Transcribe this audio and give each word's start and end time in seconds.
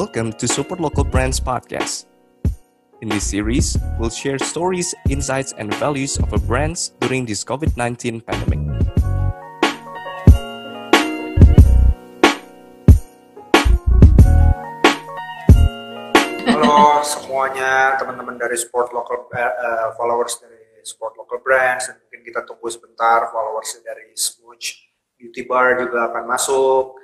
Welcome 0.00 0.32
to 0.40 0.48
Support 0.48 0.80
Local 0.80 1.04
Brands 1.04 1.36
Podcast. 1.36 2.08
In 3.04 3.12
this 3.12 3.28
series, 3.28 3.76
we'll 4.00 4.08
share 4.08 4.40
stories, 4.40 4.96
insights, 5.12 5.52
and 5.52 5.68
values 5.76 6.16
of 6.16 6.32
our 6.32 6.40
brands 6.40 6.96
during 7.04 7.28
this 7.28 7.44
COVID 7.44 7.76
19 7.76 8.24
pandemic. 8.24 8.64
Halo 16.48 17.04
semuanya, 17.04 18.00
teman-teman 18.00 18.40
dari 18.40 18.56
Sport 18.56 18.96
Local 18.96 19.28
eh, 19.36 19.92
followers 20.00 20.40
dari 20.40 20.80
Sport 20.80 21.20
Local 21.20 21.44
Brands 21.44 21.92
dan 21.92 22.00
mungkin 22.00 22.24
kita 22.24 22.48
tunggu 22.48 22.72
sebentar 22.72 23.28
followers 23.28 23.76
dari 23.84 24.16
Smooch 24.16 24.80
Beauty 25.20 25.44
Bar 25.44 25.76
juga 25.76 26.08
akan 26.08 26.24
masuk. 26.24 26.96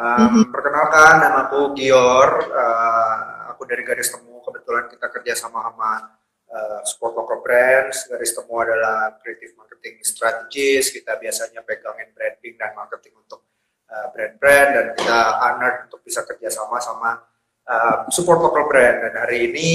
Um, 0.00 0.48
Perkenalkan, 0.48 1.20
nama 1.20 1.44
aku 1.44 1.76
Gior. 1.76 2.48
Uh, 2.48 3.52
aku 3.52 3.68
dari 3.68 3.84
Garis 3.84 4.08
Temu. 4.08 4.40
Kebetulan 4.40 4.88
kita 4.88 5.12
kerja 5.12 5.36
sama 5.36 5.60
sama 5.68 6.16
uh, 6.48 6.80
Sport 6.88 7.20
Local 7.20 7.44
Brands. 7.44 8.08
Garis 8.08 8.32
Temu 8.32 8.64
adalah 8.64 9.20
creative 9.20 9.52
marketing 9.60 10.00
strategis. 10.00 10.88
Kita 10.88 11.20
biasanya 11.20 11.60
pegangin 11.60 12.16
branding 12.16 12.56
dan 12.56 12.72
marketing 12.72 13.12
untuk 13.20 13.44
uh, 13.92 14.08
brand-brand 14.16 14.68
dan 14.72 14.86
kita 14.96 15.20
honored 15.36 15.76
untuk 15.92 16.00
bisa 16.00 16.24
kerja 16.24 16.48
sama 16.48 16.80
sama 16.80 17.20
uh, 17.68 18.08
support 18.08 18.40
local 18.40 18.72
brand. 18.72 19.04
Dan 19.04 19.20
hari 19.20 19.52
ini 19.52 19.70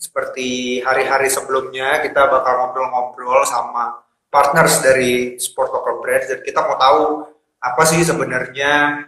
seperti 0.00 0.80
hari-hari 0.80 1.28
sebelumnya 1.28 2.00
kita 2.00 2.24
bakal 2.32 2.64
ngobrol-ngobrol 2.64 3.44
sama 3.44 4.00
partners 4.32 4.80
dari 4.80 5.36
sport 5.36 5.68
local 5.68 6.00
brand 6.00 6.24
dan 6.24 6.40
kita 6.40 6.64
mau 6.64 6.80
tahu 6.80 7.28
apa 7.60 7.82
sih 7.84 8.00
sebenarnya 8.00 9.04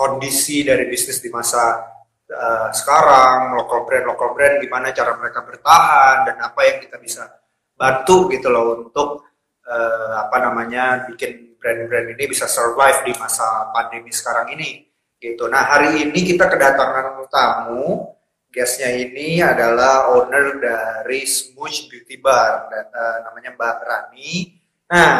kondisi 0.00 0.64
dari 0.64 0.88
bisnis 0.88 1.20
di 1.20 1.28
masa 1.28 1.92
uh, 2.32 2.72
sekarang, 2.72 3.52
local 3.52 3.84
brand, 3.84 4.08
local 4.08 4.32
brand, 4.32 4.56
gimana 4.64 4.96
cara 4.96 5.12
mereka 5.20 5.44
bertahan 5.44 6.24
dan 6.24 6.36
apa 6.40 6.60
yang 6.64 6.78
kita 6.80 6.96
bisa 6.96 7.28
bantu 7.76 8.32
gitu 8.32 8.48
loh 8.48 8.88
untuk 8.88 9.28
uh, 9.68 10.12
apa 10.24 10.36
namanya 10.40 11.04
bikin 11.12 11.52
brand-brand 11.60 12.16
ini 12.16 12.24
bisa 12.32 12.48
survive 12.48 13.04
di 13.04 13.12
masa 13.20 13.68
pandemi 13.76 14.08
sekarang 14.08 14.56
ini 14.56 14.88
gitu. 15.20 15.44
Nah 15.52 15.68
hari 15.68 16.08
ini 16.08 16.20
kita 16.24 16.48
kedatangan 16.48 17.28
tamu, 17.28 18.16
guestnya 18.48 18.96
ini 18.96 19.44
adalah 19.44 20.16
owner 20.16 20.56
dari 20.56 21.28
Smooch 21.28 21.92
Beauty 21.92 22.16
Bar, 22.16 22.72
dan, 22.72 22.88
uh, 22.88 23.16
namanya 23.28 23.52
Mbak 23.52 23.76
Rani. 23.84 24.32
Nah 24.88 25.12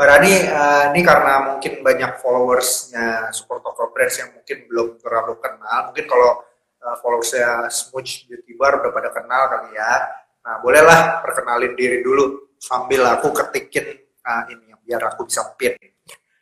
Mbak 0.00 0.08
Rani, 0.16 0.32
uh, 0.48 0.84
ini 0.96 1.00
karena 1.04 1.32
mungkin 1.44 1.84
banyak 1.84 2.24
followersnya 2.24 3.28
support 3.36 3.60
local 3.60 3.92
brands 3.92 4.16
yang 4.16 4.32
mungkin 4.32 4.64
belum 4.64 4.96
terlalu 4.96 5.36
kenal. 5.44 5.92
Mungkin 5.92 6.08
kalau 6.08 6.40
uh, 6.80 6.96
followersnya 7.04 7.68
Smooch 7.68 8.24
Beauty 8.24 8.56
Bar 8.56 8.80
udah 8.80 8.96
pada 8.96 9.12
kenal 9.12 9.52
kali 9.52 9.76
ya. 9.76 9.92
Nah, 10.40 10.56
bolehlah 10.64 11.20
perkenalin 11.20 11.76
diri 11.76 12.00
dulu 12.00 12.48
sambil 12.56 13.12
aku 13.12 13.28
ketikin 13.44 14.00
uh, 14.24 14.48
ini 14.48 14.72
biar 14.88 15.04
aku 15.04 15.28
bisa 15.28 15.44
pin. 15.60 15.76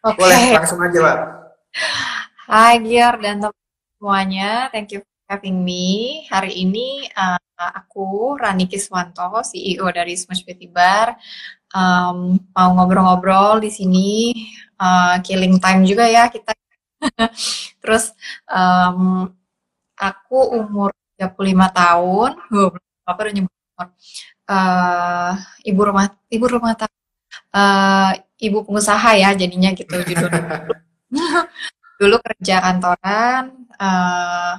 Oke. 0.06 0.22
Boleh 0.22 0.55
langsung 0.55 0.78
aja, 0.78 0.98
Mbak. 1.03 1.19
Hai 2.47 2.78
Gior 2.87 3.19
dan 3.19 3.43
teman 3.43 3.59
semuanya, 3.98 4.70
thank 4.70 4.95
you 4.95 5.03
for 5.03 5.34
having 5.34 5.67
me. 5.67 6.22
Hari 6.31 6.62
ini 6.62 7.11
uh, 7.11 7.43
aku 7.59 8.39
Rani 8.39 8.70
Kiswanto, 8.70 9.43
CEO 9.43 9.91
dari 9.91 10.15
Smash 10.15 10.47
Beauty 10.47 10.70
Bar, 10.70 11.19
um, 11.73 12.39
mau 12.55 12.71
ngobrol-ngobrol 12.77 13.61
di 13.65 13.71
sini, 13.73 14.11
uh, 14.81 15.21
killing 15.25 15.61
time 15.61 15.83
juga 15.85 16.05
ya 16.09 16.29
kita. 16.29 16.53
Terus 17.83 18.13
um, 18.49 19.29
aku 19.99 20.39
umur 20.59 20.95
35 21.19 21.35
tahun, 21.75 22.31
apa 23.09 23.19
udah 23.19 23.33
nyebut 23.35 23.55
umur. 23.55 23.87
Uh, 24.49 25.33
ibu 25.61 25.81
rumah 25.84 26.09
ibu 26.33 26.47
rumah 26.49 26.73
tangga, 26.73 26.97
uh, 27.53 28.17
ibu 28.41 28.65
pengusaha 28.65 29.11
ya 29.21 29.37
jadinya 29.37 29.77
gitu 29.77 29.93
judulnya. 29.93 30.65
dulu 31.99 32.17
kerja 32.23 32.62
kantoran 32.62 33.67
uh, 33.75 34.55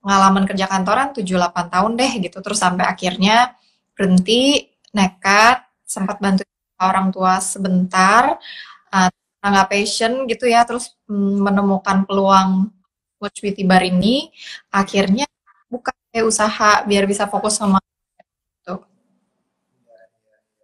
pengalaman 0.00 0.44
kerja 0.48 0.66
kantoran 0.66 1.12
7-8 1.12 1.68
tahun 1.68 1.92
deh 2.00 2.12
gitu 2.24 2.38
terus 2.40 2.58
sampai 2.58 2.88
akhirnya 2.88 3.54
berhenti 3.92 4.72
nekat 4.96 5.68
sempat 5.92 6.16
bantu 6.16 6.48
orang 6.80 7.12
tua 7.12 7.36
sebentar 7.44 8.40
uh, 8.88 9.10
nggak 9.42 9.68
passion 9.68 10.24
gitu 10.24 10.48
ya 10.48 10.64
terus 10.64 10.96
mm, 11.10 11.36
menemukan 11.44 12.08
peluang 12.08 12.72
Watch 13.20 13.44
Beauty 13.44 13.62
Bar 13.68 13.84
ini 13.84 14.32
akhirnya 14.72 15.28
buka 15.70 15.92
kayak 16.10 16.26
usaha 16.26 16.82
biar 16.84 17.04
bisa 17.06 17.30
fokus 17.30 17.56
sama 17.60 17.78
gitu. 17.80 18.74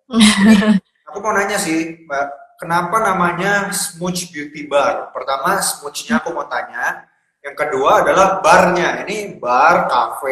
Aku 1.09 1.25
mau 1.25 1.33
nanya 1.33 1.56
sih, 1.56 2.05
Mbak, 2.05 2.27
kenapa 2.61 3.00
namanya 3.00 3.72
Smooch 3.72 4.28
Beauty 4.28 4.69
Bar? 4.69 5.09
Pertama, 5.17 5.56
Smooch-nya 5.56 6.21
aku 6.21 6.37
mau 6.37 6.44
tanya. 6.44 7.09
Yang 7.41 7.65
kedua 7.65 8.05
adalah 8.05 8.44
barnya. 8.44 9.09
Ini 9.09 9.41
bar, 9.41 9.88
apa, 9.88 10.28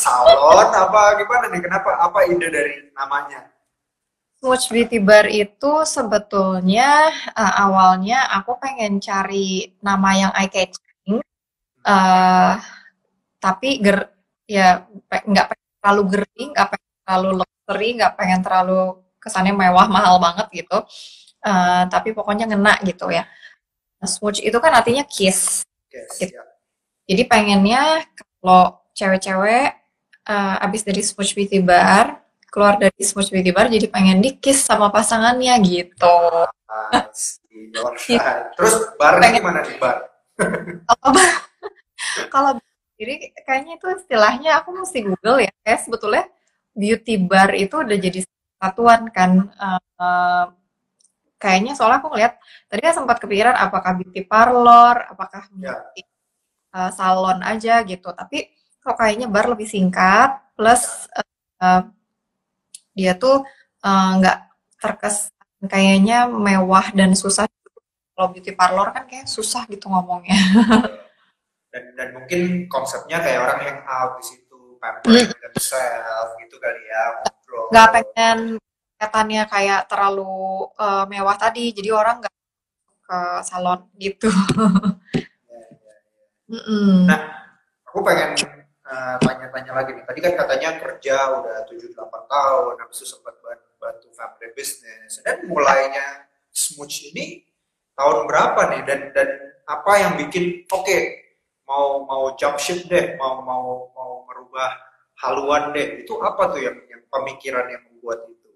salon, 0.00 0.68
apa 0.72 1.20
gimana 1.20 1.52
nih? 1.52 1.60
Kenapa? 1.60 2.00
Apa 2.00 2.24
ide 2.32 2.48
dari 2.48 2.80
namanya? 2.96 3.44
Smooch 4.38 4.70
Beauty 4.70 4.98
Bar 5.02 5.26
itu 5.26 5.82
sebetulnya 5.82 7.10
uh, 7.34 7.54
awalnya 7.58 8.22
aku 8.38 8.54
pengen 8.62 9.02
cari 9.02 9.74
nama 9.82 10.10
yang 10.14 10.32
eye 10.38 10.46
catching, 10.46 11.18
uh, 11.82 12.54
tapi 13.42 13.82
ger 13.82 14.14
ya 14.46 14.86
pe- 15.10 15.26
nggak 15.26 15.46
pengen 15.50 15.70
terlalu 15.82 16.02
girly, 16.14 16.44
nggak 16.54 16.68
pengen 16.70 16.92
terlalu 17.02 17.28
luxury, 17.42 17.88
nggak 17.98 18.12
pengen 18.14 18.40
terlalu 18.46 18.80
kesannya 19.18 19.54
mewah 19.58 19.86
mahal 19.90 20.22
banget 20.22 20.46
gitu. 20.54 20.78
Uh, 21.42 21.86
tapi 21.90 22.14
pokoknya 22.14 22.46
ngena 22.46 22.78
gitu 22.86 23.10
ya. 23.10 23.26
Nah, 23.98 24.06
Smooch 24.06 24.38
itu 24.38 24.54
kan 24.62 24.70
artinya 24.74 25.02
kiss. 25.02 25.66
Yes, 25.90 26.14
Gitu. 26.22 26.34
ya. 26.38 26.44
Jadi 27.10 27.22
pengennya 27.26 28.06
kalau 28.38 28.78
cewek-cewek 28.94 29.74
uh, 30.30 30.56
abis 30.62 30.82
dari 30.86 31.02
Smooch 31.02 31.34
Beauty 31.34 31.58
Bar 31.58 32.22
keluar 32.48 32.80
dari 32.80 33.00
Smooch 33.04 33.28
Beauty 33.28 33.52
Bar 33.52 33.68
jadi 33.68 33.86
pengen 33.88 34.18
di 34.18 34.36
kiss 34.36 34.64
sama 34.64 34.88
pasangannya 34.88 35.54
gitu. 35.64 36.16
Terus 38.56 38.74
barnya 38.96 39.20
Pengen- 39.28 39.36
gimana 39.40 39.60
nih 39.64 39.76
bar? 39.76 39.96
Kalau 40.88 41.10
kalau 42.34 42.50
jadi 42.98 43.14
kayaknya 43.46 43.78
itu 43.78 43.86
istilahnya 43.94 44.50
aku 44.62 44.74
mesti 44.74 44.98
Google 45.04 45.44
ya. 45.44 45.52
Kayak 45.62 45.80
sebetulnya 45.86 46.24
beauty 46.72 47.14
bar 47.20 47.50
itu 47.54 47.74
udah 47.78 47.98
jadi 47.98 48.20
satuan 48.58 49.06
kan. 49.10 49.30
Eh, 49.54 50.46
kayaknya 51.38 51.72
soalnya 51.78 52.02
aku 52.02 52.10
ngeliat 52.10 52.34
tadi 52.66 52.80
kan 52.82 52.94
sempat 52.98 53.16
kepikiran 53.22 53.54
apakah 53.54 53.94
beauty 53.94 54.26
parlor, 54.26 55.06
apakah 55.06 55.46
Ya. 55.54 55.74
beauty 55.78 56.02
eh, 56.74 56.90
salon 56.94 57.38
aja 57.42 57.82
gitu. 57.84 58.08
Tapi 58.10 58.50
kok 58.82 58.96
kayaknya 58.98 59.26
bar 59.30 59.46
lebih 59.52 59.66
singkat 59.68 60.38
plus 60.56 61.06
eh, 61.62 61.82
dia 62.98 63.14
tuh 63.14 63.46
eh, 63.86 64.10
nggak 64.18 64.38
terkesan 64.82 65.30
kayaknya 65.70 66.26
mewah 66.26 66.90
dan 66.90 67.14
susah. 67.14 67.46
Kalau 68.18 68.34
beauty 68.34 68.50
parlor 68.50 68.90
kan 68.90 69.06
kayak 69.06 69.30
susah 69.30 69.62
gitu 69.70 69.86
ngomongnya. 69.86 70.34
Dan, 71.68 71.84
dan 72.00 72.08
mungkin 72.16 72.64
konsepnya 72.64 73.20
kayak 73.20 73.44
orang 73.44 73.60
hang 73.60 73.80
out 73.84 74.16
di 74.16 74.24
situ, 74.24 74.80
pampering 74.80 75.28
themselves 75.28 76.32
gitu 76.40 76.56
kali 76.56 76.80
ya, 76.80 77.02
ngobrol. 77.20 77.68
nggak 77.68 77.88
pengen 77.92 78.38
kelihatannya 78.96 79.42
kayak 79.52 79.80
terlalu 79.84 80.64
eh, 80.80 81.04
mewah 81.12 81.36
tadi 81.36 81.76
jadi 81.76 81.92
orang 81.92 82.24
nggak 82.24 82.34
ke 83.04 83.18
salon 83.44 83.84
gitu 84.00 84.32
Ya, 85.48 85.60
ya. 85.60 85.96
Mm-mm. 86.56 87.04
Nah, 87.04 87.20
aku 87.84 88.00
pengen 88.00 88.32
tanya-tanya 89.24 89.72
lagi 89.78 89.90
nih. 89.96 90.04
Tadi 90.08 90.18
kan 90.24 90.32
katanya 90.40 90.70
kerja 90.82 91.16
udah 91.40 91.56
7-8 91.68 92.22
tahun, 92.34 92.74
habis 92.80 92.96
itu 93.02 93.06
sempat 93.12 93.34
ban- 93.44 93.66
bantu 93.80 94.08
family 94.18 94.48
business. 94.56 95.20
Dan 95.24 95.46
mulainya 95.50 96.26
Smooch 96.52 97.12
ini 97.14 97.44
tahun 97.98 98.26
berapa 98.28 98.60
nih? 98.74 98.82
Dan 98.88 99.00
dan 99.16 99.28
apa 99.68 99.92
yang 100.02 100.12
bikin 100.20 100.64
oke 100.72 100.98
mau 101.68 102.02
mau 102.08 102.24
jump 102.40 102.56
ship 102.64 102.88
deh, 102.92 103.06
mau 103.20 103.44
mau 103.44 103.92
mau 103.96 104.12
merubah 104.28 104.70
haluan 105.22 105.70
deh. 105.76 106.02
Itu 106.02 106.18
apa 106.24 106.42
tuh 106.52 106.60
yang, 106.66 106.76
yang 106.88 107.02
pemikiran 107.12 107.66
yang 107.68 107.82
membuat 107.92 108.24
itu? 108.32 108.48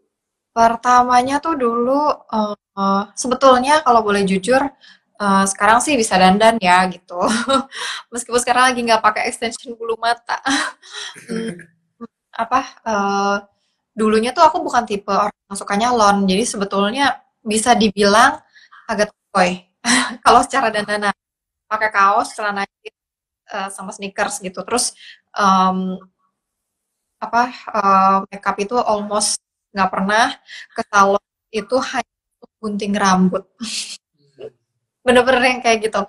pertamanya 0.52 1.36
tuh 1.44 1.54
dulu 1.56 2.00
eh, 2.36 2.54
eh, 2.80 3.02
sebetulnya 3.16 3.80
kalau 3.86 4.00
boleh 4.04 4.22
jujur 4.30 4.60
eh, 5.22 5.44
sekarang 5.52 5.78
sih 5.84 5.94
bisa 6.00 6.14
dandan 6.22 6.56
ya 6.60 6.86
gitu 6.92 7.18
meskipun 8.12 8.40
sekarang 8.42 8.64
lagi 8.72 8.80
nggak 8.86 9.02
pakai 9.06 9.22
extension 9.30 9.72
bulu 9.78 9.94
mata 10.00 10.38
Hmm, 11.98 12.08
apa 12.34 12.60
eh, 12.88 13.36
dulunya 13.98 14.30
tuh 14.36 14.44
aku 14.48 14.58
bukan 14.66 14.84
tipe 14.88 15.12
orang 15.12 15.34
yang 15.48 15.58
suka 15.60 15.74
nyalon 15.76 16.16
jadi 16.30 16.44
sebetulnya 16.48 17.04
bisa 17.44 17.76
dibilang 17.76 18.40
agak 18.90 19.12
toy 19.32 19.50
kalau 20.24 20.40
secara 20.44 20.68
dandanan 20.74 21.14
pakai 21.70 21.90
kaos 21.92 22.36
celana 22.36 22.64
jeans 22.84 22.98
uh, 23.52 23.68
sama 23.72 23.90
sneakers 23.96 24.40
gitu. 24.44 24.60
Terus 24.66 24.92
um, 25.36 25.96
apa 27.22 27.42
uh, 27.70 28.16
makeup 28.28 28.56
itu 28.58 28.76
almost 28.76 29.38
nggak 29.72 29.90
pernah 29.94 30.26
ke 30.74 30.82
salon 30.90 31.24
itu 31.54 31.76
hanya 31.92 32.14
gunting 32.60 32.94
rambut. 32.98 33.44
Bener-bener 35.02 35.42
yang 35.42 35.60
kayak 35.62 35.78
gitu. 35.90 36.00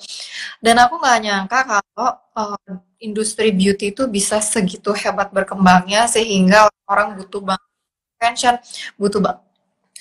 Dan 0.61 0.75
aku 0.77 1.01
nggak 1.01 1.17
nyangka 1.25 1.59
kalau 1.65 2.09
uh, 2.37 2.71
industri 3.01 3.49
beauty 3.51 3.91
itu 3.93 4.05
bisa 4.07 4.37
segitu 4.39 4.93
hebat 4.93 5.33
berkembangnya 5.33 6.05
sehingga 6.05 6.69
orang 6.87 7.17
butuh 7.17 7.41
banget 7.41 7.69
attention, 8.17 8.55
butuh 8.95 9.19
banget 9.19 9.41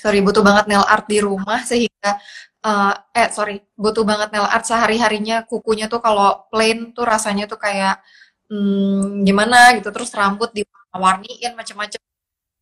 sorry 0.02 0.18
butuh 0.18 0.42
banget 0.42 0.64
nail 0.66 0.82
art 0.82 1.06
di 1.06 1.18
rumah 1.22 1.62
sehingga 1.70 2.18
uh, 2.66 2.92
eh 3.14 3.30
sorry 3.30 3.62
butuh 3.78 4.02
banget 4.02 4.34
nail 4.34 4.46
art 4.50 4.66
sehari 4.66 4.98
harinya 4.98 5.46
kukunya 5.46 5.86
tuh 5.86 6.02
kalau 6.02 6.42
plain 6.50 6.90
tuh 6.90 7.06
rasanya 7.06 7.46
tuh 7.46 7.58
kayak 7.62 8.02
hmm, 8.50 9.22
gimana 9.26 9.78
gitu. 9.78 9.88
Terus 9.94 10.10
rambut 10.14 10.50
diwarniin 10.54 11.54
macam-macam 11.54 12.00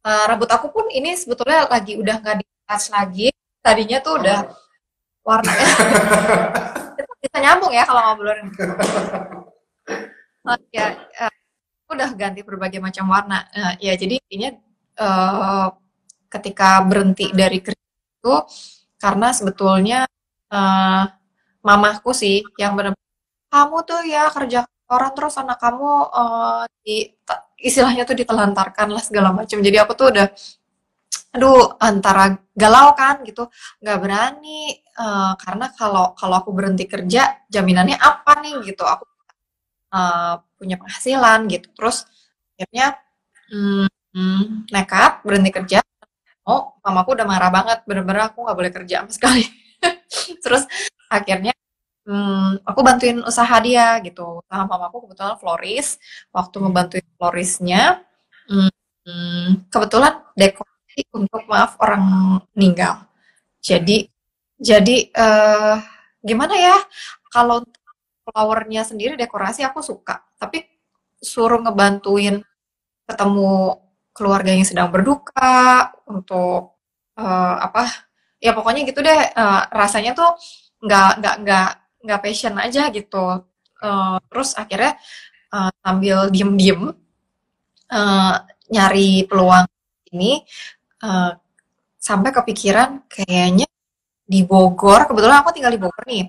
uh, 0.04 0.24
rambut 0.28 0.50
aku 0.52 0.66
pun 0.74 0.86
ini 0.92 1.16
sebetulnya 1.16 1.66
lagi 1.68 1.96
udah 1.96 2.16
nggak 2.20 2.36
di 2.40 2.46
lagi. 2.92 3.28
Tadinya 3.60 3.98
tuh 4.00 4.14
udah 4.20 4.38
warnanya 5.30 5.66
bisa 7.22 7.36
nyambung 7.38 7.70
ya 7.70 7.84
kalau 7.86 8.00
ngobrolin. 8.10 8.48
Uh, 10.40 10.58
ya 10.74 10.96
uh, 11.20 11.34
udah 11.92 12.10
ganti 12.16 12.40
berbagai 12.42 12.80
macam 12.82 13.06
warna. 13.06 13.46
Uh, 13.54 13.74
ya 13.78 13.94
jadi 13.94 14.18
intinya 14.18 14.50
uh, 14.98 15.68
ketika 16.26 16.82
berhenti 16.82 17.30
dari 17.30 17.62
kerja 17.62 17.86
itu 18.18 18.34
karena 18.98 19.30
sebetulnya 19.30 20.08
uh, 20.50 21.04
mamahku 21.62 22.10
sih 22.16 22.42
yang 22.56 22.74
benar 22.74 22.96
kamu 23.50 23.76
tuh 23.84 24.00
ya 24.06 24.30
kerja 24.32 24.64
orang 24.90 25.12
terus 25.14 25.38
anak 25.38 25.58
kamu 25.62 25.90
uh, 26.10 26.64
di 26.82 27.06
istilahnya 27.60 28.02
tuh 28.08 28.16
ditelantarkan 28.18 28.88
lah 28.90 29.02
segala 29.04 29.30
macam. 29.30 29.60
Jadi 29.60 29.76
aku 29.78 29.92
tuh 29.94 30.10
udah 30.10 30.26
aduh 31.30 31.78
antara 31.78 32.38
galau 32.54 32.92
kan 32.98 33.22
gitu. 33.26 33.46
Nggak 33.82 33.98
berani 34.02 34.60
uh, 34.98 35.34
karena 35.38 35.66
kalau 35.74 36.12
kalau 36.18 36.34
aku 36.42 36.50
berhenti 36.54 36.84
kerja 36.90 37.46
jaminannya 37.46 37.96
apa 37.98 38.42
nih? 38.42 38.54
Gitu. 38.66 38.82
Aku 38.82 39.04
uh, 39.94 40.34
punya 40.58 40.76
penghasilan 40.80 41.46
gitu. 41.50 41.68
Terus 41.74 42.06
akhirnya 42.58 42.98
hmm, 43.50 44.68
nekat 44.74 45.22
berhenti 45.26 45.50
kerja. 45.54 45.78
Oh 46.46 46.76
mamaku 46.82 47.14
udah 47.18 47.26
marah 47.28 47.50
banget. 47.52 47.78
Bener-bener 47.86 48.30
aku 48.30 48.46
nggak 48.46 48.58
boleh 48.58 48.72
kerja 48.74 48.94
sama 49.06 49.12
sekali. 49.14 49.44
Terus 50.44 50.66
akhirnya 51.10 51.54
hmm, 52.06 52.66
aku 52.66 52.80
bantuin 52.82 53.18
usaha 53.22 53.56
dia 53.62 53.98
gitu. 54.02 54.42
Usaha 54.44 54.62
mamaku 54.66 55.06
kebetulan 55.06 55.36
floris. 55.38 55.96
Waktu 56.34 56.56
hmm. 56.58 56.64
ngebantuin 56.66 57.06
florisnya 57.18 57.82
hmm, 58.50 59.70
kebetulan 59.70 60.14
untuk 61.12 61.42
maaf 61.48 61.76
orang 61.80 62.02
meninggal. 62.54 63.06
Jadi 63.60 64.08
jadi 64.60 64.96
uh, 65.16 65.80
gimana 66.20 66.54
ya? 66.56 66.76
Kalau 67.32 67.64
flowernya 68.26 68.84
sendiri 68.84 69.16
dekorasi 69.16 69.64
aku 69.64 69.80
suka. 69.80 70.20
Tapi 70.36 70.64
suruh 71.20 71.60
ngebantuin 71.60 72.44
ketemu 73.08 73.80
keluarga 74.12 74.50
yang 74.52 74.66
sedang 74.68 74.88
berduka 74.92 75.90
untuk 76.08 76.76
uh, 77.16 77.56
apa? 77.60 77.88
Ya 78.40 78.52
pokoknya 78.52 78.84
gitu 78.88 79.00
deh. 79.00 79.32
Uh, 79.36 79.62
rasanya 79.72 80.12
tuh 80.12 80.36
nggak 80.84 81.10
nggak 81.20 81.36
nggak 81.44 81.70
nggak 82.04 82.20
passion 82.20 82.54
aja 82.60 82.88
gitu. 82.92 83.44
Uh, 83.80 84.20
terus 84.28 84.52
akhirnya 84.60 85.00
uh, 85.52 85.72
sambil 85.80 86.28
diem 86.28 86.52
diem 86.56 86.82
uh, 87.90 88.34
nyari 88.70 89.24
peluang 89.26 89.66
ini 90.14 90.44
uh, 91.04 91.32
sampai 92.00 92.30
kepikiran 92.32 93.04
kayaknya 93.08 93.68
di 94.24 94.46
Bogor 94.46 95.04
kebetulan 95.10 95.42
aku 95.42 95.50
tinggal 95.52 95.74
di 95.74 95.80
Bogor 95.80 96.04
nih. 96.06 96.24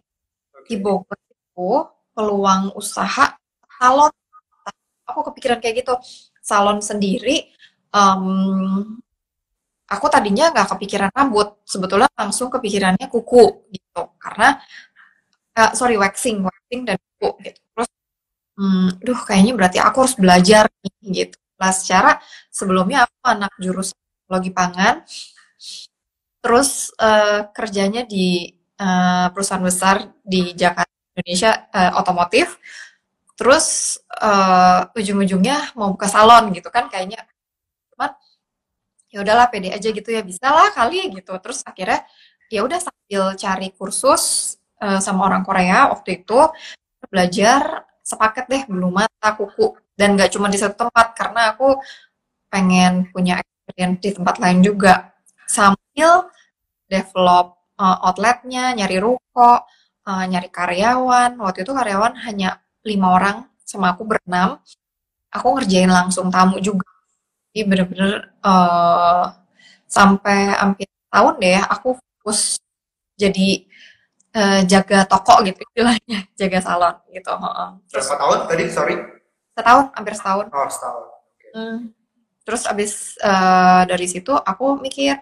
Di 0.68 0.76
Bogor 0.80 1.16
itu 1.16 1.72
peluang 2.12 2.76
usaha 2.76 3.36
salon. 3.80 4.12
Aku 5.08 5.22
kepikiran 5.32 5.60
kayak 5.60 5.84
gitu. 5.84 5.96
Salon 6.42 6.82
sendiri 6.82 7.54
um, 7.94 8.98
aku 9.92 10.06
tadinya 10.08 10.50
nggak 10.50 10.74
kepikiran 10.76 11.12
rambut, 11.12 11.60
sebetulnya 11.68 12.08
langsung 12.16 12.48
kepikirannya 12.48 13.12
kuku 13.12 13.68
gitu, 13.76 14.04
karena 14.18 14.56
uh, 15.60 15.72
sorry 15.76 16.00
waxing, 16.00 16.42
waxing 16.42 16.88
dan 16.88 16.98
kuku 16.98 17.30
gitu. 17.46 17.60
Terus, 17.76 17.90
um, 18.58 18.88
duh 19.04 19.20
kayaknya 19.22 19.54
berarti 19.54 19.78
aku 19.84 19.98
harus 20.08 20.16
belajar 20.18 20.66
nih 20.82 21.28
gitu. 21.28 21.38
Lah 21.60 21.70
secara 21.76 22.18
sebelumnya 22.50 23.06
aku 23.06 23.16
anak 23.22 23.54
jurusan 23.62 24.01
teknologi 24.32 24.56
pangan, 24.56 25.04
terus 26.40 26.96
uh, 27.04 27.52
kerjanya 27.52 28.08
di 28.08 28.48
uh, 28.80 29.28
perusahaan 29.36 29.60
besar 29.60 30.08
di 30.24 30.56
Jakarta 30.56 30.88
Indonesia 31.20 31.68
uh, 31.68 32.00
otomotif, 32.00 32.56
terus 33.36 34.00
uh, 34.24 34.88
ujung-ujungnya 34.96 35.76
mau 35.76 35.92
buka 35.92 36.08
salon 36.08 36.56
gitu 36.56 36.72
kan 36.72 36.88
kayaknya. 36.88 37.28
Cuman 37.92 38.16
ya 39.12 39.20
udahlah 39.20 39.52
pede 39.52 39.76
aja 39.76 39.92
gitu 39.92 40.08
ya 40.08 40.24
bisa 40.24 40.48
lah 40.48 40.72
kali 40.72 41.12
gitu. 41.12 41.36
Terus 41.44 41.68
akhirnya 41.68 42.08
ya 42.48 42.64
udah 42.64 42.80
sambil 42.80 43.36
cari 43.36 43.68
kursus 43.76 44.56
uh, 44.80 45.04
sama 45.04 45.28
orang 45.28 45.44
Korea 45.44 45.92
waktu 45.92 46.24
itu 46.24 46.40
belajar 47.12 47.84
sepaket 48.00 48.48
deh 48.48 48.64
bulu 48.72 48.96
mata 48.96 49.36
kuku. 49.36 49.76
Dan 49.92 50.16
gak 50.16 50.32
cuma 50.32 50.48
di 50.48 50.56
satu 50.56 50.88
tempat 50.88 51.20
karena 51.20 51.52
aku 51.52 51.76
pengen 52.48 53.12
punya 53.12 53.44
di 53.76 54.10
tempat 54.14 54.36
lain 54.38 54.60
juga 54.64 55.14
sambil 55.48 56.30
develop 56.88 57.60
uh, 57.80 57.98
outletnya 58.08 58.76
nyari 58.76 58.98
ruko 59.00 59.64
uh, 60.08 60.24
nyari 60.28 60.48
karyawan 60.52 61.40
waktu 61.40 61.64
itu 61.64 61.72
karyawan 61.72 62.14
hanya 62.28 62.60
lima 62.84 63.08
orang 63.18 63.38
sama 63.64 63.96
aku 63.96 64.04
berenam 64.08 64.60
aku 65.32 65.48
ngerjain 65.56 65.92
langsung 65.92 66.28
tamu 66.28 66.60
juga 66.60 66.88
jadi 67.52 67.68
bener-bener 67.68 68.32
uh, 68.48 69.28
sampai 69.92 70.56
hampir 70.56 70.88
tahun 71.12 71.34
deh 71.44 71.52
ya, 71.60 71.68
aku 71.68 72.00
fokus 72.00 72.64
jadi 73.20 73.68
uh, 74.32 74.64
jaga 74.64 75.04
toko 75.04 75.44
gitu 75.44 75.60
istilahnya, 75.60 76.20
jaga 76.40 76.60
salon 76.64 76.96
gitu. 77.12 77.32
Berapa 77.92 78.16
tahun 78.16 78.38
tadi? 78.48 78.64
Sorry. 78.72 78.96
Setahun, 79.52 79.86
hampir 79.92 80.14
setahun. 80.16 80.46
Oh 80.48 80.70
setahun. 80.72 81.06
Okay. 81.36 81.52
Hmm. 81.52 81.80
Terus 82.52 82.68
abis 82.68 83.16
uh, 83.24 83.88
dari 83.88 84.12
situ 84.12 84.36
aku 84.36 84.76
mikir, 84.84 85.16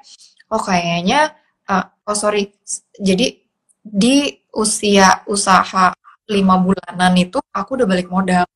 oh 0.50 0.57
kayaknya, 0.57 1.38
uh, 1.69 1.86
oh 2.09 2.17
sorry, 2.17 2.50
jadi 2.98 3.38
di 3.86 4.33
usia 4.50 5.21
usaha 5.29 5.93
lima 6.25 6.57
bulanan 6.57 7.13
itu 7.13 7.38
aku 7.53 7.77
udah 7.77 7.86
balik 7.86 8.09
modal. 8.09 8.50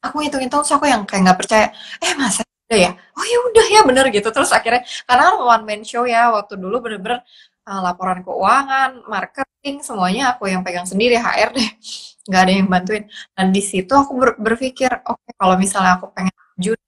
Aku 0.00 0.24
hitung-hitung 0.24 0.64
terus 0.64 0.72
aku 0.72 0.88
yang 0.88 1.04
kayak 1.04 1.20
nggak 1.28 1.38
percaya 1.44 1.66
eh 2.00 2.16
masa 2.16 2.48
udah 2.64 2.78
ya? 2.80 2.90
Oh 2.96 3.24
ya 3.28 3.38
udah 3.52 3.66
ya 3.76 3.80
bener 3.84 4.04
gitu. 4.08 4.28
Terus 4.32 4.48
akhirnya 4.48 4.80
karena 5.04 5.36
one 5.36 5.64
man 5.68 5.80
show 5.84 6.08
ya 6.08 6.32
waktu 6.32 6.56
dulu 6.56 6.80
bener-bener 6.80 7.20
uh, 7.68 7.80
laporan 7.84 8.24
keuangan 8.24 9.04
marketing 9.04 9.84
semuanya 9.84 10.32
aku 10.32 10.48
yang 10.48 10.64
pegang 10.64 10.88
sendiri 10.88 11.20
HR 11.20 11.52
deh. 11.52 11.70
Nggak 12.28 12.40
ada 12.40 12.52
yang 12.56 12.68
bantuin. 12.72 13.04
Dan 13.36 13.52
di 13.52 13.60
situ 13.60 13.92
aku 13.92 14.16
ber 14.16 14.30
berpikir 14.40 14.88
oke 15.04 15.20
okay, 15.20 15.32
kalau 15.36 15.60
misalnya 15.60 16.00
aku 16.00 16.08
pengen 16.16 16.32
lanjut 16.56 16.78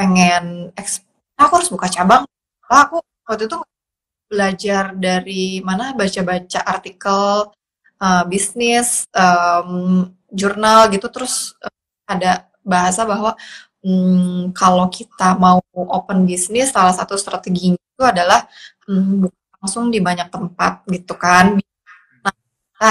pengen 0.00 0.72
aku 1.36 1.52
harus 1.60 1.68
buka 1.68 1.92
cabang. 1.92 2.24
Aku 2.64 3.04
waktu 3.28 3.44
itu 3.44 3.60
belajar 4.30 4.96
dari 4.96 5.60
mana 5.60 5.92
baca-baca 5.92 6.64
artikel 6.64 7.52
uh, 8.00 8.24
bisnis 8.24 9.04
um, 9.12 10.08
jurnal 10.32 10.88
gitu 10.94 11.10
terus 11.12 11.52
uh, 11.60 11.74
ada 12.08 12.48
bahasa 12.64 13.04
bahwa 13.04 13.36
hmm, 13.84 14.56
kalau 14.56 14.86
kita 14.88 15.36
mau 15.36 15.60
open 15.74 16.24
bisnis 16.24 16.72
salah 16.72 16.94
satu 16.96 17.18
strateginya 17.20 17.76
itu 17.76 18.04
adalah 18.06 18.46
hmm, 18.88 19.28
langsung 19.60 19.92
di 19.92 20.00
banyak 20.00 20.32
tempat 20.32 20.86
gitu 20.88 21.14
kan. 21.18 21.58
Nah 22.24 22.32
kita 22.32 22.90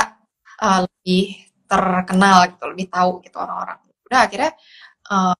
uh, 0.62 0.80
lebih 0.86 1.26
terkenal 1.66 2.38
gitu 2.54 2.64
lebih 2.70 2.88
tahu 2.92 3.12
gitu 3.26 3.38
orang-orang. 3.40 3.80
Udah 4.06 4.20
akhirnya 4.28 4.52
uh, 5.10 5.34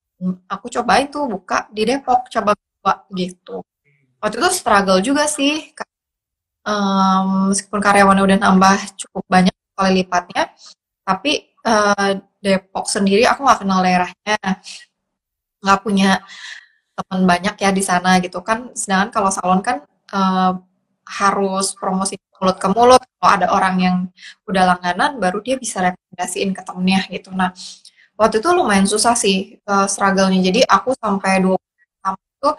aku 0.48 0.66
cobain 0.68 1.08
tuh 1.08 1.26
buka 1.28 1.68
di 1.72 1.88
Depok 1.88 2.28
coba 2.28 2.52
buka 2.56 2.94
gitu 3.16 3.64
waktu 4.20 4.36
itu 4.40 4.50
struggle 4.52 5.00
juga 5.00 5.26
sih 5.28 5.72
um, 6.68 7.52
meskipun 7.52 7.80
karyawannya 7.80 8.24
udah 8.28 8.38
nambah 8.44 8.78
cukup 9.00 9.24
banyak 9.28 9.56
kali 9.76 10.04
lipatnya 10.04 10.52
tapi 11.08 11.50
uh, 11.66 12.12
Depok 12.40 12.88
sendiri 12.88 13.28
aku 13.28 13.44
nggak 13.44 13.60
kenal 13.68 13.84
daerahnya, 13.84 14.38
nggak 15.60 15.80
punya 15.84 16.24
teman 16.96 17.22
banyak 17.28 17.56
ya 17.60 17.70
di 17.76 17.84
sana 17.84 18.20
gitu 18.24 18.40
kan. 18.48 18.72
Sedangkan 18.76 19.10
kalau 19.12 19.30
salon 19.34 19.62
kan 19.66 19.78
uh, 20.16 20.56
harus 21.04 21.76
promosi 21.76 22.16
mulut 22.40 22.58
ke 22.62 22.68
mulut. 22.72 23.02
Kalau 23.20 23.32
ada 23.36 23.48
orang 23.52 23.76
yang 23.84 23.96
udah 24.48 24.64
langganan, 24.76 25.20
baru 25.20 25.44
dia 25.44 25.56
bisa 25.60 25.84
rekomendasi 25.84 26.48
rekomendasiin 26.48 26.50
ke 26.56 26.62
temennya 26.64 27.02
gitu. 27.12 27.30
Nah, 27.36 27.52
waktu 28.20 28.44
itu 28.44 28.50
lumayan 28.52 28.84
susah 28.84 29.16
sih 29.16 29.56
uh, 29.64 29.88
struggle-nya. 29.88 30.44
Jadi 30.44 30.68
aku 30.68 30.92
sampai 31.00 31.40
dua 31.40 31.56
tahun 32.04 32.20
itu 32.20 32.50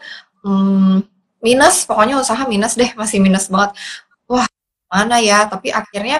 hmm, 0.48 0.96
minus, 1.44 1.84
pokoknya 1.84 2.16
usaha 2.16 2.42
minus 2.48 2.74
deh, 2.80 2.90
masih 2.96 3.20
minus 3.20 3.52
banget. 3.52 3.76
Wah, 4.24 4.48
mana 4.88 5.20
ya? 5.20 5.44
Tapi 5.44 5.68
akhirnya 5.68 6.16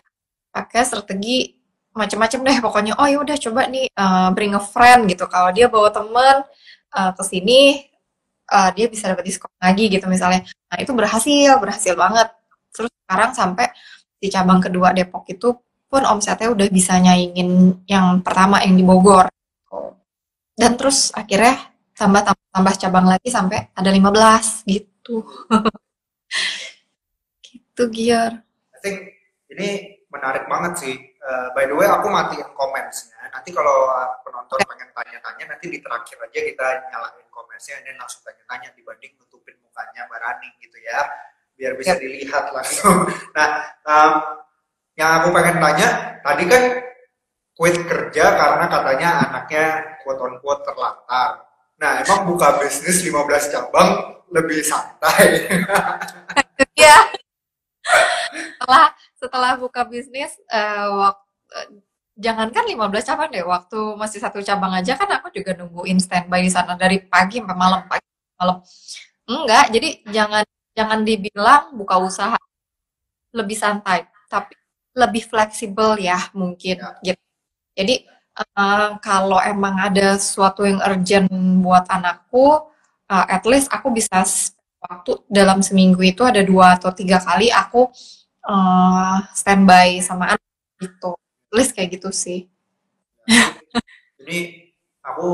pakai 0.52 0.84
strategi 0.84 1.56
macam-macam 1.90 2.40
deh 2.46 2.58
pokoknya 2.62 2.92
oh 3.02 3.06
ya 3.10 3.18
udah 3.18 3.36
coba 3.38 3.66
nih 3.66 3.90
uh, 3.98 4.30
bring 4.30 4.54
a 4.54 4.62
friend 4.62 5.10
gitu 5.10 5.26
kalau 5.26 5.50
dia 5.50 5.66
bawa 5.66 5.90
temen 5.90 6.46
uh, 6.94 7.10
ke 7.18 7.22
sini 7.26 7.90
uh, 8.46 8.70
dia 8.70 8.86
bisa 8.86 9.10
dapat 9.10 9.26
diskon 9.26 9.50
lagi 9.58 9.90
gitu 9.90 10.06
misalnya 10.06 10.46
nah 10.70 10.78
itu 10.78 10.94
berhasil 10.94 11.58
berhasil 11.58 11.94
banget 11.98 12.30
terus 12.70 12.90
sekarang 13.06 13.30
sampai 13.34 13.66
di 14.22 14.28
cabang 14.30 14.62
kedua 14.62 14.94
Depok 14.94 15.26
itu 15.26 15.58
pun 15.90 16.06
omsetnya 16.06 16.54
udah 16.54 16.70
bisa 16.70 16.94
nyaingin 17.02 17.82
yang 17.90 18.22
pertama 18.22 18.62
yang 18.62 18.78
di 18.78 18.86
Bogor. 18.86 19.26
Dan 20.54 20.78
terus 20.78 21.10
akhirnya 21.10 21.74
tambah 21.98 22.22
tambah, 22.22 22.46
tambah 22.54 22.74
cabang 22.78 23.06
lagi 23.10 23.26
sampai 23.26 23.74
ada 23.74 23.90
15 23.90 24.70
gitu. 24.70 25.26
Gitu 27.50 27.82
Giar 27.90 28.38
I 28.70 28.78
think 28.78 29.10
ini 29.50 29.98
menarik 30.14 30.46
banget 30.46 30.72
sih. 30.78 30.94
Uh, 31.20 31.50
by 31.52 31.66
the 31.66 31.74
way 31.74 31.84
aku 31.84 32.06
matiin 32.06 32.46
commentsnya. 32.54 33.18
Nanti 33.34 33.50
kalau 33.50 33.90
penonton 34.22 34.62
pengen 34.62 34.88
tanya-tanya 34.94 35.44
nanti 35.54 35.66
di 35.68 35.78
terakhir 35.82 36.16
aja 36.22 36.40
kita 36.40 36.66
nyalain 36.90 37.26
commentsnya 37.34 37.82
dan 37.82 37.98
langsung 37.98 38.22
tanya-tanya 38.24 38.70
dibanding 38.78 39.12
nutupin 39.18 39.58
mukanya 39.60 40.06
Mbak 40.06 40.20
Rani 40.22 40.48
gitu 40.62 40.78
ya. 40.80 41.00
Biar 41.58 41.72
bisa 41.76 41.98
dilihat 41.98 42.54
langsung. 42.54 43.10
Nah, 43.36 43.48
um, 43.84 44.12
yang 45.00 45.24
aku 45.24 45.32
pengen 45.32 45.56
tanya, 45.56 45.88
tadi 46.20 46.44
kan 46.44 46.62
quit 47.56 47.76
kerja 47.88 48.24
karena 48.36 48.64
katanya 48.68 49.08
anaknya 49.24 49.64
quote 50.04 50.20
on 50.20 50.36
quote 50.44 50.60
terlantar. 50.68 51.48
Nah, 51.80 52.04
emang 52.04 52.28
buka 52.28 52.60
bisnis 52.60 53.00
15 53.00 53.52
cabang 53.52 54.20
lebih 54.28 54.60
santai. 54.60 55.24
Iya. 56.76 57.08
setelah 58.60 58.92
setelah 59.16 59.52
buka 59.56 59.88
bisnis 59.88 60.36
uh, 60.52 60.92
waktu 60.92 61.24
uh, 61.56 61.68
jangankan 62.20 62.64
15 62.68 63.08
cabang 63.08 63.28
deh, 63.32 63.44
waktu 63.44 63.80
masih 63.96 64.20
satu 64.20 64.44
cabang 64.44 64.76
aja 64.76 64.92
kan 64.92 65.08
aku 65.08 65.32
juga 65.32 65.56
nungguin 65.56 65.96
standby 65.96 66.44
di 66.44 66.52
sana 66.52 66.76
dari 66.76 67.00
pagi 67.00 67.40
sampai 67.40 67.56
malam 67.56 67.80
pagi 67.88 68.04
malam. 68.36 68.60
Enggak, 69.24 69.72
jadi 69.72 69.88
jangan 70.08 70.44
jangan 70.76 71.00
dibilang 71.00 71.72
buka 71.76 71.96
usaha 71.96 72.36
lebih 73.32 73.56
santai, 73.56 74.04
tapi 74.28 74.59
lebih 74.94 75.26
fleksibel 75.26 75.98
ya 76.00 76.18
mungkin 76.34 76.78
ya. 76.80 77.14
gitu. 77.14 77.24
Jadi 77.76 77.94
uh, 78.56 78.98
kalau 78.98 79.38
emang 79.40 79.78
ada 79.78 80.18
sesuatu 80.18 80.66
yang 80.66 80.82
urgent 80.82 81.30
buat 81.62 81.86
anakku, 81.86 82.66
uh, 83.06 83.26
at 83.30 83.44
least 83.46 83.70
aku 83.70 83.94
bisa 83.94 84.26
waktu 84.80 85.12
dalam 85.28 85.60
seminggu 85.60 86.00
itu 86.02 86.24
ada 86.24 86.40
dua 86.40 86.80
atau 86.80 86.90
tiga 86.90 87.20
kali 87.20 87.52
aku 87.52 87.88
uh, 88.48 89.16
standby 89.36 90.00
sama 90.02 90.34
anak 90.36 90.50
gitu. 90.82 91.14
At 91.50 91.54
least 91.54 91.72
kayak 91.76 92.00
gitu 92.00 92.10
sih. 92.10 92.50
Jadi 94.20 94.70
aku 95.04 95.28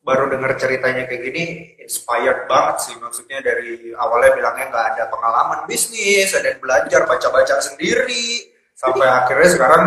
baru 0.00 0.32
dengar 0.32 0.56
ceritanya 0.56 1.04
kayak 1.04 1.22
gini 1.22 1.44
inspired 1.84 2.48
banget 2.48 2.76
sih 2.88 2.94
maksudnya 2.96 3.44
dari 3.44 3.92
awalnya 3.94 4.32
bilangnya 4.32 4.66
nggak 4.72 4.86
ada 4.96 5.04
pengalaman 5.12 5.60
bisnis 5.68 6.32
ada 6.32 6.56
belajar 6.56 7.04
baca-baca 7.04 7.60
sendiri 7.60 8.48
sampai 8.80 9.06
akhirnya 9.12 9.48
sekarang 9.52 9.84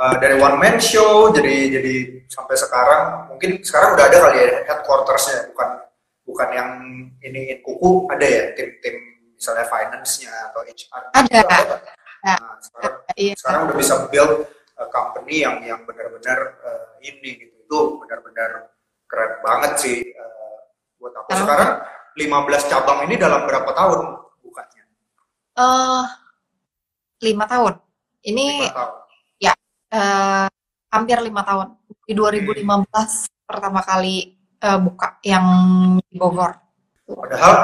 uh, 0.00 0.14
dari 0.16 0.40
one 0.40 0.56
man 0.56 0.80
show 0.80 1.28
jadi 1.28 1.76
jadi 1.76 1.94
sampai 2.32 2.56
sekarang 2.56 3.28
mungkin 3.28 3.60
sekarang 3.60 4.00
udah 4.00 4.04
ada 4.08 4.16
kali 4.16 4.36
ya 4.40 4.50
headquartersnya 4.64 5.52
bukan 5.52 5.68
bukan 6.24 6.48
yang 6.56 6.70
ini 7.20 7.60
kuku 7.60 8.08
ada 8.08 8.24
ya 8.24 8.44
tim-tim 8.56 8.96
misalnya 9.36 9.68
finance-nya 9.68 10.32
atau 10.52 10.60
HR 10.64 11.02
ada, 11.12 11.40
ada. 11.44 11.76
Nah, 12.20 12.36
sekarang, 12.60 12.94
iya. 13.16 13.32
sekarang 13.36 13.60
udah 13.68 13.76
bisa 13.76 13.94
build 14.12 14.44
uh, 14.76 14.88
company 14.92 15.44
yang 15.44 15.60
yang 15.64 15.80
benar-benar 15.84 16.60
uh, 16.60 17.00
ini 17.00 17.44
gitu 17.44 17.56
itu 17.60 17.78
benar-benar 18.02 18.74
keren 19.08 19.32
banget 19.40 19.72
sih 19.80 19.98
uh, 20.16 20.58
buat 21.00 21.16
aku. 21.16 21.40
Sekarang 21.40 21.80
15 22.18 22.70
cabang 22.70 23.08
ini 23.08 23.16
dalam 23.16 23.48
berapa 23.48 23.70
tahun 23.72 24.20
bukanya? 24.44 24.84
Uh, 25.56 26.04
lima 27.24 27.48
tahun. 27.48 27.80
Ini 28.20 28.68
5 28.68 28.76
tahun. 28.76 28.92
ya 29.40 29.52
uh, 29.96 30.48
hampir 30.90 31.18
lima 31.22 31.42
tahun. 31.46 31.68
Di 32.04 32.12
2015 32.12 32.66
hmm. 32.66 33.46
pertama 33.46 33.80
kali 33.80 34.36
uh, 34.60 34.78
buka 34.82 35.22
yang 35.24 35.46
di 36.02 36.16
Bogor. 36.18 36.52
Padahal 37.06 37.56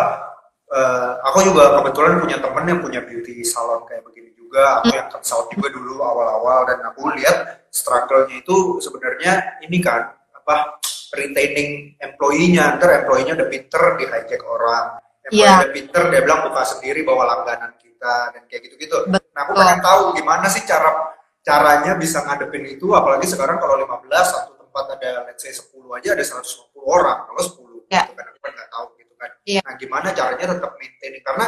uh, 0.70 1.12
aku 1.30 1.46
juga 1.46 1.78
kebetulan 1.82 2.18
punya 2.22 2.38
temen 2.40 2.64
yang 2.66 2.80
punya 2.82 3.00
beauty 3.02 3.42
salon 3.42 3.84
kayak 3.84 4.06
begini 4.06 4.32
juga. 4.34 4.80
Aku 4.82 4.90
hmm. 4.90 4.98
yang 4.98 5.08
consult 5.10 5.46
juga 5.52 5.68
dulu 5.74 6.00
awal-awal 6.00 6.66
dan 6.70 6.78
aku 6.86 7.12
lihat 7.18 7.68
struggle-nya 7.68 8.40
itu 8.40 8.80
sebenarnya 8.80 9.60
ini 9.66 9.78
kan 9.82 10.14
apa 10.32 10.80
retaining 11.14 11.96
employee-nya, 11.98 12.76
ntar 12.78 13.04
employee-nya 13.04 13.38
udah 13.38 13.48
pinter 13.48 13.82
di 13.98 14.04
hijack 14.04 14.42
orang, 14.42 14.84
employee 15.26 15.42
yeah. 15.42 15.58
udah 15.62 15.72
pinter 15.72 16.02
dia 16.12 16.20
bilang 16.22 16.40
buka 16.50 16.62
sendiri 16.66 17.00
bawa 17.02 17.24
langganan 17.30 17.72
kita 17.96 18.36
dan 18.36 18.42
kayak 18.44 18.62
gitu-gitu. 18.68 19.08
Nah 19.08 19.40
aku 19.48 19.56
pengen 19.56 19.80
tahu 19.80 20.12
gimana 20.12 20.46
sih 20.52 20.68
cara 20.68 21.16
caranya 21.40 21.96
bisa 21.96 22.20
ngadepin 22.20 22.68
itu, 22.68 22.92
apalagi 22.92 23.24
sekarang 23.24 23.56
kalau 23.56 23.80
15 23.80 24.04
satu 24.12 24.52
tempat 24.60 24.84
ada 25.00 25.24
let's 25.24 25.40
say 25.40 25.54
10 25.54 25.72
aja 25.96 26.12
ada 26.12 26.20
150 26.20 26.76
orang, 26.84 27.24
kalau 27.24 27.40
10 27.88 27.88
yeah. 27.88 28.04
gitu 28.04 28.18
kan 28.20 28.26
aku 28.28 28.38
kan 28.44 28.52
nggak 28.52 28.70
tahu 28.70 28.86
gitu 29.00 29.14
kan. 29.16 29.30
Yeah. 29.48 29.62
Nah 29.64 29.74
gimana 29.80 30.08
caranya 30.12 30.46
tetap 30.52 30.72
maintaining 30.76 31.24
karena 31.24 31.46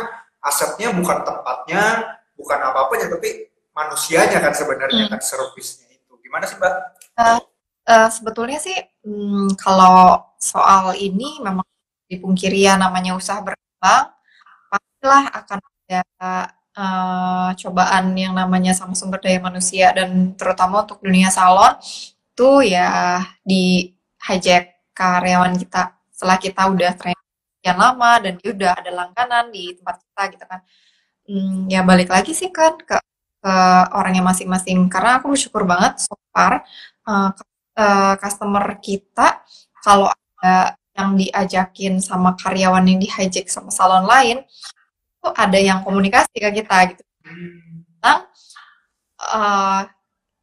asetnya 0.48 0.88
bukan 0.96 1.18
tempatnya, 1.20 1.82
bukan 2.38 2.58
apa-apanya 2.64 3.06
tapi 3.12 3.52
manusianya 3.76 4.38
kan 4.40 4.56
sebenarnya 4.56 5.04
mm. 5.06 5.10
kan 5.12 5.20
servisnya 5.20 5.92
itu. 5.92 6.12
Gimana 6.24 6.48
sih 6.48 6.56
Mbak? 6.56 6.74
Uh, 7.18 7.42
Uh, 7.88 8.12
sebetulnya 8.12 8.60
sih 8.60 8.76
hmm, 9.00 9.56
kalau 9.56 10.20
soal 10.36 10.92
ini 10.92 11.40
memang 11.40 11.64
dipungkiri 12.04 12.68
ya 12.68 12.76
namanya 12.76 13.16
usaha 13.16 13.40
berkembang, 13.40 14.12
pastilah 14.68 15.24
akan 15.32 15.56
ada 15.88 16.52
uh, 16.76 17.50
cobaan 17.56 18.12
yang 18.12 18.36
namanya 18.36 18.76
sama 18.76 18.92
sumber 18.92 19.24
daya 19.24 19.40
manusia 19.40 19.88
dan 19.96 20.36
terutama 20.36 20.84
untuk 20.84 21.00
dunia 21.00 21.32
salon 21.32 21.80
itu 21.80 22.70
ya 22.70 23.24
di 23.40 23.88
hijack 24.20 24.92
karyawan 24.92 25.56
kita 25.56 25.96
setelah 26.12 26.36
kita 26.36 26.62
udah 26.68 26.92
training 26.94 27.28
sekian 27.58 27.78
lama 27.80 28.10
dan 28.20 28.32
dia 28.38 28.50
udah 28.52 28.72
ada 28.76 28.90
langganan 28.92 29.44
di 29.50 29.74
tempat 29.74 29.96
kita 30.04 30.22
gitu 30.36 30.44
kan. 30.46 30.60
Hmm, 31.28 31.56
ya 31.72 31.80
balik 31.84 32.08
lagi 32.12 32.32
sih 32.36 32.48
kan 32.52 32.76
ke 32.80 32.96
ke 33.38 33.54
orangnya 33.94 34.22
masing-masing 34.24 34.90
karena 34.92 35.20
aku 35.22 35.30
bersyukur 35.32 35.62
banget 35.62 36.02
so 36.02 36.14
far 36.34 36.66
uh, 37.06 37.30
uh, 37.78 38.14
customer 38.18 38.64
kita 38.82 39.40
kalau 39.84 40.10
ada 40.10 40.74
yang 40.98 41.14
diajakin 41.14 42.02
sama 42.02 42.34
karyawan 42.34 42.82
yang 42.82 42.98
di 42.98 43.06
hijack 43.06 43.46
sama 43.46 43.70
salon 43.70 44.04
lain 44.04 44.42
itu 45.18 45.28
ada 45.34 45.58
yang 45.58 45.82
komunikasi 45.82 46.30
ke 46.38 46.50
kita 46.62 46.76
gitu. 46.94 47.02
Nah 47.98 48.30
uh, 49.18 49.82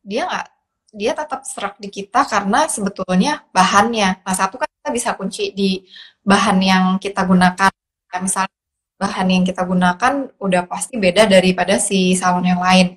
dia 0.03 0.27
nggak 0.27 0.47
dia 0.95 1.11
tetap 1.11 1.43
serak 1.43 1.75
di 1.79 1.91
kita 1.91 2.23
karena 2.27 2.67
sebetulnya 2.67 3.43
bahannya. 3.51 4.23
Nah 4.23 4.35
satu 4.35 4.59
kan 4.59 4.67
kita 4.67 4.89
bisa 4.91 5.09
kunci 5.15 5.51
di 5.51 5.83
bahan 6.23 6.57
yang 6.59 6.83
kita 6.99 7.23
gunakan. 7.27 7.71
Ya, 8.11 8.19
misalnya 8.23 8.55
bahan 8.95 9.27
yang 9.27 9.43
kita 9.43 9.67
gunakan 9.67 10.13
udah 10.39 10.63
pasti 10.71 10.95
beda 10.95 11.27
daripada 11.27 11.75
si 11.79 12.15
salon 12.15 12.47
yang 12.47 12.63
lain. 12.63 12.95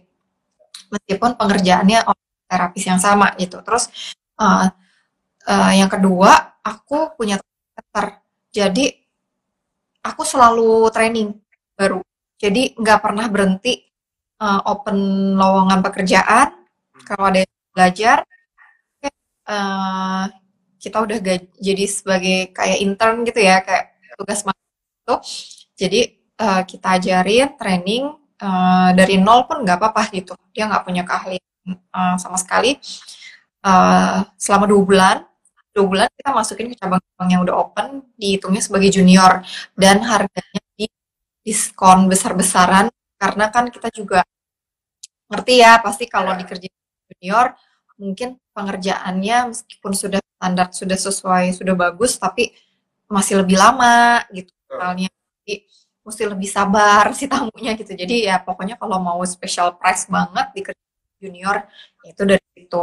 Meskipun 0.94 1.34
pengerjaannya 1.34 2.06
terapis 2.46 2.84
yang 2.86 3.02
sama 3.02 3.34
gitu. 3.34 3.58
Terus 3.66 3.90
uh, 4.38 4.70
uh, 5.50 5.72
yang 5.74 5.90
kedua 5.90 6.62
aku 6.62 7.18
punya 7.18 7.42
teater. 7.74 8.22
Jadi 8.54 8.94
aku 10.06 10.22
selalu 10.22 10.86
training 10.94 11.34
baru. 11.78 12.02
Jadi 12.42 12.74
nggak 12.74 12.98
pernah 12.98 13.26
berhenti 13.30 13.78
uh, 14.42 14.60
open 14.66 14.98
lowongan 15.38 15.78
pekerjaan. 15.86 16.66
Kalau 17.06 17.30
ada 17.30 17.46
yang 17.46 17.54
belajar 17.70 18.16
uh, 19.46 20.24
kita 20.78 20.96
udah 21.02 21.18
jadi 21.58 21.84
sebagai 21.86 22.54
kayak 22.54 22.78
intern 22.82 23.26
gitu 23.26 23.40
ya 23.42 23.62
kayak 23.62 23.98
tugas 24.18 24.42
itu. 24.42 25.14
Jadi 25.78 26.00
uh, 26.42 26.62
kita 26.66 26.98
ajarin 26.98 27.54
training 27.58 28.04
uh, 28.42 28.90
dari 28.94 29.18
nol 29.18 29.46
pun 29.46 29.62
nggak 29.62 29.78
apa-apa 29.78 30.10
gitu. 30.14 30.34
Dia 30.54 30.70
nggak 30.70 30.84
punya 30.86 31.02
keahlian 31.06 31.46
uh, 31.94 32.16
sama 32.18 32.38
sekali. 32.38 32.78
Uh, 33.58 34.22
selama 34.38 34.70
dua 34.70 34.82
bulan 34.86 35.16
dua 35.74 35.86
bulan 35.86 36.08
kita 36.14 36.30
masukin 36.30 36.70
ke 36.70 36.76
cabang-cabang 36.78 37.28
yang 37.30 37.42
udah 37.42 37.54
open 37.58 38.02
dihitungnya 38.18 38.62
sebagai 38.62 38.90
junior. 38.90 39.42
Dan 39.74 40.02
harganya 40.02 40.62
di 40.78 40.86
diskon 41.42 42.10
besar-besaran 42.10 42.90
karena 43.18 43.44
kan 43.50 43.70
kita 43.72 43.88
juga 43.90 44.22
ngerti 45.28 45.60
ya 45.60 45.80
pasti 45.82 46.04
kalau 46.08 46.32
dikerjain 46.38 46.72
junior 47.12 47.52
mungkin 47.98 48.38
pengerjaannya 48.54 49.52
meskipun 49.52 49.92
sudah 49.92 50.20
standar 50.38 50.70
sudah 50.70 50.98
sesuai 50.98 51.44
sudah 51.58 51.74
bagus 51.74 52.16
tapi 52.16 52.54
masih 53.10 53.42
lebih 53.42 53.56
lama 53.58 54.22
gitu 54.30 54.52
misalnya. 54.68 55.08
Jadi 55.42 55.54
mesti 56.04 56.22
lebih 56.24 56.48
sabar 56.48 57.10
si 57.18 57.26
tamunya 57.26 57.74
gitu. 57.74 57.92
Jadi 57.92 58.28
ya 58.28 58.40
pokoknya 58.40 58.78
kalau 58.80 59.02
mau 59.02 59.20
special 59.26 59.76
price 59.76 60.06
banget 60.08 60.46
di 60.54 60.60
junior 61.18 61.66
itu 62.06 62.22
dari 62.22 62.42
itu 62.54 62.82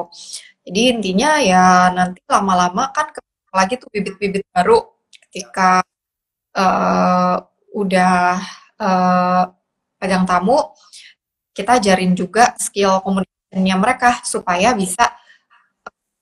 jadi 0.67 0.81
intinya 0.97 1.29
ya 1.39 1.65
nanti 1.95 2.19
lama-lama 2.27 2.91
kan 2.91 3.11
lagi 3.55 3.79
tuh 3.79 3.87
bibit-bibit 3.93 4.43
baru 4.51 4.83
ketika 5.29 5.79
uh, 6.59 7.37
udah 7.75 8.39
uh, 8.79 9.43
pegang 9.99 10.23
tamu 10.23 10.71
kita 11.51 11.79
ajarin 11.79 12.15
juga 12.15 12.55
skill 12.55 13.03
komunikasinya 13.03 13.75
mereka 13.75 14.23
supaya 14.23 14.71
bisa 14.71 15.11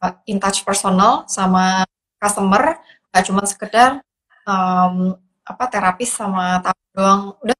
uh, 0.02 0.14
in 0.26 0.42
touch 0.42 0.66
personal 0.66 1.30
sama 1.30 1.86
customer 2.18 2.82
gak 3.14 3.30
cuma 3.30 3.46
sekedar 3.46 4.02
um, 4.50 5.18
apa 5.44 5.64
terapis 5.68 6.10
sama 6.14 6.60
tamu 6.64 6.84
doang. 6.96 7.22
Udah 7.44 7.58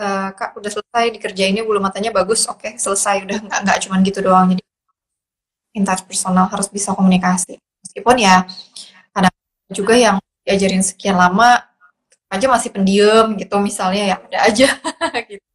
uh, 0.00 0.28
kak 0.36 0.56
udah 0.56 0.70
selesai 0.70 1.04
dikerjainnya 1.16 1.62
bulu 1.64 1.80
matanya 1.80 2.10
bagus 2.12 2.44
oke 2.50 2.60
okay, 2.60 2.72
selesai. 2.76 3.24
Udah 3.24 3.38
nggak 3.40 3.60
nggak 3.66 3.78
cuma 3.86 3.96
gitu 4.04 4.20
doang. 4.20 4.52
Jadi 4.52 4.62
in 5.78 5.84
touch 5.86 6.04
personal 6.04 6.50
harus 6.50 6.68
bisa 6.68 6.92
komunikasi. 6.92 7.56
Meskipun 7.86 8.16
ya 8.20 8.44
kadang 9.14 9.34
juga 9.72 9.94
yang 9.96 10.16
diajarin 10.44 10.82
sekian 10.82 11.16
lama 11.16 11.69
aja 12.30 12.46
masih 12.46 12.70
pendiam 12.70 13.34
gitu 13.34 13.58
misalnya 13.58 14.14
ya 14.14 14.16
ada 14.22 14.38
aja 14.46 14.68
gitu. 15.30 15.46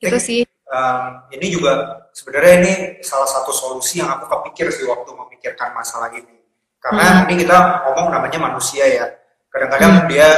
Gitu 0.00 0.18
sih. 0.20 0.40
um, 0.70 1.28
ini 1.34 1.52
juga 1.52 2.08
sebenarnya 2.16 2.54
ini 2.62 2.74
salah 3.04 3.28
satu 3.28 3.52
solusi 3.52 4.00
yang 4.00 4.08
aku 4.16 4.28
kepikir 4.28 4.72
sih 4.72 4.84
waktu 4.88 5.12
memikirkan 5.12 5.72
masalah 5.76 6.12
ini. 6.12 6.40
Karena 6.80 7.04
hmm. 7.04 7.24
ini 7.28 7.34
kita 7.44 7.84
ngomong 7.84 8.08
namanya 8.08 8.38
manusia 8.40 8.84
ya. 8.88 9.06
Kadang-kadang 9.52 10.04
hmm. 10.04 10.08
dia 10.08 10.28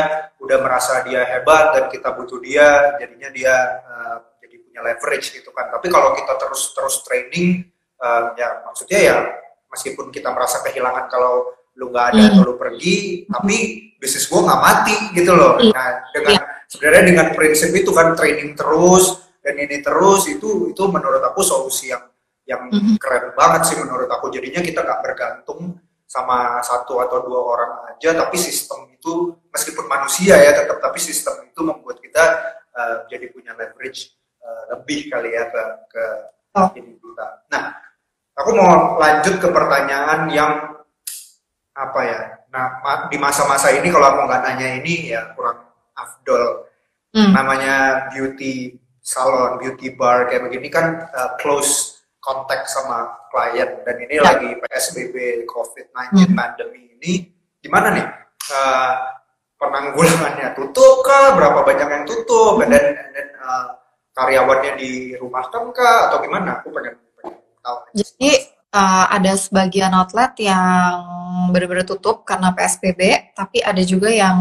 udah 0.43 0.59
merasa 0.59 1.07
dia 1.07 1.23
hebat 1.23 1.79
dan 1.79 1.85
kita 1.87 2.11
butuh 2.19 2.43
dia 2.43 2.99
jadinya 2.99 3.31
dia 3.31 3.55
uh, 3.87 4.17
jadi 4.43 4.59
punya 4.67 4.81
leverage 4.83 5.31
gitu 5.31 5.55
kan. 5.55 5.71
Tapi 5.71 5.87
kalau 5.87 6.11
kita 6.19 6.35
terus 6.35 6.75
terus 6.75 7.07
training 7.07 7.63
uh, 8.03 8.35
ya 8.35 8.67
maksudnya 8.67 8.99
ya 8.99 9.17
meskipun 9.71 10.11
kita 10.11 10.35
merasa 10.35 10.59
kehilangan 10.67 11.07
kalau 11.07 11.55
lu 11.79 11.89
nggak 11.89 12.07
ada 12.13 12.23
hmm. 12.23 12.31
atau 12.37 12.43
lu 12.47 12.55
pergi 12.61 13.25
tapi 13.29 13.57
bisnis 13.97 14.29
gua 14.29 14.41
nggak 14.49 14.61
mati 14.61 14.97
gitu 15.17 15.33
loh 15.33 15.57
hmm. 15.59 15.73
nah 15.73 15.89
dengan 16.13 16.33
yeah. 16.37 16.45
sebenarnya 16.69 17.05
dengan 17.09 17.27
prinsip 17.33 17.71
itu 17.73 17.91
kan 17.91 18.13
training 18.17 18.53
terus 18.53 19.23
dan 19.43 19.59
ini 19.59 19.83
terus 19.83 20.31
itu 20.31 20.71
itu 20.71 20.83
menurut 20.87 21.21
aku 21.25 21.43
solusi 21.43 21.91
yang 21.91 22.07
yang 22.47 22.67
mm-hmm. 22.71 22.99
keren 22.99 23.35
banget 23.39 23.71
sih 23.71 23.77
menurut 23.79 24.11
aku 24.11 24.31
jadinya 24.31 24.59
kita 24.63 24.83
nggak 24.83 25.03
bergantung 25.03 25.79
sama 26.07 26.59
satu 26.63 26.99
atau 27.03 27.23
dua 27.25 27.41
orang 27.41 27.73
aja 27.95 28.19
tapi 28.19 28.37
sistem 28.37 28.91
itu 28.93 29.35
meskipun 29.51 29.87
manusia 29.87 30.37
ya 30.39 30.51
tetap 30.55 30.79
tapi 30.83 30.99
sistem 30.99 31.49
itu 31.49 31.61
membuat 31.63 32.03
kita 32.03 32.25
uh, 32.75 32.97
jadi 33.07 33.31
punya 33.31 33.55
leverage 33.55 34.13
uh, 34.43 34.77
lebih 34.77 35.09
kali 35.11 35.33
ya 35.33 35.49
ke 35.49 35.63
ke 35.91 36.05
oh. 36.59 36.69
ini 36.77 36.93
kita. 37.13 37.27
Nah, 37.53 37.65
aku 38.37 38.51
mau 38.57 38.97
lanjut 38.99 39.35
ke 39.39 39.49
pertanyaan 39.49 40.21
yang 40.33 40.53
apa 41.73 42.01
ya? 42.05 42.21
Nah, 42.53 42.81
di 43.09 43.17
masa-masa 43.17 43.73
ini 43.73 43.89
kalau 43.89 44.13
aku 44.13 44.21
nggak 44.29 44.43
nanya 44.45 44.69
ini 44.81 45.13
ya 45.13 45.33
kurang 45.33 45.65
afdol. 45.97 46.69
Hmm. 47.13 47.33
Namanya 47.33 48.09
beauty 48.13 48.77
salon, 49.03 49.59
beauty 49.61 49.93
bar 49.93 50.31
kayak 50.31 50.49
begini 50.49 50.69
kan 50.73 51.11
uh, 51.13 51.37
close 51.43 52.03
contact 52.23 52.71
sama 52.71 53.11
klien 53.35 53.83
dan 53.83 53.97
ini 53.99 54.17
ya. 54.17 54.23
lagi 54.23 54.49
PSBB 54.55 55.49
COVID-19 55.51 56.31
hmm. 56.31 56.39
pandemi 56.39 56.83
ini 56.95 57.13
gimana 57.59 57.91
nih 57.91 58.07
uh, 58.55 58.93
penanggulangannya 59.59 60.55
tutup 60.55 61.03
kah 61.03 61.35
berapa 61.35 61.67
banyak 61.67 61.89
yang 61.91 62.05
tutup 62.07 62.63
hmm. 62.63 62.71
dan, 62.71 62.85
dan 62.95 63.27
uh, 63.43 63.67
karyawannya 64.15 64.73
di 64.79 65.19
rumah 65.19 65.43
kah 65.51 66.09
atau 66.09 66.23
gimana 66.23 66.63
aku 66.63 66.71
pengen, 66.71 66.95
pengen 67.19 67.43
tahu 67.59 67.77
jadi 67.99 68.31
uh, 68.71 69.07
ada 69.11 69.33
sebagian 69.35 69.91
outlet 69.91 70.33
yang 70.39 71.03
benar-benar 71.51 71.89
tutup 71.89 72.23
karena 72.23 72.55
PSBB 72.55 73.35
tapi 73.35 73.59
ada 73.59 73.83
juga 73.83 74.13
yang 74.13 74.39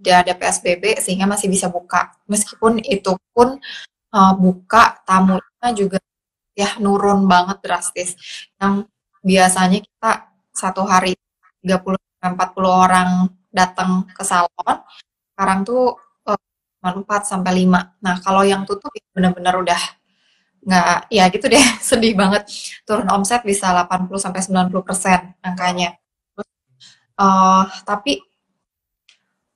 tidak 0.00 0.16
ada 0.26 0.32
PSBB 0.34 0.98
sehingga 0.98 1.30
masih 1.30 1.46
bisa 1.46 1.70
buka 1.70 2.10
meskipun 2.26 2.82
itu 2.82 3.14
pun 3.30 3.60
uh, 4.14 4.32
buka 4.34 4.98
tamunya 5.06 5.68
juga 5.76 5.98
ya 6.54 6.76
nurun 6.82 7.26
banget 7.30 7.58
drastis. 7.64 8.10
Yang 8.60 8.90
biasanya 9.22 9.78
kita 9.80 10.12
satu 10.52 10.82
hari 10.86 11.14
30 11.64 11.96
40 12.20 12.36
orang 12.68 13.32
datang 13.48 14.04
ke 14.12 14.20
salon, 14.20 14.76
sekarang 15.32 15.64
tuh 15.64 15.96
uh, 16.28 16.36
4 16.84 17.00
sampai 17.24 17.64
5. 17.64 18.04
Nah, 18.04 18.14
kalau 18.20 18.42
yang 18.44 18.62
tutup 18.68 18.92
ya 18.92 19.04
benar-benar 19.16 19.56
udah 19.56 19.80
nggak 20.60 21.08
ya 21.08 21.24
gitu 21.32 21.48
deh 21.48 21.64
sedih 21.88 22.12
banget 22.12 22.44
turun 22.84 23.08
omset 23.08 23.40
bisa 23.40 23.72
80 23.72 24.12
sampai 24.20 24.40
90 24.44 24.84
persen 24.84 25.20
angkanya 25.40 25.96
uh, 27.20 27.68
tapi 27.84 28.24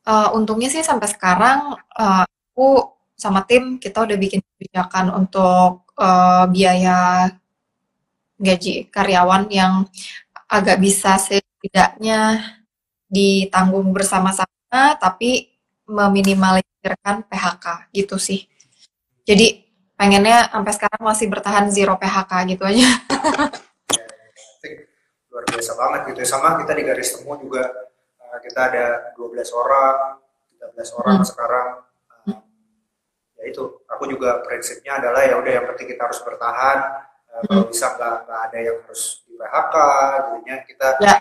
uh, 0.04 0.36
untungnya 0.36 0.68
sih 0.68 0.84
sampai 0.84 1.08
sekarang 1.08 1.74
uh, 1.96 2.24
aku 2.28 2.92
sama 3.16 3.42
tim 3.48 3.80
kita 3.80 4.04
udah 4.04 4.16
bikin 4.20 4.44
kebijakan 4.44 5.08
untuk 5.16 5.88
uh, 5.96 6.44
biaya 6.50 7.30
gaji 8.36 8.90
karyawan 8.92 9.48
yang 9.48 9.88
agak 10.50 10.76
bisa 10.82 11.16
setidaknya 11.16 12.42
ditanggung 13.08 13.94
bersama-sama 13.94 14.98
tapi 15.00 15.54
meminimalisirkan 15.88 17.24
PHK 17.30 17.94
gitu 17.94 18.16
sih. 18.18 18.44
Jadi 19.24 19.64
pengennya 19.94 20.50
sampai 20.52 20.72
sekarang 20.74 21.02
masih 21.06 21.26
bertahan 21.30 21.70
zero 21.72 21.96
PHK 21.96 22.32
gitu 22.50 22.64
aja. 22.66 22.88
Luar 25.34 25.44
biasa 25.50 25.72
banget 25.74 26.00
gitu 26.14 26.18
ya. 26.22 26.28
Sama 26.30 26.54
kita 26.62 26.72
di 26.78 26.82
garis 26.86 27.10
temu 27.18 27.34
juga 27.34 27.66
uh, 28.22 28.38
kita 28.38 28.60
ada 28.70 28.86
12 29.18 29.34
orang, 29.50 30.22
13 30.62 30.98
orang 31.02 31.18
hmm. 31.18 31.26
sekarang 31.26 31.68
ya 33.44 33.52
itu 33.52 33.62
aku 33.84 34.08
juga 34.08 34.40
prinsipnya 34.40 34.96
adalah 34.96 35.20
ya 35.20 35.36
udah 35.36 35.52
yang 35.52 35.66
penting 35.68 35.92
kita 35.92 36.08
harus 36.08 36.24
bertahan 36.24 36.78
uh, 37.28 37.40
kalau 37.44 37.68
bisa 37.68 37.92
nggak 37.92 38.40
ada 38.48 38.58
yang 38.58 38.76
harus 38.88 39.20
di 39.28 39.36
PHK 39.36 39.74
jadinya 40.24 40.56
kita 40.64 40.86
ya. 41.04 41.14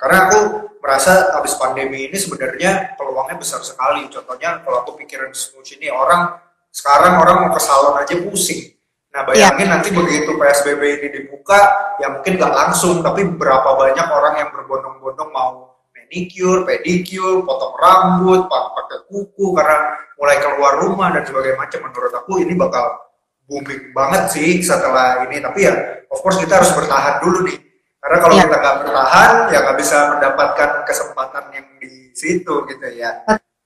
karena 0.00 0.18
aku 0.26 0.40
merasa 0.80 1.36
habis 1.36 1.52
pandemi 1.60 2.08
ini 2.08 2.16
sebenarnya 2.16 2.96
peluangnya 2.96 3.36
besar 3.36 3.60
sekali 3.60 4.08
contohnya 4.08 4.64
kalau 4.64 4.80
aku 4.80 4.96
pikirin 4.96 5.30
ini 5.76 5.92
orang 5.92 6.40
sekarang 6.72 7.20
orang 7.20 7.36
mau 7.44 7.50
ke 7.52 7.60
salon 7.60 8.00
aja 8.00 8.16
pusing 8.16 8.72
nah 9.18 9.26
ya. 9.34 9.50
bayangin 9.50 9.66
ya. 9.66 9.72
nanti 9.74 9.88
begitu 9.90 10.30
PSBB 10.38 10.82
ini 11.02 11.08
dibuka 11.10 11.58
ya 11.98 12.06
mungkin 12.14 12.38
nggak 12.38 12.54
langsung 12.54 13.02
tapi 13.02 13.26
berapa 13.26 13.74
banyak 13.74 14.06
orang 14.06 14.34
yang 14.38 14.50
berbondong-bondong 14.54 15.30
mau 15.34 15.74
manicure, 15.90 16.62
pedicure, 16.62 17.42
potong 17.42 17.74
rambut, 17.82 18.46
pakai 18.46 18.98
kuku 19.10 19.46
karena 19.58 19.98
mulai 20.14 20.38
keluar 20.38 20.72
rumah 20.78 21.10
dan 21.10 21.26
sebagainya 21.26 21.58
macam 21.58 21.80
menurut 21.90 22.12
aku 22.14 22.32
ini 22.38 22.54
bakal 22.54 22.84
booming 23.50 23.90
banget 23.90 24.22
sih 24.30 24.62
setelah 24.62 25.26
ini 25.26 25.42
tapi 25.42 25.66
ya 25.66 25.74
of 26.14 26.22
course 26.22 26.38
kita 26.38 26.62
harus 26.62 26.70
bertahan 26.70 27.18
dulu 27.18 27.48
nih 27.48 27.58
karena 27.98 28.16
kalau 28.22 28.34
ya. 28.38 28.42
kita 28.46 28.56
nggak 28.60 28.76
bertahan 28.86 29.30
ya 29.50 29.58
nggak 29.64 29.78
bisa 29.82 29.98
mendapatkan 30.14 30.70
kesempatan 30.86 31.44
yang 31.56 31.66
di 31.82 31.90
situ 32.14 32.54
gitu 32.70 32.86
ya 32.94 33.10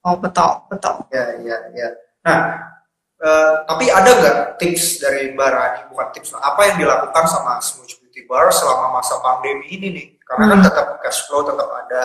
oh 0.07 0.15
betul 0.17 0.65
betul 0.71 1.05
ya 1.13 1.37
ya 1.45 1.57
ya 1.75 1.89
nah 2.23 2.37
uh, 3.23 3.63
tapi 3.63 3.87
ada 3.87 4.11
nggak 4.11 4.37
tips 4.59 4.99
dari 4.99 5.31
Mbak 5.31 5.49
Rani? 5.49 5.81
Bukan 5.89 6.07
tips 6.11 6.35
apa 6.35 6.61
yang 6.67 6.75
dilakukan 6.83 7.23
sama 7.25 7.57
Smooth 7.63 8.03
Beauty 8.03 8.27
Bar 8.27 8.51
selama 8.51 8.99
masa 8.99 9.17
pandemi 9.23 9.71
ini 9.71 9.87
nih? 9.95 10.07
Karena 10.27 10.51
kan 10.51 10.59
hmm. 10.59 10.63
kan 10.67 10.69
tetap 10.69 10.87
cash 10.99 11.25
flow 11.25 11.47
tetap 11.47 11.69
ada 11.71 12.03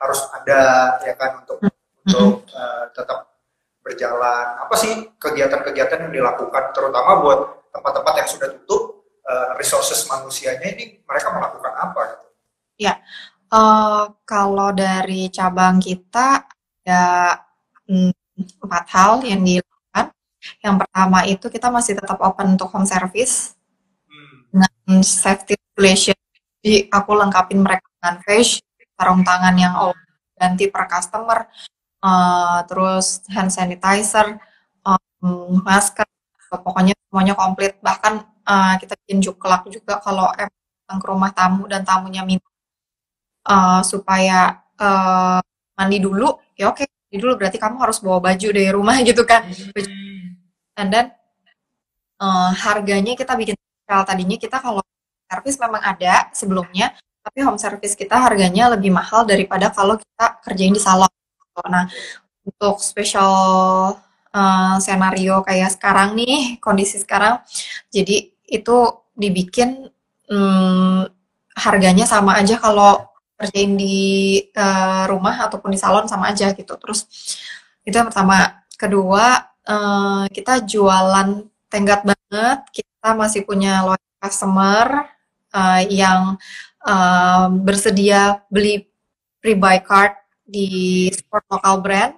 harus 0.00 0.20
ada 0.32 0.60
ya 1.04 1.14
kan 1.14 1.30
untuk 1.44 1.58
hmm. 1.60 1.72
untuk 2.08 2.32
uh, 2.56 2.84
tetap 2.96 3.18
berjalan. 3.84 4.46
Apa 4.64 4.74
sih 4.80 4.92
kegiatan-kegiatan 5.20 6.08
yang 6.08 6.12
dilakukan 6.24 6.72
terutama 6.72 7.20
buat 7.20 7.40
tempat-tempat 7.70 8.14
yang 8.24 8.28
sudah 8.28 8.48
tutup 8.64 8.82
uh, 9.28 9.52
resources 9.60 10.08
manusianya 10.08 10.72
ini 10.72 11.04
mereka 11.04 11.28
melakukan 11.36 11.72
apa 11.76 12.00
gitu? 12.16 12.26
Ya 12.80 12.98
uh, 13.54 14.10
kalau 14.26 14.74
dari 14.74 15.30
cabang 15.30 15.78
kita 15.78 16.42
ada 16.84 17.04
mm, 17.86 18.12
empat 18.60 18.84
hal 18.90 19.12
yang 19.22 19.40
dilakukan 19.46 19.73
yang 20.60 20.76
pertama 20.80 21.24
itu 21.24 21.46
kita 21.48 21.68
masih 21.72 21.96
tetap 21.96 22.20
open 22.20 22.56
untuk 22.58 22.68
home 22.70 22.88
service 22.88 23.56
hmm. 24.08 24.50
dengan 24.52 25.00
safety 25.04 25.54
regulation 25.72 26.14
jadi 26.64 26.88
aku 26.88 27.12
lengkapin 27.12 27.60
mereka 27.60 27.84
dengan 28.00 28.16
face, 28.24 28.64
sarung 28.96 29.20
tangan 29.20 29.52
yang 29.52 29.76
ganti 30.32 30.64
per 30.72 30.88
customer, 30.88 31.44
uh, 32.00 32.64
terus 32.64 33.20
hand 33.28 33.52
sanitizer, 33.52 34.40
um, 34.80 35.60
masker, 35.60 36.08
pokoknya 36.48 36.96
semuanya 36.96 37.36
komplit. 37.36 37.76
Bahkan 37.84 38.12
uh, 38.48 38.74
kita 38.80 38.96
bikin 39.04 39.20
juklak 39.20 39.68
juga 39.68 40.00
kalau 40.00 40.32
datang 40.32 40.96
ke 40.96 41.04
rumah 41.04 41.36
tamu 41.36 41.68
dan 41.68 41.84
tamunya 41.84 42.24
minta 42.24 42.48
uh, 43.44 43.84
supaya 43.84 44.64
uh, 44.80 45.44
mandi 45.76 46.00
dulu, 46.00 46.32
ya 46.56 46.72
oke, 46.72 46.88
mandi 46.88 47.16
dulu 47.20 47.44
berarti 47.44 47.60
kamu 47.60 47.76
harus 47.76 48.00
bawa 48.00 48.24
baju 48.24 48.48
dari 48.56 48.72
rumah 48.72 48.96
gitu 49.08 49.20
kan. 49.28 49.44
Dan 50.74 51.14
uh, 52.18 52.50
harganya 52.52 53.14
kita 53.14 53.38
bikin 53.38 53.54
kalau 53.86 54.04
tadinya 54.04 54.36
kita 54.40 54.58
kalau 54.58 54.82
service 55.30 55.58
memang 55.60 55.82
ada 55.82 56.28
sebelumnya, 56.34 56.92
tapi 57.24 57.40
home 57.40 57.60
service 57.60 57.94
kita 57.96 58.16
harganya 58.16 58.72
lebih 58.74 58.92
mahal 58.92 59.24
daripada 59.24 59.70
kalau 59.72 59.96
kita 59.96 60.26
kerjain 60.44 60.74
di 60.74 60.82
salon. 60.82 61.08
Nah, 61.68 61.86
untuk 62.44 62.82
special 62.82 63.32
uh, 64.34 64.76
senario 64.82 65.40
kayak 65.46 65.78
sekarang 65.78 66.18
nih, 66.18 66.58
kondisi 66.58 67.00
sekarang, 67.00 67.40
jadi 67.88 68.34
itu 68.44 68.76
dibikin 69.14 69.88
um, 70.28 71.06
harganya 71.54 72.04
sama 72.04 72.36
aja 72.36 72.58
kalau 72.58 73.06
kerjain 73.38 73.78
di 73.78 74.40
uh, 74.54 75.06
rumah 75.06 75.46
ataupun 75.46 75.74
di 75.74 75.78
salon 75.78 76.06
sama 76.10 76.30
aja 76.34 76.50
gitu. 76.52 76.74
Terus 76.78 77.06
itu 77.86 77.94
yang 77.94 78.10
pertama. 78.10 78.62
Kedua, 78.74 79.53
uh, 79.68 80.24
kita 80.30 80.64
jualan 80.64 81.28
tenggat 81.72 82.00
banget. 82.06 82.58
Kita 82.72 83.08
masih 83.16 83.42
punya 83.48 83.84
loyal 83.84 84.16
customer 84.22 84.86
uh, 85.52 85.82
yang 85.88 86.36
uh, 86.86 87.46
bersedia 87.50 88.44
beli 88.48 88.88
pre-buy 89.40 89.84
card 89.84 90.14
di 90.44 91.08
sport 91.12 91.44
lokal 91.52 91.76
brand. 91.84 92.12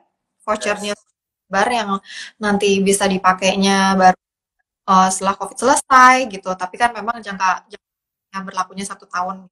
Vouchernya 0.47 0.95
bar 1.51 1.69
yang 1.71 1.91
nanti 2.39 2.79
bisa 2.83 3.07
dipakainya 3.11 3.99
baru 3.99 4.21
uh, 4.91 5.09
setelah 5.11 5.35
COVID 5.39 5.59
selesai 5.59 6.17
gitu. 6.31 6.51
Tapi 6.55 6.75
kan 6.79 6.91
memang 6.95 7.19
jangka, 7.23 7.67
jangka 7.71 8.39
berlakunya 8.47 8.85
satu 8.87 9.07
tahun 9.11 9.51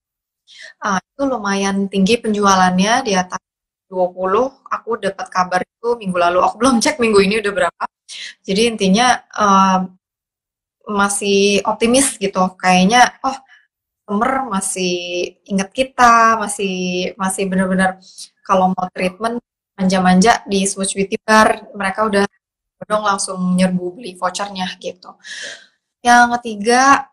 uh, 0.85 0.99
itu 1.01 1.23
lumayan 1.27 1.89
tinggi 1.93 2.21
penjualannya 2.21 2.93
di 3.07 3.13
atas 3.17 3.41
20. 3.89 4.71
Aku 4.71 4.91
dapat 5.01 5.27
kabar 5.29 5.61
itu 5.63 5.89
minggu 6.01 6.19
lalu. 6.19 6.39
Aku 6.45 6.57
belum 6.61 6.81
cek 6.81 6.99
minggu 7.03 7.19
ini 7.25 7.41
udah 7.45 7.53
berapa. 7.53 7.85
Jadi 8.45 8.63
intinya 8.71 9.21
uh, 9.37 9.89
masih 10.89 11.65
optimis 11.65 12.17
gitu. 12.21 12.41
Kayaknya 12.61 13.17
oh 13.25 13.37
summer 14.05 14.45
masih 14.53 14.95
ingat 15.49 15.73
kita, 15.73 16.37
masih 16.37 16.75
masih 17.17 17.49
benar-benar 17.49 17.97
kalau 18.45 18.73
mau 18.77 18.87
treatment 18.93 19.41
manja-manja 19.75 20.45
di 20.45 20.69
Switch 20.69 20.95
Beauty 20.95 21.17
Bar, 21.25 21.73
mereka 21.75 22.07
udah 22.07 22.25
dong 22.85 23.05
langsung 23.05 23.41
nyerbu 23.57 23.97
beli 23.97 24.13
vouchernya 24.13 24.69
gitu. 24.77 25.17
Yang 26.05 26.37
ketiga 26.39 27.09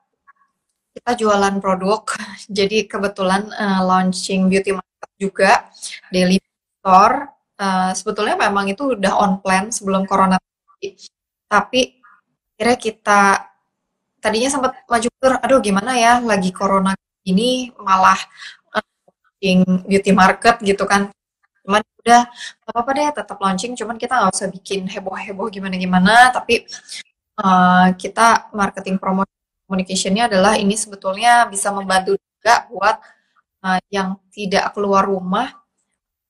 kita 0.91 1.11
jualan 1.15 1.55
produk. 1.63 2.03
Jadi 2.51 2.85
kebetulan 2.91 3.47
uh, 3.55 3.81
launching 3.87 4.51
beauty 4.51 4.75
market 4.75 5.11
juga 5.15 5.51
daily 6.11 6.43
store. 6.81 7.29
Uh, 7.61 7.93
sebetulnya 7.93 8.33
memang 8.33 8.73
itu 8.73 8.97
udah 8.97 9.13
on 9.21 9.37
plan 9.37 9.69
sebelum 9.69 10.09
corona. 10.09 10.41
Tapi 11.45 12.01
kira 12.57 12.73
kita 12.73 13.37
tadinya 14.17 14.49
sempat 14.49 14.81
maju 14.89 15.09
tur, 15.21 15.33
aduh 15.37 15.61
gimana 15.61 15.93
ya 15.93 16.17
lagi 16.25 16.49
corona 16.49 16.97
ini 17.21 17.69
malah 17.77 18.17
launching 18.73 19.61
beauty 19.85 20.09
market 20.09 20.57
gitu 20.65 20.89
kan. 20.89 21.13
Cuman 21.61 21.85
udah 22.01 22.25
apa-apa 22.65 22.89
deh 22.97 23.05
tetap 23.13 23.37
launching, 23.37 23.77
cuman 23.77 24.01
kita 24.01 24.17
nggak 24.17 24.33
usah 24.33 24.49
bikin 24.49 24.89
heboh-heboh 24.89 25.53
gimana-gimana, 25.53 26.33
tapi 26.33 26.65
uh, 27.37 27.93
kita 27.93 28.49
marketing 28.57 28.97
promosi 28.97 29.29
communication-nya 29.69 30.25
adalah 30.25 30.57
ini 30.57 30.73
sebetulnya 30.73 31.45
bisa 31.45 31.69
membantu 31.69 32.17
juga 32.17 32.65
buat 32.73 32.97
uh, 33.61 33.77
yang 33.93 34.17
tidak 34.33 34.73
keluar 34.73 35.05
rumah, 35.05 35.60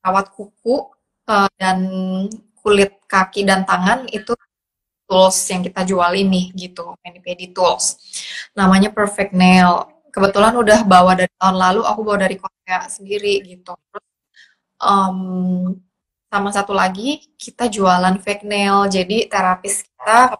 rawat 0.01 0.33
kuku 0.33 0.89
uh, 1.29 1.49
dan 1.57 1.77
kulit 2.61 3.01
kaki 3.09 3.45
dan 3.45 3.65
tangan 3.65 4.05
itu 4.09 4.33
tools 5.09 5.37
yang 5.51 5.61
kita 5.65 5.81
jual 5.83 6.11
ini 6.15 6.53
gitu, 6.55 6.95
mani 7.03 7.47
tools. 7.51 7.97
Namanya 8.55 8.93
Perfect 8.93 9.35
Nail. 9.35 9.89
Kebetulan 10.11 10.55
udah 10.55 10.83
bawa 10.83 11.15
dari 11.15 11.31
tahun 11.39 11.55
lalu, 11.55 11.81
aku 11.87 11.99
bawa 12.03 12.17
dari 12.27 12.35
Korea 12.35 12.87
sendiri 12.87 13.43
gitu. 13.47 13.75
Terus 13.91 14.07
um, 14.79 15.75
sama 16.31 16.49
satu 16.55 16.71
lagi 16.71 17.27
kita 17.35 17.67
jualan 17.67 18.15
fake 18.23 18.47
nail, 18.47 18.87
jadi 18.87 19.27
terapis 19.27 19.83
kita 19.83 20.39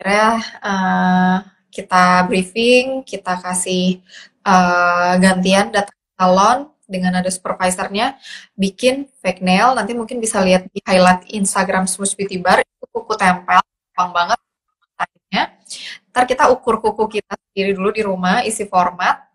kira 0.00 0.40
uh, 0.64 1.36
kita 1.68 2.24
briefing, 2.24 3.04
kita 3.04 3.36
kasih 3.44 4.00
uh, 4.44 5.20
gantian 5.20 5.68
datang 5.68 6.00
salon 6.16 6.69
dengan 6.90 7.22
ada 7.22 7.30
supervisornya, 7.30 8.18
bikin 8.58 9.06
fake 9.22 9.40
nail, 9.46 9.78
nanti 9.78 9.94
mungkin 9.94 10.18
bisa 10.18 10.42
lihat 10.42 10.66
di 10.74 10.82
highlight 10.82 11.30
Instagram 11.30 11.86
Smooth 11.86 12.18
Beauty 12.18 12.42
Bar, 12.42 12.66
itu 12.66 12.84
kuku 12.90 13.14
tempel, 13.14 13.62
gampang 13.94 14.10
banget. 14.10 14.40
Ntar 16.10 16.26
kita 16.26 16.50
ukur 16.50 16.82
kuku 16.82 17.22
kita 17.22 17.38
sendiri 17.38 17.78
dulu 17.78 17.94
di 17.94 18.02
rumah, 18.02 18.42
isi 18.42 18.66
format, 18.66 19.30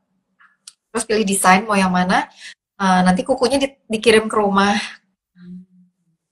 terus 0.91 1.07
pilih 1.07 1.23
desain 1.23 1.63
mau 1.63 1.79
yang 1.79 1.91
mana, 1.91 2.27
uh, 2.75 2.99
nanti 2.99 3.23
kukunya 3.23 3.55
di, 3.55 3.71
dikirim 3.87 4.27
ke 4.27 4.35
rumah 4.35 4.75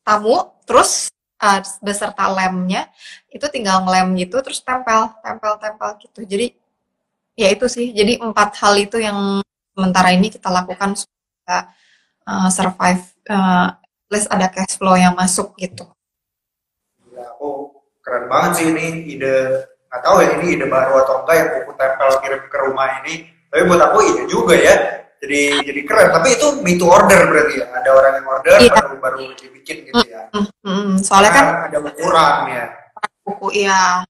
tamu, 0.03 0.51
terus 0.67 1.07
uh, 1.39 1.63
beserta 1.79 2.27
lemnya 2.27 2.91
itu 3.31 3.47
tinggal 3.47 3.88
ngelem 3.88 4.19
gitu 4.19 4.43
terus 4.43 4.59
tempel 4.59 5.15
tempel 5.23 5.55
tempel 5.63 5.89
gitu. 6.03 6.27
Jadi 6.27 6.59
ya 7.39 7.47
itu 7.47 7.65
sih. 7.71 7.95
Jadi 7.95 8.19
empat 8.19 8.59
hal 8.59 8.75
itu 8.83 8.99
yang 8.99 9.39
sementara 9.73 10.13
ini 10.13 10.29
kita 10.29 10.53
lakukan 10.53 10.93
supaya 10.93 11.73
uh, 12.29 12.49
survive 12.53 13.03
uh, 13.27 13.73
plus 14.07 14.29
ada 14.29 14.47
cash 14.53 14.77
flow 14.77 14.93
yang 14.93 15.17
masuk 15.17 15.57
gitu. 15.57 15.89
Ya 17.12 17.33
aku 17.33 17.73
keren 18.05 18.29
banget 18.29 18.51
sih 18.62 18.65
ini 18.69 19.17
ide. 19.17 19.65
Nggak 19.89 20.01
tahu 20.01 20.15
ya 20.21 20.29
ini 20.38 20.45
ide 20.57 20.65
baru 20.69 20.93
atau 21.05 21.25
enggak 21.25 21.36
yang 21.38 21.49
buku 21.62 21.71
tempel 21.77 22.09
kirim 22.21 22.41
ke 22.49 22.57
rumah 22.62 22.88
ini. 23.03 23.13
Tapi 23.49 23.62
buat 23.69 23.81
aku 23.81 23.97
ide 24.05 24.23
juga 24.29 24.53
ya. 24.57 24.75
Jadi 25.23 25.41
jadi 25.65 25.81
keren. 25.88 26.09
Tapi 26.13 26.27
itu 26.38 26.47
me 26.62 26.77
to 26.77 26.86
order 26.86 27.21
berarti 27.29 27.53
ya? 27.62 27.65
Ada 27.73 27.89
orang 27.89 28.13
yang 28.21 28.27
order 28.27 28.53
iya. 28.62 28.73
baru 28.73 28.95
baru 29.01 29.17
dibikin 29.39 29.77
gitu 29.89 30.03
ya? 30.09 30.29
Mm, 30.33 30.45
-hmm. 30.45 30.89
soalnya 31.01 31.31
kan 31.33 31.45
ada 31.69 31.77
ukuran 31.81 32.36
ya. 32.49 32.65
Buku 33.23 33.47
iya. 33.55 34.03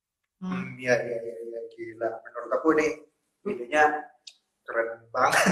Hmm, 0.43 0.75
iya 0.75 0.99
iya 0.99 1.17
iya 1.23 1.35
ya, 1.55 1.59
gila. 1.71 2.09
Menurut 2.19 2.51
aku 2.51 2.67
nih 2.75 2.91
idenya 3.47 3.83
keren 4.63 5.03
banget 5.11 5.43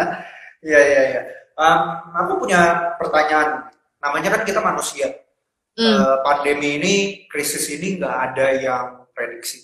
iya 0.68 0.80
iya 0.80 1.02
iya 1.14 1.22
um, 1.56 1.80
aku 2.14 2.32
punya 2.46 2.94
pertanyaan 2.98 3.70
namanya 4.02 4.28
kan 4.38 4.42
kita 4.46 4.60
manusia 4.60 5.08
mm. 5.78 5.84
uh, 5.84 6.16
pandemi 6.26 6.78
ini 6.82 6.94
krisis 7.30 7.66
ini 7.72 7.98
nggak 7.98 8.16
ada 8.32 8.46
yang 8.54 8.84
prediksi 9.14 9.62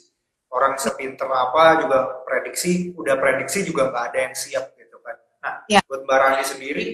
orang 0.51 0.79
sepinter 0.79 1.29
apa 1.29 1.83
juga 1.85 2.23
prediksi 2.25 2.95
udah 2.95 3.19
prediksi 3.19 3.67
juga 3.67 3.91
nggak 3.91 4.05
ada 4.15 4.19
yang 4.31 4.35
siap 4.35 4.77
Nah, 5.47 5.55
ya. 5.71 5.81
buat 5.87 6.03
Mbak 6.03 6.19
Rani 6.19 6.43
sendiri, 6.43 6.87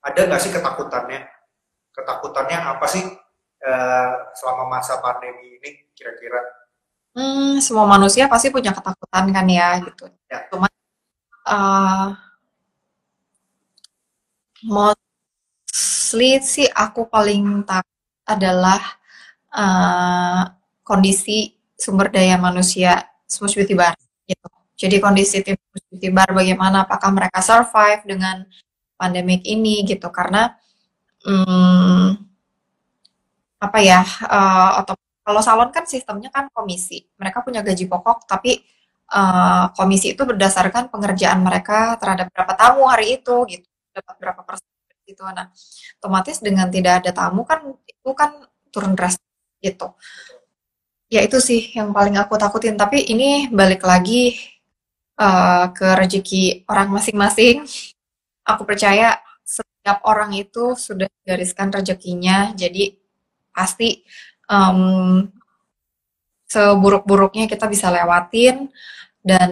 ada 0.00 0.20
nggak 0.24 0.40
sih 0.40 0.48
ketakutannya? 0.48 1.20
Ketakutannya 1.92 2.58
apa 2.58 2.86
sih 2.88 3.04
uh, 3.60 4.10
selama 4.32 4.80
masa 4.80 4.96
pandemi 5.04 5.60
ini 5.60 5.92
kira-kira? 5.92 6.40
Hmm, 7.12 7.60
semua 7.60 7.84
manusia 7.84 8.24
pasti 8.26 8.48
punya 8.48 8.72
ketakutan 8.72 9.24
kan 9.30 9.46
ya 9.46 9.84
gitu. 9.84 10.08
Ya. 10.32 10.48
Cuma 10.48 10.66
uh, 11.48 12.16
mostly 14.64 16.40
sih 16.40 16.68
aku 16.72 17.06
paling 17.08 17.64
takut 17.68 17.92
adalah 18.24 18.80
uh, 19.52 20.42
kondisi 20.80 21.52
sumber 21.76 22.08
daya 22.08 22.40
manusia 22.40 23.04
smooth 23.28 23.52
beauty 23.52 23.74
bar 23.76 23.94
gitu. 24.28 24.48
Jadi 24.74 24.96
kondisi 24.98 25.38
tim 25.46 25.54
Beauty 25.70 26.10
Bar 26.10 26.34
bagaimana 26.34 26.82
apakah 26.82 27.10
mereka 27.14 27.38
survive 27.38 28.02
dengan 28.02 28.42
pandemik 28.98 29.46
ini 29.46 29.86
gitu 29.86 30.10
karena 30.10 30.50
hmm, 31.22 32.18
apa 33.62 33.78
ya 33.78 34.02
uh, 34.26 34.82
atau 34.82 34.94
kalau 35.24 35.40
salon 35.40 35.70
kan 35.70 35.86
sistemnya 35.86 36.28
kan 36.28 36.50
komisi 36.52 37.06
mereka 37.16 37.40
punya 37.40 37.62
gaji 37.62 37.86
pokok 37.86 38.26
tapi 38.28 38.60
uh, 39.10 39.72
komisi 39.76 40.14
itu 40.16 40.22
berdasarkan 40.24 40.88
pengerjaan 40.88 41.40
mereka 41.44 41.98
terhadap 42.00 42.30
berapa 42.32 42.52
tamu 42.56 42.88
hari 42.88 43.20
itu 43.20 43.36
gitu. 43.50 43.66
Dapat 43.94 44.16
berapa 44.18 44.42
persen 44.42 44.66
gitu 45.04 45.20
nah 45.28 45.52
otomatis 46.00 46.40
dengan 46.40 46.72
tidak 46.72 47.04
ada 47.04 47.12
tamu 47.12 47.44
kan 47.44 47.60
itu 47.84 48.10
kan 48.16 48.40
turun 48.72 48.96
drastis 48.96 49.24
gitu. 49.60 49.92
Ya 51.12 51.20
itu 51.22 51.38
sih 51.38 51.70
yang 51.76 51.92
paling 51.92 52.16
aku 52.18 52.34
takutin. 52.40 52.74
Tapi 52.80 53.04
ini 53.06 53.46
balik 53.52 53.84
lagi 53.84 54.34
uh, 55.20 55.70
ke 55.70 55.88
rezeki 55.94 56.66
orang 56.68 56.90
masing-masing. 56.90 57.62
Aku 58.44 58.66
percaya 58.68 59.20
setiap 59.44 60.00
orang 60.08 60.32
itu 60.36 60.76
sudah 60.76 61.08
gariskan 61.24 61.68
rezekinya, 61.72 62.52
jadi 62.56 62.96
pasti 63.52 64.04
um, 64.48 65.28
seburuk-buruknya 66.54 67.50
kita 67.50 67.66
bisa 67.66 67.90
lewatin 67.90 68.70
dan 69.24 69.50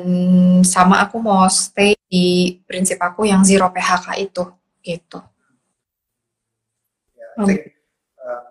sama 0.63 1.03
aku 1.03 1.19
mau 1.19 1.49
stay 1.51 1.99
di 2.07 2.61
prinsip 2.63 3.01
aku 3.03 3.27
yang 3.27 3.43
zero 3.43 3.73
PHK 3.73 4.07
itu 4.23 4.45
gitu. 4.85 5.19
Ya, 7.17 7.29
I 7.41 7.45
think 7.49 7.61
uh, 8.21 8.43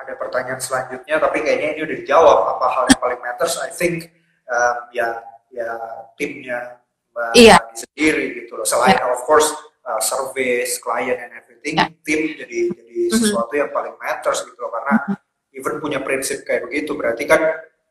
ada 0.00 0.12
pertanyaan 0.16 0.58
selanjutnya, 0.58 1.20
tapi 1.20 1.44
kayaknya 1.44 1.76
ini 1.76 1.80
udah 1.84 1.96
dijawab 2.02 2.38
apa 2.56 2.66
hal 2.72 2.84
yang 2.88 3.00
paling 3.00 3.20
matters. 3.20 3.54
I 3.60 3.70
think 3.70 4.08
um, 4.48 4.76
ya 4.90 5.20
ya 5.52 5.68
timnya 6.16 6.80
mbak 7.10 7.30
Iya. 7.36 7.58
sendiri 7.76 8.24
gitu 8.42 8.56
loh. 8.56 8.64
Selain 8.64 8.96
Ya. 8.96 9.04
of 9.10 9.20
course 9.28 9.50
uh, 9.84 10.00
service, 10.00 10.78
client 10.80 11.18
and 11.20 11.34
everything, 11.36 11.76
Ya. 11.76 11.90
tim 12.06 12.20
jadi 12.40 12.58
jadi 12.72 12.98
Mhm. 13.10 13.18
sesuatu 13.20 13.52
yang 13.52 13.68
paling 13.68 13.94
matters 14.00 14.40
gitu 14.46 14.56
loh. 14.56 14.72
Karena 14.72 15.18
even 15.52 15.76
punya 15.82 16.00
prinsip 16.00 16.46
kayak 16.46 16.70
begitu, 16.70 16.94
berarti 16.96 17.26
kan 17.28 17.42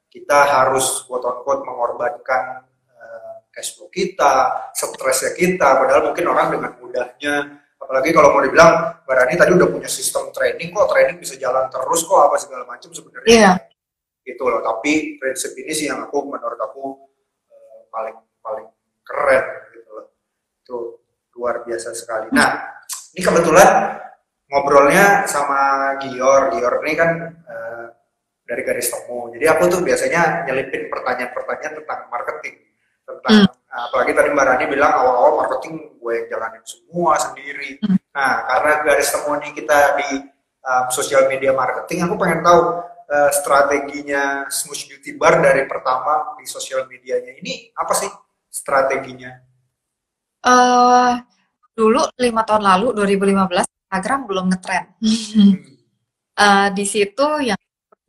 kita 0.10 0.40
harus 0.50 1.06
quote 1.06 1.26
on 1.26 1.38
quote 1.46 1.62
mengorbankan 1.64 2.66
uh, 2.98 3.46
cash 3.54 3.78
flow 3.78 3.88
kita, 3.94 4.70
stresnya 4.74 5.38
kita. 5.38 5.78
Padahal 5.80 6.10
mungkin 6.12 6.26
orang 6.30 6.48
dengan 6.58 6.72
mudahnya 6.82 7.36
apalagi 7.90 8.14
kalau 8.14 8.30
mau 8.38 8.46
dibilang 8.46 9.02
Mbak 9.02 9.16
Rani 9.18 9.34
tadi 9.34 9.52
udah 9.58 9.66
punya 9.66 9.90
sistem 9.90 10.30
training 10.30 10.70
kok 10.78 10.94
training 10.94 11.18
bisa 11.18 11.34
jalan 11.42 11.66
terus 11.74 12.06
kok 12.06 12.22
apa 12.22 12.38
segala 12.38 12.62
macam 12.70 12.94
sebenarnya 12.94 13.26
Iya. 13.34 13.52
gitu 14.30 14.46
loh 14.46 14.62
tapi 14.62 15.18
prinsip 15.18 15.58
ini 15.58 15.74
sih 15.74 15.90
yang 15.90 16.06
aku 16.06 16.22
menurut 16.22 16.60
aku 16.62 17.10
eh, 17.50 17.82
paling 17.90 18.14
paling 18.46 18.70
keren 19.02 19.46
gitu 19.74 19.90
loh 19.90 20.06
itu 20.62 20.78
luar 21.34 21.66
biasa 21.66 21.90
sekali 21.98 22.30
nah 22.30 22.78
ini 23.18 23.26
kebetulan 23.26 23.70
ngobrolnya 24.54 25.26
sama 25.26 25.98
Gior 25.98 26.54
Gior 26.54 26.86
ini 26.86 26.94
kan 26.94 27.10
eh, 27.26 27.86
dari 28.50 28.62
garis 28.66 28.90
temu 28.90 29.30
jadi 29.30 29.46
aku 29.54 29.70
tuh 29.70 29.82
biasanya 29.86 30.50
nyelipin 30.50 30.90
pertanyaan-pertanyaan 30.90 31.74
tentang 31.78 32.00
marketing 32.10 32.56
tentang 33.06 33.46
Nah, 33.70 33.86
apalagi 33.86 34.18
tadi 34.18 34.34
Mbak 34.34 34.46
Rani 34.50 34.66
bilang 34.66 34.92
awal-awal 34.98 35.46
marketing 35.46 35.94
gue 36.02 36.14
yang 36.18 36.26
jalanin 36.26 36.64
semua 36.66 37.22
sendiri. 37.22 37.78
Hmm. 37.86 38.02
Nah, 38.18 38.34
karena 38.50 38.72
garis 38.82 39.10
temu 39.14 39.30
ini 39.38 39.50
kita 39.54 39.78
di 39.94 40.10
um, 40.66 40.86
sosial 40.90 41.30
media 41.30 41.54
marketing, 41.54 42.02
aku 42.02 42.18
pengen 42.18 42.42
tahu 42.42 42.82
uh, 42.82 43.30
strateginya 43.30 44.50
Smoosh 44.50 44.90
Beauty 44.90 45.14
Bar 45.22 45.38
dari 45.38 45.70
pertama 45.70 46.34
di 46.42 46.50
sosial 46.50 46.90
medianya 46.90 47.38
ini 47.38 47.70
apa 47.78 47.94
sih 47.94 48.10
strateginya? 48.50 49.46
eh 50.40 51.14
dulu 51.76 52.00
lima 52.16 52.48
tahun 52.48 52.64
lalu 52.64 52.96
2015 52.96 53.70
Instagram 53.70 54.20
belum 54.26 54.46
ngetren. 54.50 54.86
Hmm. 55.04 55.54
Eh, 56.40 56.68
di 56.72 56.86
situ 56.88 57.28
yang 57.44 57.60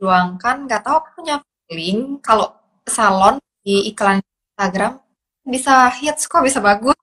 perjuangkan 0.01 0.65
nggak 0.65 0.81
tahu 0.81 0.99
punya 1.13 1.45
feeling 1.69 2.17
kalau 2.25 2.57
salon 2.89 3.37
di 3.61 3.93
iklan 3.93 4.25
Instagram 4.57 4.97
bisa 5.45 5.93
hits 5.93 6.25
kok 6.25 6.41
bisa 6.41 6.65
bagus. 6.65 6.97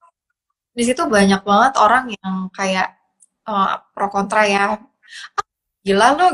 Di 0.73 0.81
situ 0.81 1.05
banyak 1.05 1.45
banget 1.45 1.73
orang 1.77 2.09
yang 2.17 2.49
kayak 2.49 2.97
eh, 3.45 3.73
pro 3.93 4.09
kontra 4.09 4.49
ya. 4.49 4.81
Ah, 5.37 5.45
gila 5.85 6.17
lo, 6.17 6.25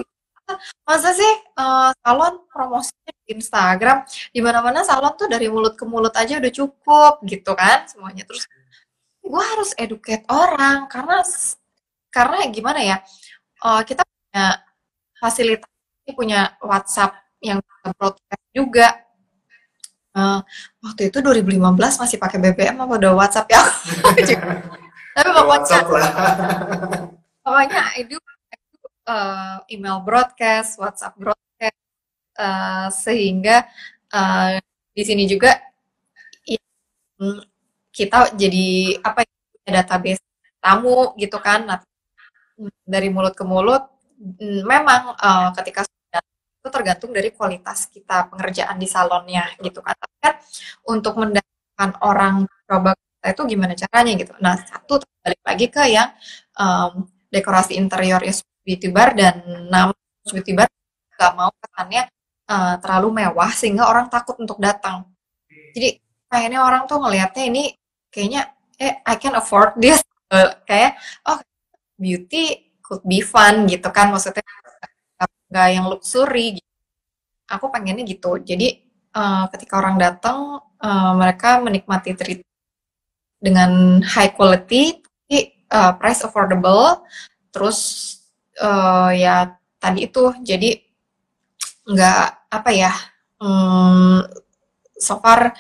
masa 0.87 1.11
sih 1.11 1.33
eh, 1.59 1.89
salon 1.99 2.33
promosinya 2.47 3.11
di 3.27 3.35
Instagram 3.35 3.97
di 4.31 4.39
mana-mana 4.39 4.87
salon 4.87 5.13
tuh 5.19 5.27
dari 5.27 5.51
mulut 5.51 5.75
ke 5.75 5.83
mulut 5.83 6.15
aja 6.15 6.39
udah 6.39 6.53
cukup 6.59 7.13
gitu 7.27 7.51
kan 7.59 7.83
semuanya 7.91 8.23
terus 8.23 8.47
gue 9.23 9.43
harus 9.51 9.71
educate 9.79 10.23
orang 10.31 10.87
karena 10.91 11.23
karena 12.15 12.37
gimana 12.55 12.79
ya 12.83 12.97
eh, 13.67 13.81
kita 13.87 14.03
punya 14.07 14.45
fasilitas 15.19 15.72
punya 16.11 16.59
WhatsApp 16.59 17.15
yang 17.39 17.63
broadcast 17.95 18.43
juga. 18.51 18.87
Eh, 20.13 20.39
waktu 20.83 21.09
itu 21.09 21.17
2015 21.23 21.97
masih 21.97 22.17
pakai 22.21 22.37
BBM 22.37 22.77
apa 22.83 22.93
udah 22.99 23.11
WhatsApp 23.15 23.47
ya? 23.49 23.61
Tapi 25.15 25.29
pokoknya 25.29 25.49
WhatsApp. 25.49 25.85
Pokoknya 27.43 27.81
I 27.97 28.01
do, 28.07 28.17
I 28.49 28.55
do, 28.55 28.77
uh, 29.09 29.55
email 29.67 29.99
broadcast, 30.01 30.79
WhatsApp 30.79 31.17
broadcast, 31.19 31.79
uh, 32.39 32.87
sehingga 32.93 33.67
uh, 34.13 34.57
di 34.93 35.03
sini 35.03 35.27
juga 35.27 35.59
ya, 36.47 36.61
kita 37.93 38.33
jadi 38.37 38.97
apa 39.03 39.27
ya, 39.67 39.81
database 39.81 40.23
tamu 40.63 41.13
gitu 41.19 41.37
kan, 41.43 41.67
nah, 41.67 41.79
dari 42.87 43.11
mulut 43.11 43.35
ke 43.35 43.43
mulut, 43.43 43.83
mm, 44.17 44.63
memang 44.63 45.17
uh, 45.19 45.51
ketika 45.57 45.83
itu 46.63 46.71
tergantung 46.71 47.11
dari 47.11 47.35
kualitas 47.35 47.91
kita 47.91 48.31
pengerjaan 48.31 48.79
di 48.79 48.87
salonnya 48.87 49.51
gitu 49.59 49.83
kan. 49.83 49.91
Tapi 49.99 50.15
kan 50.23 50.33
untuk 50.87 51.19
mendapatkan 51.19 51.91
orang 51.99 52.47
coba 52.63 52.95
kita 52.95 53.27
itu 53.35 53.41
gimana 53.51 53.73
caranya 53.75 54.13
gitu. 54.15 54.33
Nah 54.39 54.55
satu 54.63 55.03
balik 55.19 55.41
lagi 55.43 55.65
ke 55.67 55.83
yang 55.91 56.09
um, 56.55 57.03
dekorasi 57.27 57.75
interior 57.75 58.23
beauty 58.63 58.87
bar 58.95 59.11
dan 59.11 59.43
nama 59.67 59.91
beauty 60.31 60.55
bar 60.55 60.71
nggak 61.19 61.33
mau 61.35 61.51
kesannya 61.59 62.07
uh, 62.47 62.75
terlalu 62.79 63.07
mewah 63.27 63.51
sehingga 63.51 63.83
orang 63.91 64.07
takut 64.07 64.39
untuk 64.39 64.55
datang. 64.63 65.03
Jadi 65.75 65.99
kayaknya 66.31 66.63
orang 66.63 66.87
tuh 66.87 67.03
ngelihatnya 67.03 67.43
ini 67.51 67.63
kayaknya 68.07 68.55
eh 68.79 69.03
I 69.03 69.15
can 69.19 69.35
afford 69.35 69.75
this 69.75 69.99
Uh, 70.33 70.49
kayak 70.69 70.97
oh 71.29 71.37
beauty 72.01 72.73
could 72.81 73.05
be 73.05 73.21
fun 73.21 73.69
gitu 73.69 73.85
kan 73.93 74.09
maksudnya 74.09 74.41
nggak 75.53 75.67
yang 75.69 75.85
luxury 75.85 76.57
gitu. 76.57 76.71
Aku 77.45 77.69
pengennya 77.69 78.01
gitu. 78.09 78.41
Jadi 78.41 78.81
uh, 79.13 79.45
ketika 79.53 79.77
orang 79.77 80.01
datang 80.01 80.57
uh, 80.81 81.13
mereka 81.13 81.61
menikmati 81.61 82.17
treat 82.17 82.41
dengan 83.37 84.01
high 84.01 84.33
quality 84.33 85.03
tapi 85.03 85.67
uh, 85.67 85.91
price 85.99 86.23
affordable 86.23 87.03
terus 87.51 87.79
uh, 88.63 89.11
ya 89.11 89.59
tadi 89.83 90.07
itu 90.07 90.31
jadi 90.39 90.79
nggak 91.83 92.25
apa 92.47 92.69
ya 92.71 92.93
hmm, 93.43 94.23
so 94.95 95.19
far 95.19 95.51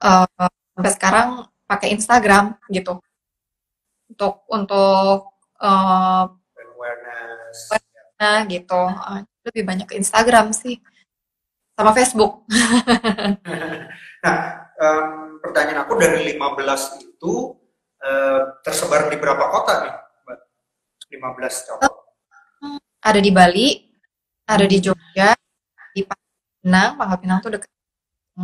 uh, 0.00 0.48
sampai 0.72 0.92
sekarang 0.96 1.28
pakai 1.68 1.92
Instagram 1.92 2.56
gitu 2.72 2.96
untuk 4.08 4.48
untuk 4.48 5.36
uh, 5.60 6.24
awareness. 6.56 7.58
nah 8.16 8.40
gitu 8.48 8.80
Uh, 8.80 9.20
lebih 9.46 9.62
banyak 9.62 9.86
ke 9.86 9.94
Instagram 9.96 10.50
sih. 10.50 10.82
Sama 11.76 11.94
Facebook. 11.94 12.42
Nah, 14.26 14.58
em, 14.74 15.38
pertanyaan 15.38 15.86
aku 15.86 15.94
dari 16.02 16.34
15 16.34 16.98
itu 16.98 17.54
eh, 18.02 18.42
tersebar 18.66 19.06
di 19.06 19.14
berapa 19.22 19.44
kota 19.54 19.86
nih, 19.86 19.94
Mbak? 20.26 20.38
15 21.14 21.68
contoh. 21.70 21.94
ada 23.06 23.22
di 23.22 23.30
Bali 23.30 23.86
ada 24.50 24.66
di 24.66 24.82
Jogja 24.82 25.30
di 25.94 26.02
Pangkal 26.02 26.58
Pinang 26.58 26.90
Pangkal 26.98 27.18
Pinang 27.22 27.38
tuh 27.38 27.50
dekat 27.54 27.70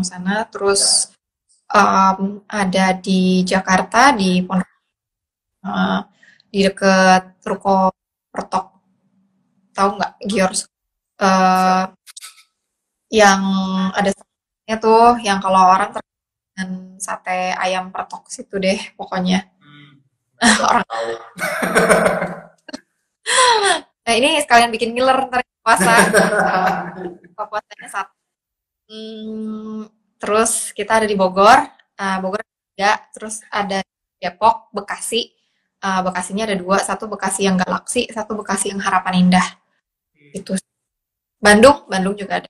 sana. 0.07 0.47
Terus 0.47 1.11
um, 1.69 2.41
ada 2.47 2.97
di 2.97 3.43
Jakarta 3.43 4.15
di 4.15 4.41
Pondok 4.43 4.71
uh, 5.67 6.01
di 6.47 6.63
dekat 6.63 7.43
Ruko 7.43 7.91
Pertok. 8.31 8.67
Tahu 9.73 9.89
nggak 9.99 10.13
Giors 10.31 10.72
Eh, 11.23 11.85
yang 13.15 13.43
ada 13.95 14.11
satenya 14.11 14.77
tuh 14.83 15.15
yang 15.23 15.39
kalau 15.39 15.71
orang 15.71 15.95
ter 15.95 16.03
dengan 16.53 16.99
sate 16.99 17.55
ayam 17.63 17.95
pertok 17.95 18.27
situ 18.27 18.59
deh 18.59 18.81
pokoknya. 18.99 19.47
Hmm, 19.63 20.03
orang 20.69 20.83
nah 24.03 24.15
ini 24.19 24.43
sekalian 24.43 24.75
bikin 24.75 24.91
ngiler 24.97 25.31
ntar 25.31 25.47
puasa. 25.63 25.95
Buka 27.33 27.45
puasanya 27.51 27.89
satu 27.89 28.15
Hmm, 28.93 29.89
terus 30.21 30.69
kita 30.77 31.01
ada 31.01 31.07
di 31.09 31.17
Bogor. 31.17 31.65
Uh, 31.97 32.19
Bogor 32.21 32.45
ada 32.77 33.01
terus 33.15 33.41
ada 33.49 33.81
Depok 34.21 34.69
Bekasi. 34.75 35.33
Uh, 35.81 36.05
Bekasinya 36.05 36.45
ada 36.45 36.57
dua 36.61 36.77
satu 36.77 37.09
Bekasi 37.09 37.49
yang 37.49 37.57
Galaksi 37.57 38.05
satu 38.13 38.37
Bekasi 38.37 38.69
yang 38.75 38.85
Harapan 38.85 39.15
Indah. 39.25 39.47
Itu 40.37 40.61
Bandung 41.43 41.83
Bandung 41.91 42.15
juga 42.15 42.39
ada 42.39 42.49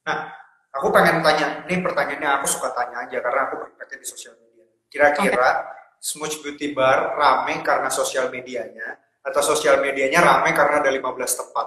Nah, 0.00 0.32
aku 0.72 0.88
pengen 0.90 1.20
tanya, 1.20 1.60
ini 1.68 1.84
pertanyaannya 1.84 2.40
aku 2.40 2.46
suka 2.48 2.72
tanya 2.72 3.04
aja 3.04 3.20
karena 3.20 3.40
aku 3.46 3.54
berpraktek 3.62 4.00
di 4.00 4.06
sosial 4.08 4.32
media. 4.40 4.64
Kira-kira 4.88 5.60
Smooch 6.00 6.40
Beauty 6.40 6.72
Bar 6.72 7.14
rame 7.14 7.60
karena 7.60 7.92
sosial 7.92 8.32
medianya 8.32 8.96
atau 9.20 9.44
sosial 9.44 9.84
medianya 9.84 10.24
rame 10.24 10.56
karena 10.56 10.80
ada 10.80 10.90
15 10.90 11.04
tempat? 11.36 11.66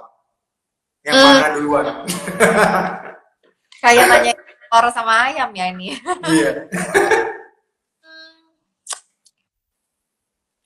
Yang 1.05 1.13
Hmm. 1.13 1.25
mana 1.29 1.47
duluan? 1.53 1.85
kayak 3.85 4.05
nanya 4.09 4.33
telur 4.33 4.85
sama 4.89 5.13
ayam 5.29 5.49
ya 5.53 5.65
ini 5.69 5.93
Iya. 6.25 6.51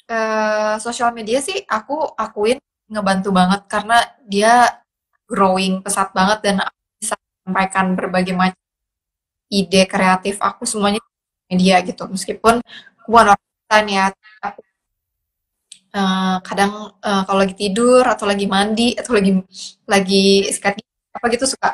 eh 0.07 0.75
sosial 0.79 1.11
media 1.11 1.43
sih 1.43 1.67
aku 1.67 1.99
akuin 2.15 2.57
ngebantu 2.87 3.35
banget 3.35 3.67
karena 3.67 3.99
dia 4.23 4.71
growing 5.27 5.83
pesat 5.83 6.09
banget 6.15 6.39
dan 6.41 6.55
bisa 6.97 7.15
sampaikan 7.43 7.93
berbagai 7.93 8.33
macam 8.33 8.57
ide 9.51 9.83
kreatif 9.87 10.39
aku 10.39 10.63
semuanya 10.63 10.99
media 11.51 11.79
gitu. 11.83 12.03
Meskipun 12.07 12.59
aku 13.03 13.07
bukan 13.11 13.35
orang 13.35 13.85
ya 13.87 14.03
aku 14.43 14.59
uh, 15.95 16.37
kadang 16.43 16.71
uh, 17.03 17.21
kalau 17.27 17.39
lagi 17.43 17.55
tidur 17.55 18.03
atau 18.07 18.25
lagi 18.27 18.45
mandi 18.47 18.95
atau 18.95 19.15
lagi 19.15 19.31
lagi 19.87 20.47
sikat 20.51 20.79
apa 21.15 21.25
gitu 21.33 21.45
suka 21.49 21.69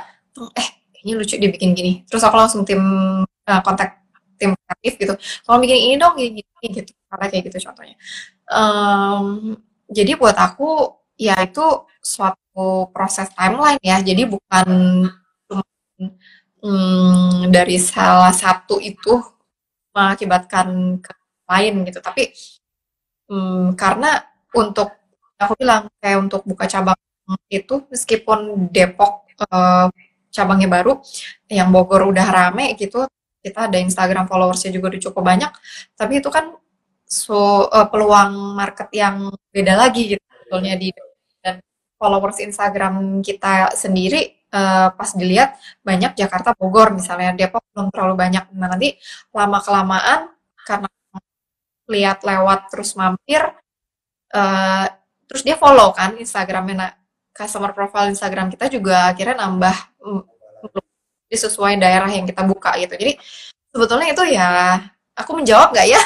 eh 0.57 0.67
ini 1.03 1.11
lucu 1.19 1.35
dibikin 1.37 1.73
gini. 1.77 1.93
Terus 2.07 2.23
aku 2.25 2.35
langsung 2.37 2.61
tim 2.65 2.81
uh, 3.25 3.61
kontak 3.65 4.01
tim 4.39 4.55
kreatif 4.55 4.93
gitu. 4.99 5.13
Kalau 5.45 5.57
bikin 5.61 5.79
ini 5.91 5.95
dong 6.01 6.15
gini, 6.17 6.41
gini 6.41 6.67
gitu. 6.81 6.91
Karena 7.09 7.25
kayak 7.29 7.43
gitu 7.51 7.57
contohnya. 7.69 7.95
Um, 8.49 9.57
jadi 9.91 10.17
buat 10.17 10.35
aku 10.37 10.97
ya 11.19 11.37
itu 11.43 11.85
suatu 12.01 12.42
proses 12.93 13.29
timeline 13.33 13.81
ya. 13.81 13.99
Jadi 14.01 14.23
bukan 14.29 14.67
hmm, 16.61 17.49
dari 17.49 17.77
salah 17.81 18.33
satu 18.33 18.77
itu 18.79 19.21
mengakibatkan 19.93 20.99
ke 21.01 21.13
lain 21.49 21.73
gitu. 21.87 21.99
Tapi 22.01 22.33
hmm, 23.29 23.77
karena 23.77 24.21
untuk 24.53 24.89
aku 25.37 25.53
bilang 25.59 25.89
kayak 25.99 26.17
untuk 26.23 26.41
buka 26.45 26.65
cabang 26.69 26.97
itu 27.49 27.83
meskipun 27.89 28.69
Depok 28.69 29.27
uh, 29.49 29.87
cabangnya 30.33 30.69
baru 30.69 30.99
yang 31.47 31.69
Bogor 31.69 32.09
udah 32.09 32.27
rame 32.27 32.73
gitu 32.75 33.05
kita 33.43 33.67
ada 33.67 33.77
Instagram 33.79 34.25
followersnya 34.27 34.71
juga 34.71 34.95
udah 34.95 35.01
cukup 35.03 35.23
banyak 35.23 35.51
tapi 35.99 36.19
itu 36.23 36.29
kan 36.31 36.55
so 37.03 37.67
uh, 37.69 37.87
peluang 37.91 38.57
market 38.57 38.89
yang 38.95 39.29
beda 39.51 39.73
lagi 39.77 40.15
gitu 40.15 40.23
sebetulnya 40.23 40.73
di 40.79 40.89
followers 41.97 42.39
Instagram 42.43 43.23
kita 43.23 43.73
sendiri 43.73 44.43
uh, 44.53 44.93
pas 44.93 45.09
dilihat 45.17 45.57
banyak 45.81 46.13
Jakarta 46.13 46.53
Bogor 46.53 46.93
misalnya 46.93 47.33
Depok 47.33 47.65
belum 47.73 47.89
terlalu 47.89 48.15
banyak. 48.15 48.43
Nah 48.53 48.67
nanti 48.69 48.95
lama 49.33 49.59
kelamaan 49.59 50.19
karena 50.63 50.87
lihat 51.89 52.23
lewat 52.23 52.71
terus 52.71 52.95
mampir 52.95 53.41
uh, 54.31 54.85
terus 55.27 55.41
dia 55.41 55.57
follow 55.57 55.91
kan 55.91 56.15
Instagramnya. 56.15 56.75
Nah 56.77 56.91
customer 57.33 57.73
profile 57.73 58.13
Instagram 58.13 58.53
kita 58.53 58.69
juga 58.69 59.09
akhirnya 59.09 59.41
nambah 59.41 59.75
sesuai 61.33 61.81
daerah 61.81 62.05
yang 62.13 62.29
kita 62.29 62.45
buka 62.45 62.77
gitu. 62.77 62.93
Jadi 62.93 63.17
sebetulnya 63.73 64.13
itu 64.13 64.23
ya 64.37 64.77
aku 65.17 65.41
menjawab 65.41 65.73
nggak 65.73 65.87
ya? 65.89 66.01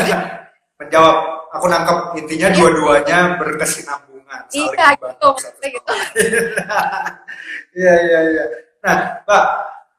Menjawab. 0.80 1.16
Aku 1.56 1.72
nangkep 1.72 1.98
intinya 2.20 2.48
iya. 2.52 2.56
dua-duanya 2.56 3.18
berkesinambungan 3.40 4.15
iya 4.52 4.88
gitu 4.94 5.28
gitu 5.62 5.92
Iya 7.76 7.94
iya 8.08 8.20
iya. 8.32 8.44
Nah, 8.80 9.20
Mbak, 9.28 9.44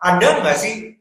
ada 0.01 0.27
nggak 0.41 0.57
sih 0.57 0.97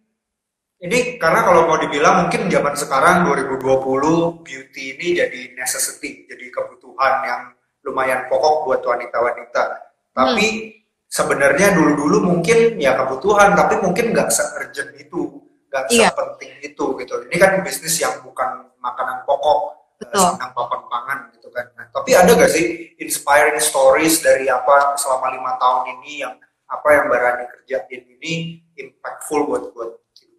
ini 0.76 1.16
karena 1.16 1.40
kalau 1.40 1.64
mau 1.64 1.80
dibilang 1.80 2.28
mungkin 2.28 2.52
zaman 2.52 2.76
sekarang 2.76 3.24
2020 3.24 4.44
beauty 4.44 4.82
ini 4.92 5.06
jadi 5.16 5.56
necessity, 5.56 6.28
jadi 6.28 6.52
kebutuhan 6.52 7.14
yang 7.24 7.42
lumayan 7.80 8.28
pokok 8.28 8.68
buat 8.68 8.84
wanita-wanita. 8.84 9.64
Tapi 10.12 10.48
hmm. 10.52 11.08
sebenarnya 11.08 11.72
dulu-dulu 11.72 12.28
mungkin 12.28 12.76
ya 12.76 12.92
kebutuhan, 12.92 13.56
tapi 13.56 13.80
mungkin 13.80 14.12
nggak 14.12 14.28
se-urgent 14.28 14.92
itu, 15.00 15.40
nggak 15.72 15.84
iya. 15.96 16.12
sepenting 16.12 16.52
itu 16.60 16.84
gitu. 17.00 17.14
Ini 17.24 17.36
kan 17.40 17.64
bisnis 17.64 17.96
yang 17.96 18.20
bukan 18.20 18.68
makanan 18.84 19.24
pokok, 19.24 19.80
Betul. 19.96 20.36
senang 20.36 20.52
papan 20.52 20.82
pangan 20.92 21.18
gitu 21.32 21.48
kan. 21.48 21.64
Nah, 21.72 21.88
tapi 21.88 22.12
ada 22.12 22.36
gak 22.36 22.52
sih 22.52 22.75
inspiring 23.06 23.62
stories 23.62 24.20
dari 24.20 24.50
apa 24.50 24.98
selama 24.98 25.32
lima 25.32 25.52
tahun 25.56 25.96
ini 25.98 26.26
yang 26.26 26.34
apa 26.66 26.88
yang 26.90 27.02
Mbak 27.06 27.20
Rani 27.22 27.44
kerjain 27.46 28.02
ini 28.18 28.34
impactful 28.74 29.46
buat 29.46 29.70
buat 29.70 29.90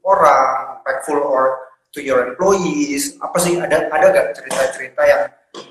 orang, 0.03 0.79
impactful 0.79 1.19
or 1.23 1.71
to 1.95 2.03
your 2.03 2.27
employees. 2.27 3.15
Apa 3.23 3.39
sih 3.39 3.55
ada 3.55 3.87
ada 3.87 4.05
gak 4.11 4.35
cerita-cerita 4.35 5.01
yang 5.07 5.21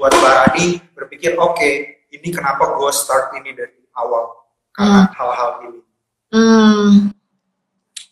buat 0.00 0.16
Mbak 0.16 0.34
Rani 0.34 0.66
berpikir 0.96 1.36
oke 1.36 1.54
okay, 1.54 2.02
ini 2.10 2.32
kenapa 2.32 2.72
gue 2.72 2.90
start 2.90 3.36
ini 3.36 3.52
dari 3.52 3.84
awal 4.00 4.32
karena 4.72 5.00
hmm. 5.04 5.12
hal-hal 5.12 5.50
ini. 5.68 5.80
Hmm. 6.32 6.92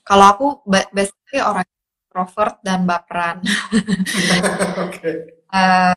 Kalau 0.04 0.26
aku 0.36 0.46
basically 0.92 1.40
orang 1.40 1.64
introvert 2.14 2.60
dan 2.60 2.84
baperan. 2.84 3.40
okay. 4.84 5.40
uh, 5.48 5.96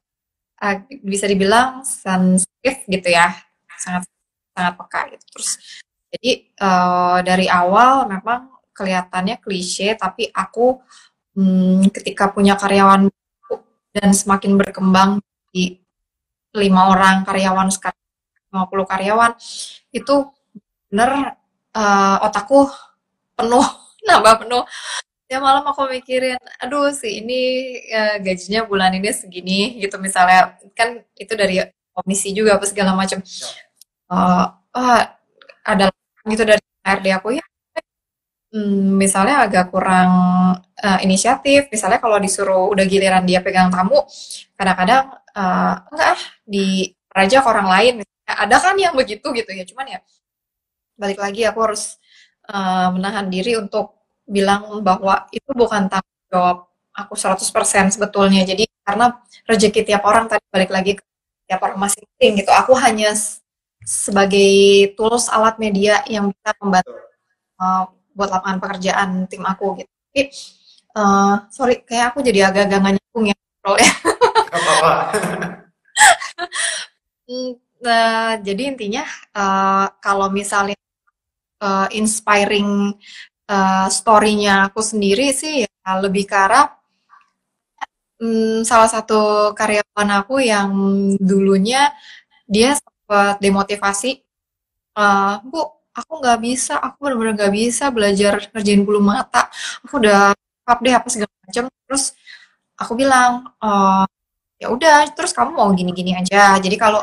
bisa 1.05 1.25
dibilang 1.29 1.85
sensitif 1.85 2.83
gitu 2.89 3.07
ya, 3.07 3.33
sangat 3.77 4.09
sangat 4.57 4.73
peka 4.77 5.01
gitu. 5.13 5.25
Terus 5.37 5.51
jadi 6.13 6.31
uh, 6.63 7.19
dari 7.21 7.47
awal 7.51 8.09
memang 8.09 8.49
kelihatannya 8.73 9.37
klise, 9.41 9.93
tapi 9.97 10.29
aku 10.33 10.81
hmm, 11.37 11.89
ketika 11.93 12.33
punya 12.33 12.57
karyawan 12.57 13.09
dan 13.93 14.09
semakin 14.13 14.57
berkembang 14.57 15.21
di 15.49 15.77
lima 16.57 16.89
orang 16.93 17.25
karyawan 17.25 17.69
sekarang 17.69 18.01
50 18.53 18.89
karyawan 18.89 19.31
itu 19.93 20.15
bener 20.89 21.37
uh, 21.75 22.17
otakku 22.25 22.69
penuh 23.37 23.65
nambah 24.07 24.45
penuh 24.45 24.63
ya 25.27 25.37
malam 25.43 25.63
aku 25.67 25.91
mikirin 25.91 26.39
aduh 26.63 26.87
sih 26.95 27.19
ini 27.19 27.39
uh, 27.91 28.15
gajinya 28.23 28.63
bulan 28.63 28.95
ini 28.95 29.11
segini 29.11 29.75
gitu. 29.83 29.99
Misalnya 29.99 30.55
kan 30.73 31.03
itu 31.19 31.33
dari 31.35 31.63
komisi 31.91 32.31
juga 32.31 32.55
apa 32.57 32.65
segala 32.67 32.95
macam. 32.95 33.19
Uh, 34.07 34.45
uh, 34.75 35.01
ada 35.67 35.91
gitu 36.27 36.43
dari 36.47 36.63
HRD 36.83 37.07
aku. 37.19 37.35
Ya 37.35 37.45
hmm, 38.55 38.97
misalnya 38.97 39.43
agak 39.45 39.69
kurang 39.73 40.11
uh, 40.63 40.99
inisiatif. 41.03 41.67
Misalnya 41.73 41.99
kalau 41.99 42.17
disuruh 42.23 42.71
udah 42.71 42.85
giliran 42.87 43.23
dia 43.27 43.43
pegang 43.43 43.67
tamu 43.73 44.07
kadang-kadang 44.55 45.11
uh, 45.35 45.73
enggak 45.91 46.09
ah 46.15 46.21
di 46.47 46.95
raja 47.11 47.43
ke 47.43 47.47
orang 47.47 47.69
lain. 47.69 47.93
Misalnya. 48.03 48.15
ada 48.27 48.55
kan 48.59 48.75
yang 48.79 48.95
begitu? 48.95 49.27
Gitu 49.35 49.51
ya. 49.51 49.63
Cuman 49.67 49.85
ya 49.87 49.99
balik 50.97 51.19
lagi 51.21 51.45
aku 51.45 51.59
harus 51.63 51.99
uh, 52.49 52.89
menahan 52.95 53.27
diri 53.29 53.55
untuk 53.59 53.96
bilang 54.27 54.83
bahwa 54.83 55.25
itu 55.31 55.47
bukan 55.55 55.87
tanggung 55.87 56.23
jawab 56.27 56.67
aku 56.91 57.13
100% 57.15 57.95
sebetulnya 57.95 58.43
jadi 58.43 58.67
karena 58.83 59.15
rezeki 59.47 59.81
tiap 59.87 60.03
orang 60.03 60.27
tadi 60.27 60.43
balik 60.51 60.71
lagi 60.71 60.91
ke 60.99 61.03
tiap 61.47 61.63
orang 61.63 61.79
masing-masing 61.79 62.43
gitu 62.43 62.51
aku 62.51 62.75
hanya 62.75 63.15
sebagai 63.87 64.91
tools 64.99 65.31
alat 65.31 65.55
media 65.63 66.03
yang 66.11 66.27
bisa 66.35 66.51
membantu 66.59 66.91
uh, 67.55 67.87
buat 68.11 68.27
lapangan 68.33 68.59
pekerjaan 68.59 69.09
tim 69.29 69.45
aku 69.45 69.79
gitu. 69.79 69.91
Tapi 70.11 70.21
uh, 70.97 71.35
sorry, 71.53 71.85
kayak 71.85 72.11
aku 72.11 72.25
jadi 72.25 72.51
agak-agak 72.51 72.79
nggak 72.83 72.93
nyambung 72.99 73.25
ya 73.31 73.37
ya. 73.75 73.91
nah, 77.83 78.39
jadi 78.39 78.61
intinya 78.71 79.03
uh, 79.35 79.91
kalau 79.99 80.31
misalnya 80.31 80.79
uh, 81.59 81.87
inspiring 81.91 82.95
uh, 83.49 83.87
story-nya 83.89 84.71
aku 84.71 84.79
sendiri 84.83 85.31
sih 85.33 85.65
ya 85.65 85.91
lebih 86.03 86.27
ke 86.27 86.35
arah 86.35 86.77
um, 88.21 88.61
salah 88.67 88.89
satu 88.91 89.51
karyawan 89.57 90.09
aku 90.23 90.43
yang 90.43 90.69
dulunya 91.19 91.91
dia 92.47 92.75
buat 93.07 93.39
demotivasi 93.39 94.23
uh, 94.97 95.39
bu 95.43 95.77
aku 95.97 96.11
nggak 96.21 96.39
bisa 96.45 96.73
aku 96.77 97.09
benar-benar 97.09 97.33
nggak 97.37 97.53
bisa 97.57 97.85
belajar 97.89 98.33
ngerjain 98.53 98.81
bulu 98.85 99.01
mata. 99.01 99.49
Aku 99.85 99.97
udah 100.01 100.33
apa 100.67 100.79
deh 100.85 100.93
apa 100.93 101.07
segala 101.09 101.31
macam 101.41 101.63
terus 101.87 102.13
aku 102.77 102.93
bilang 102.93 103.49
uh, 103.63 104.05
ya 104.61 104.67
udah 104.69 105.09
terus 105.17 105.33
kamu 105.33 105.51
mau 105.57 105.69
gini-gini 105.73 106.13
aja. 106.13 106.57
Jadi 106.61 106.75
kalau 106.77 107.01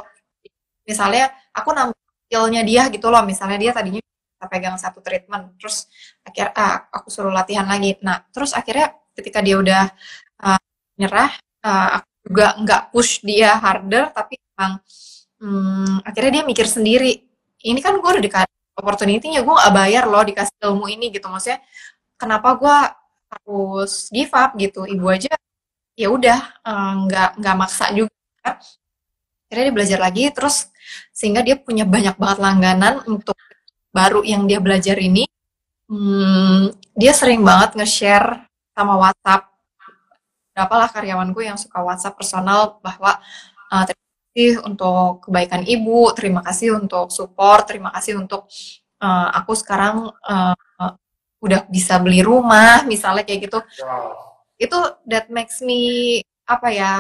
misalnya 0.87 1.33
aku 1.51 1.71
nambah 1.75 1.99
skillnya 2.29 2.63
dia 2.63 2.83
gitu 2.95 3.07
loh 3.13 3.23
misalnya 3.27 3.59
dia 3.63 3.73
tadinya 3.75 4.03
kita 4.45 4.53
pegang 4.53 4.77
satu 4.77 5.01
treatment 5.01 5.57
terus 5.57 5.89
akhir 6.21 6.53
ah, 6.53 6.85
aku 6.93 7.09
suruh 7.09 7.33
latihan 7.33 7.65
lagi. 7.65 7.97
Nah 8.05 8.21
terus 8.29 8.53
akhirnya 8.53 8.93
ketika 9.17 9.41
dia 9.41 9.57
udah 9.57 9.89
uh, 10.45 10.61
nyerah 11.01 11.33
uh, 11.65 11.89
aku 11.97 12.09
juga 12.29 12.47
nggak 12.61 12.83
push 12.93 13.25
dia 13.25 13.57
harder 13.57 14.13
tapi 14.13 14.37
memang 14.37 14.73
hmm, 15.41 15.97
akhirnya 16.05 16.31
dia 16.41 16.45
mikir 16.45 16.67
sendiri 16.69 17.25
ini 17.65 17.81
kan 17.81 17.97
gue 17.97 18.05
udah 18.05 18.21
dikasih 18.21 18.53
opportunity-nya 18.77 19.41
gue 19.41 19.55
gak 19.55 19.73
bayar 19.73 20.05
loh 20.05 20.21
dikasih 20.21 20.53
ilmu 20.61 20.93
ini 20.93 21.09
gitu. 21.09 21.25
Maksudnya 21.33 21.65
kenapa 22.21 22.53
gue 22.61 22.77
harus 23.33 24.13
give 24.13 24.35
up? 24.37 24.53
gitu. 24.61 24.85
Ibu 24.85 25.07
aja 25.09 25.33
ya 25.97 26.09
udah 26.13 26.39
eh, 26.69 26.93
nggak 27.09 27.29
um, 27.33 27.37
nggak 27.41 27.57
maksa 27.57 27.89
juga. 27.97 28.13
Akhirnya 29.49 29.65
dia 29.73 29.75
belajar 29.75 29.99
lagi 30.05 30.23
terus 30.37 30.69
sehingga 31.17 31.41
dia 31.41 31.57
punya 31.57 31.89
banyak 31.89 32.17
banget 32.21 32.39
langganan 32.45 32.95
untuk 33.09 33.37
baru 33.95 34.27
yang 34.27 34.51
dia 34.51 34.59
belajar 34.59 34.99
ini 34.99 35.25
hmm, 35.87 36.75
dia 36.99 37.15
sering 37.15 37.47
banget 37.47 37.79
nge-share 37.79 38.43
sama 38.75 38.99
WhatsApp. 38.99 39.55
Berapa 40.55 40.75
lah 40.75 40.89
karyawanku 40.91 41.41
yang 41.43 41.59
suka 41.59 41.83
WhatsApp 41.83 42.19
personal 42.19 42.79
bahwa 42.83 43.19
uh, 43.71 43.85
kasih 43.87 44.63
untuk 44.67 45.27
kebaikan 45.31 45.63
ibu, 45.63 46.11
terima 46.15 46.43
kasih 46.43 46.79
untuk 46.79 47.11
support, 47.15 47.71
terima 47.71 47.95
kasih 47.95 48.19
untuk 48.19 48.51
uh, 48.99 49.29
aku 49.35 49.55
sekarang 49.55 50.11
uh, 50.11 50.55
udah 51.45 51.69
bisa 51.69 52.01
beli 52.01 52.25
rumah 52.25 52.83
misalnya 52.89 53.23
kayak 53.23 53.51
gitu. 53.51 53.61
Wow. 53.85 54.33
itu 54.55 54.79
that 55.11 55.27
makes 55.35 55.59
me 55.59 56.23
apa 56.47 56.71
ya 56.71 56.93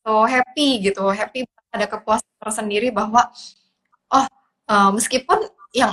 so 0.00 0.22
happy 0.24 0.80
gitu. 0.80 1.02
Happy 1.10 1.44
ada 1.74 1.86
kepuasan 1.90 2.30
tersendiri 2.40 2.88
bahwa 2.94 3.26
oh 4.14 4.24
eh, 4.70 4.90
meskipun 4.94 5.50
yang 5.74 5.92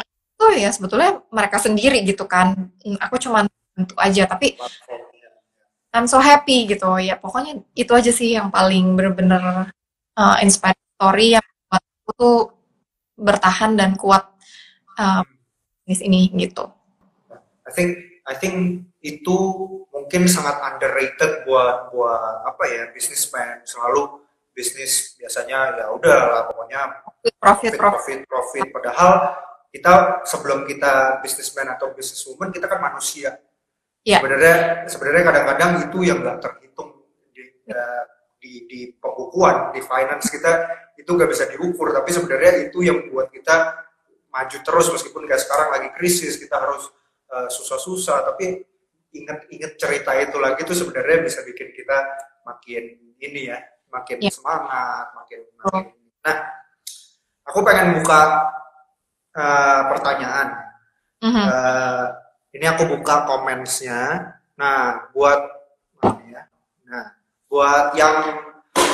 ya 0.52 0.70
sebetulnya 0.74 1.24
mereka 1.32 1.62
sendiri 1.62 2.04
gitu 2.04 2.28
kan. 2.28 2.74
Hmm, 2.84 2.98
aku 3.00 3.16
cuma 3.22 3.48
bantu 3.48 3.96
aja 3.96 4.28
tapi. 4.28 4.60
I'm 5.94 6.10
so 6.10 6.18
happy 6.18 6.66
gitu. 6.66 6.90
Ya 6.98 7.16
pokoknya 7.22 7.62
itu 7.78 7.92
aja 7.94 8.10
sih 8.10 8.34
yang 8.34 8.50
paling 8.50 8.98
bener-bener 8.98 9.70
uh, 10.18 10.36
inspiring 10.42 10.90
story 10.98 11.38
yang 11.38 11.46
buat 11.70 11.84
aku 11.86 12.12
tuh 12.18 12.38
bertahan 13.14 13.78
dan 13.78 13.94
kuat 13.94 14.26
uh, 14.98 15.22
bisnis 15.86 16.02
ini 16.02 16.34
gitu. 16.34 16.66
I 17.64 17.72
think 17.72 17.90
I 18.26 18.36
think 18.40 18.88
itu 19.04 19.38
mungkin 19.92 20.26
sangat 20.32 20.58
underrated 20.64 21.44
buat 21.46 21.94
buat 21.94 22.48
apa 22.48 22.64
ya 22.72 22.84
businessman. 22.96 23.62
Selalu 23.68 24.24
bisnis 24.54 25.18
biasanya 25.20 25.78
ya 25.78 25.86
udah 25.92 26.20
lah 26.30 26.42
pokoknya 26.50 26.82
profit 27.04 27.34
profit. 27.38 27.72
profit 27.78 28.20
profit. 28.26 28.68
Padahal 28.72 29.14
kita 29.74 30.22
sebelum 30.24 30.70
kita 30.70 31.18
businessman 31.20 31.74
atau 31.74 31.90
businesswoman 31.92 32.54
kita 32.54 32.70
kan 32.70 32.78
manusia 32.80 33.42
Iya. 34.04 34.20
sebenarnya 34.20 34.56
sebenarnya 34.86 35.24
kadang-kadang 35.26 35.72
itu 35.88 35.98
yang 36.04 36.20
nggak 36.20 36.38
terhitung 36.44 36.92
di, 37.32 37.42
eh, 37.66 38.04
di 38.38 38.52
di 38.68 38.80
pembukuan 39.00 39.72
di 39.72 39.80
finance 39.80 40.28
kita 40.28 40.52
itu 41.00 41.08
nggak 41.08 41.32
bisa 41.32 41.48
diukur 41.50 41.90
tapi 41.90 42.12
sebenarnya 42.12 42.68
itu 42.68 42.84
yang 42.84 43.00
buat 43.10 43.32
kita 43.32 43.80
maju 44.28 44.58
terus 44.60 44.88
meskipun 44.92 45.24
kayak 45.24 45.42
sekarang 45.42 45.72
lagi 45.72 45.90
krisis 45.96 46.36
kita 46.36 46.60
harus 46.60 46.92
eh, 47.32 47.50
susah-susah 47.50 48.28
tapi 48.30 48.62
ingat-ingat 49.14 49.80
cerita 49.80 50.12
itu 50.20 50.38
lagi 50.38 50.62
itu 50.62 50.74
sebenarnya 50.76 51.24
bisa 51.24 51.40
bikin 51.48 51.72
kita 51.72 51.98
makin 52.44 52.84
ini 53.18 53.42
ya 53.50 53.58
makin 53.88 54.20
Iya. 54.20 54.36
semangat 54.36 55.06
makin 55.16 55.40
makin 55.64 55.84
nah 56.20 56.38
aku 57.48 57.64
pengen 57.64 58.04
buka 58.04 58.20
eh, 59.34 59.82
pertanyaan 59.90 60.48
Mhm. 61.24 61.40
Eh, 61.48 62.06
ini 62.60 62.66
aku 62.68 62.84
buka 62.84 63.24
komensnya. 63.24 64.36
Nah, 64.60 65.08
buat 65.16 65.40
ya? 66.28 66.44
Nah, 66.84 67.16
buat 67.48 67.96
yang 67.96 68.44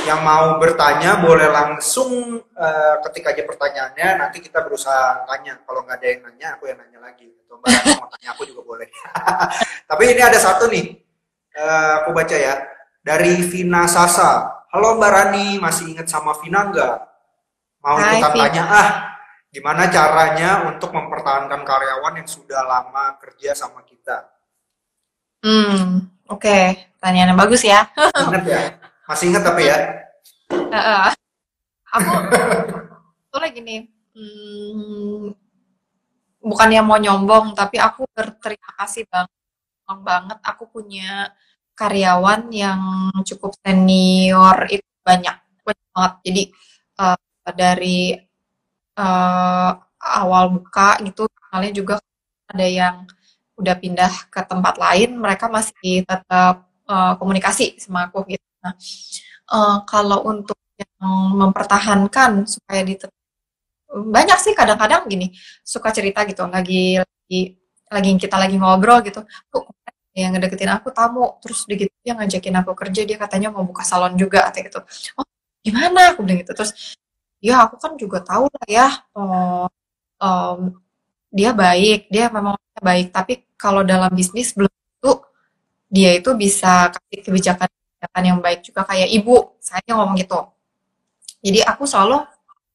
yang 0.06 0.22
mau 0.22 0.62
bertanya 0.62 1.18
boleh 1.26 1.50
langsung 1.50 2.38
eh, 2.38 2.96
ketik 3.02 3.34
aja 3.34 3.42
pertanyaannya. 3.50 4.22
Nanti 4.22 4.46
kita 4.46 4.62
berusaha 4.62 5.26
tanya. 5.26 5.58
Kalau 5.66 5.82
nggak 5.82 5.98
ada 5.98 6.06
yang 6.06 6.22
nanya, 6.30 6.48
aku 6.54 6.70
yang 6.70 6.78
nanya 6.78 7.02
lagi. 7.02 7.34
Atau 7.34 7.58
Mbak 7.58 7.98
mau 7.98 8.08
tanya 8.14 8.30
aku 8.38 8.44
juga 8.46 8.62
boleh. 8.62 8.88
Tapi 9.90 10.04
ini 10.14 10.22
ada 10.22 10.38
satu 10.38 10.70
nih. 10.70 11.02
Eh, 11.50 11.92
aku 12.06 12.14
baca 12.14 12.38
ya. 12.38 12.62
Dari 13.02 13.42
Vina 13.42 13.90
Sasa. 13.90 14.54
Halo 14.70 15.02
Mbak 15.02 15.12
Rani, 15.18 15.58
masih 15.58 15.98
ingat 15.98 16.06
sama 16.14 16.38
Vina 16.38 16.70
nggak? 16.70 16.94
Mau 17.82 17.98
Hai, 17.98 18.22
ikutan 18.22 18.32
Vina. 18.38 18.44
tanya? 18.54 18.64
Ah, 18.70 18.90
Gimana 19.50 19.90
caranya 19.90 20.70
untuk 20.70 20.94
mempertahankan 20.94 21.66
karyawan 21.66 22.22
yang 22.22 22.30
sudah 22.30 22.62
lama 22.62 23.18
kerja 23.18 23.58
sama 23.58 23.82
kita? 23.82 24.30
Hmm, 25.42 26.06
oke 26.30 26.58
pertanyaan 27.00 27.32
yang 27.32 27.40
bagus 27.40 27.64
ya 27.64 27.88
Ingat 27.96 28.44
ya? 28.46 28.62
Masih 29.08 29.32
ingat 29.32 29.44
tapi 29.48 29.72
ya? 29.72 29.78
Heeh. 30.52 31.16
aku 31.90 32.12
tuh 33.34 33.40
lagi 33.42 33.66
nih 33.66 33.90
hmm, 34.14 35.34
bukannya 36.46 36.86
mau 36.86 37.02
nyombong 37.02 37.58
tapi 37.58 37.82
aku 37.82 38.06
berterima 38.14 38.70
kasih 38.78 39.10
banget 39.10 39.34
banget 40.06 40.38
aku 40.46 40.70
punya 40.70 41.34
karyawan 41.74 42.54
yang 42.54 43.10
cukup 43.26 43.58
senior 43.66 44.70
itu 44.70 44.86
banyak 45.02 45.34
banyak 45.66 45.88
banget 45.98 46.14
jadi 46.22 46.44
eh, 47.02 47.54
dari 47.58 48.29
eh, 49.00 49.72
awal 50.20 50.44
buka 50.56 51.00
gitu. 51.08 51.24
Misalnya 51.32 51.72
juga 51.80 51.96
ada 52.52 52.68
yang 52.68 52.96
udah 53.60 53.76
pindah 53.84 54.12
ke 54.34 54.42
tempat 54.48 54.76
lain 54.80 55.10
mereka 55.20 55.46
masih 55.52 56.04
tetap 56.10 56.68
eh, 56.90 57.14
komunikasi 57.20 57.80
sama 57.84 58.08
aku 58.12 58.20
gitu. 58.32 58.46
Nah 58.64 58.74
eh, 59.56 59.78
kalau 59.92 60.20
untuk 60.32 60.58
yang 60.80 61.12
mempertahankan 61.42 62.48
supaya 62.48 62.82
di 62.88 62.96
banyak 63.90 64.38
sih 64.40 64.54
kadang-kadang 64.54 65.10
gini 65.10 65.34
suka 65.66 65.90
cerita 65.90 66.22
gitu 66.30 66.46
lagi 66.46 67.02
lagi 67.02 67.58
lagi 67.90 68.10
kita 68.22 68.36
lagi 68.38 68.56
ngobrol 68.62 69.02
gitu. 69.06 69.22
Kok 69.52 69.64
yang 70.18 70.32
ngedeketin 70.36 70.72
aku 70.74 70.90
tamu 70.94 71.38
terus 71.42 71.64
dia 71.70 71.78
gitu 71.86 71.94
dia 72.04 72.14
ngajakin 72.18 72.56
aku 72.62 72.72
kerja 72.78 73.02
dia 73.08 73.18
katanya 73.18 73.50
mau 73.54 73.64
buka 73.66 73.84
salon 73.88 74.14
juga 74.20 74.50
kayak 74.54 74.70
gitu. 74.70 74.80
Oh 75.18 75.26
gimana? 75.66 76.14
Aku 76.14 76.22
bilang 76.26 76.42
gitu. 76.46 76.54
Terus 76.58 76.72
ya 77.40 77.64
aku 77.66 77.76
kan 77.84 77.96
juga 77.96 78.20
tahu 78.24 78.46
lah 78.52 78.66
ya 78.68 78.88
oh, 79.16 79.66
em, 80.20 80.60
dia 81.32 81.52
baik 81.54 82.10
dia 82.14 82.28
memang 82.34 82.56
baik. 82.82 83.12
Tapi 83.14 83.34
kalau 83.60 83.84
dalam 83.86 84.10
bisnis 84.16 84.56
belum 84.56 84.72
tentu 84.72 85.24
dia 85.92 86.16
itu 86.18 86.32
bisa 86.38 86.90
kasih 86.94 87.20
kebijakan-kebijakan 87.28 88.24
yang 88.26 88.40
baik 88.42 88.62
juga. 88.66 88.82
Kayak 88.88 89.10
ibu 89.14 89.36
saya 89.62 89.84
ngomong 89.94 90.18
gitu. 90.20 90.40
Jadi 91.44 91.60
aku 91.64 91.84
selalu 91.88 92.24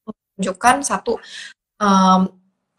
menunjukkan 0.05 0.75
satu 0.85 1.13
em, 1.81 2.21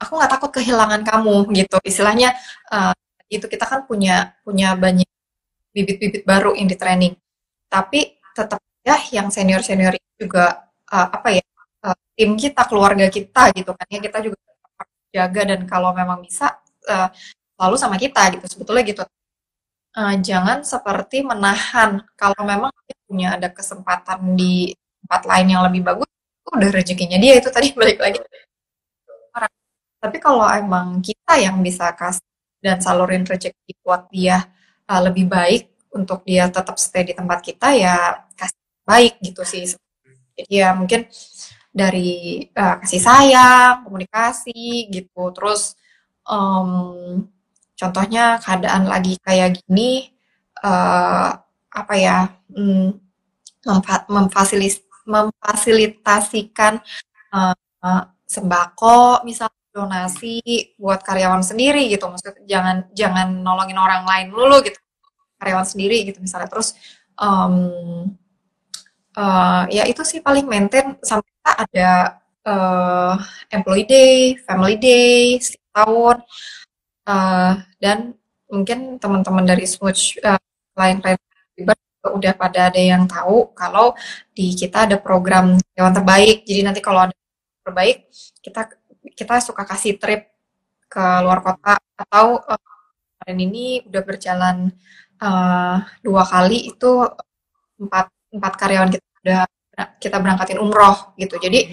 aku 0.00 0.12
nggak 0.18 0.32
takut 0.32 0.50
kehilangan 0.56 1.02
kamu 1.06 1.36
gitu. 1.56 1.76
Istilahnya 1.84 2.34
eh, 2.72 2.94
itu 3.30 3.46
kita 3.50 3.66
kan 3.68 3.80
punya 3.88 4.36
punya 4.46 4.74
banyak 4.78 5.08
bibit-bibit 5.74 6.24
baru 6.26 6.54
yang 6.56 6.68
di 6.70 6.76
training. 6.78 7.14
Tapi 7.70 8.18
tetap 8.36 8.60
ya 8.86 8.96
yang 9.14 9.28
senior 9.34 9.62
senior 9.64 9.94
juga 10.18 10.70
eh, 10.92 11.08
apa 11.16 11.28
ya 11.36 11.45
eh, 11.86 11.98
tim 12.18 12.30
kita 12.34 12.62
keluarga 12.70 13.06
kita 13.08 13.54
gitu 13.54 13.70
kan 13.72 13.86
ya. 13.90 14.00
Kita 14.02 14.18
juga 14.24 14.38
jaga 15.14 15.42
dan 15.54 15.60
kalau 15.70 15.90
memang 15.94 16.18
bisa 16.26 16.46
eh, 16.88 17.08
selalu 17.56 17.76
sama 17.78 17.96
kita 17.96 18.22
gitu. 18.34 18.44
Sebetulnya 18.50 18.84
gitu. 18.86 19.02
Eh, 19.96 20.14
jangan 20.20 20.60
seperti 20.66 21.24
menahan. 21.24 22.02
Kalau 22.18 22.42
memang 22.42 22.72
punya 23.06 23.38
ada 23.38 23.48
kesempatan 23.54 24.34
di 24.34 24.74
tempat 25.06 25.22
lain 25.30 25.46
yang 25.54 25.62
lebih 25.62 25.86
bagus 25.86 26.10
itu 26.10 26.50
udah 26.58 26.70
rezekinya 26.74 27.18
dia. 27.22 27.38
Itu 27.38 27.48
tadi 27.54 27.72
balik 27.78 27.98
lagi. 28.02 28.20
Tapi 29.96 30.22
kalau 30.22 30.46
emang 30.46 31.00
kita 31.02 31.40
yang 31.40 31.58
bisa 31.64 31.90
kasih 31.96 32.22
dan 32.62 32.78
salurin 32.78 33.24
rezeki 33.26 33.72
buat 33.82 34.06
dia 34.12 34.44
uh, 34.86 35.00
lebih 35.02 35.26
baik 35.26 35.90
untuk 35.90 36.22
dia 36.22 36.46
tetap 36.46 36.76
stay 36.76 37.02
di 37.02 37.14
tempat 37.16 37.40
kita 37.42 37.74
ya 37.74 38.22
kasih 38.36 38.60
baik 38.86 39.14
gitu 39.24 39.42
sih. 39.42 39.64
Jadi 40.36 40.52
ya 40.62 40.76
mungkin 40.76 41.08
dari 41.76 42.40
uh, 42.56 42.80
kasih 42.80 43.00
sayang 43.04 43.84
komunikasi 43.84 44.88
gitu. 44.88 45.28
Terus 45.36 45.76
em, 46.24 46.70
contohnya 47.76 48.40
keadaan 48.40 48.88
lagi 48.88 49.20
kayak 49.20 49.60
gini 49.60 50.08
eh, 50.64 51.30
apa 51.76 51.94
ya 52.00 52.32
mm, 52.48 52.88
memfa- 53.68 54.06
memfasilis- 54.08 54.84
memfasilitasikan 55.04 56.80
eh, 57.36 57.54
sembako 58.26 59.22
misalnya 59.28 59.54
donasi 59.76 60.40
buat 60.80 61.04
karyawan 61.04 61.44
sendiri 61.44 61.86
gitu. 61.92 62.08
Maksudnya 62.08 62.42
jangan 62.48 62.76
jangan 62.96 63.28
nolongin 63.44 63.76
orang 63.78 64.02
lain 64.08 64.26
dulu 64.32 64.64
gitu. 64.64 64.80
Karyawan 65.36 65.68
sendiri 65.68 66.08
gitu 66.08 66.18
misalnya. 66.24 66.48
Terus 66.48 66.72
em, 67.20 67.54
eh, 69.18 69.62
ya 69.76 69.82
itu 69.90 70.02
sih 70.10 70.20
paling 70.26 70.46
maintain 70.48 70.96
sampai 71.02 71.30
kita 71.30 71.52
ada 71.64 71.90
eh, 72.46 73.14
employee 73.56 73.88
day, 73.88 74.16
family 74.46 74.76
day, 74.78 75.40
setiap 75.42 75.64
tahun 75.76 76.16
Eh, 77.06 77.52
dan 77.78 78.18
mungkin 78.50 78.98
teman-teman 78.98 79.46
dari 79.46 79.62
Smooch 79.62 80.18
klien-klien 80.74 81.18
juga 81.54 81.74
udah 82.10 82.32
pada 82.34 82.60
ada 82.70 82.82
yang 82.82 83.06
tahu 83.06 83.54
kalau 83.54 83.94
di 84.34 84.54
kita 84.58 84.90
ada 84.90 84.98
program 84.98 85.54
karyawan 85.74 85.94
terbaik. 86.02 86.36
Jadi 86.42 86.60
nanti 86.66 86.80
kalau 86.82 87.06
ada 87.06 87.14
terbaik, 87.62 88.10
kita 88.42 88.62
kita 89.14 89.34
suka 89.38 89.62
kasih 89.62 90.02
trip 90.02 90.34
ke 90.90 91.04
luar 91.22 91.40
kota 91.46 91.78
atau 91.94 92.42
eh, 92.50 92.60
kemarin 93.22 93.38
ini 93.46 93.64
udah 93.86 94.02
berjalan 94.02 94.56
eh, 95.22 95.76
dua 96.02 96.22
kali 96.26 96.58
itu 96.74 96.90
empat 97.78 98.06
empat 98.34 98.52
karyawan 98.58 98.90
kita 98.94 99.06
udah 99.22 99.42
kita 100.00 100.16
berangkatin 100.20 100.58
umroh 100.60 101.12
gitu. 101.20 101.36
Jadi 101.36 101.68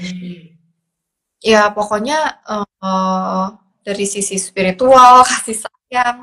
ya 1.43 1.71
pokoknya 1.71 2.43
eh, 2.47 3.47
dari 3.83 4.05
sisi 4.07 4.39
spiritual 4.39 5.23
kasih 5.29 5.57
sayang 5.63 6.17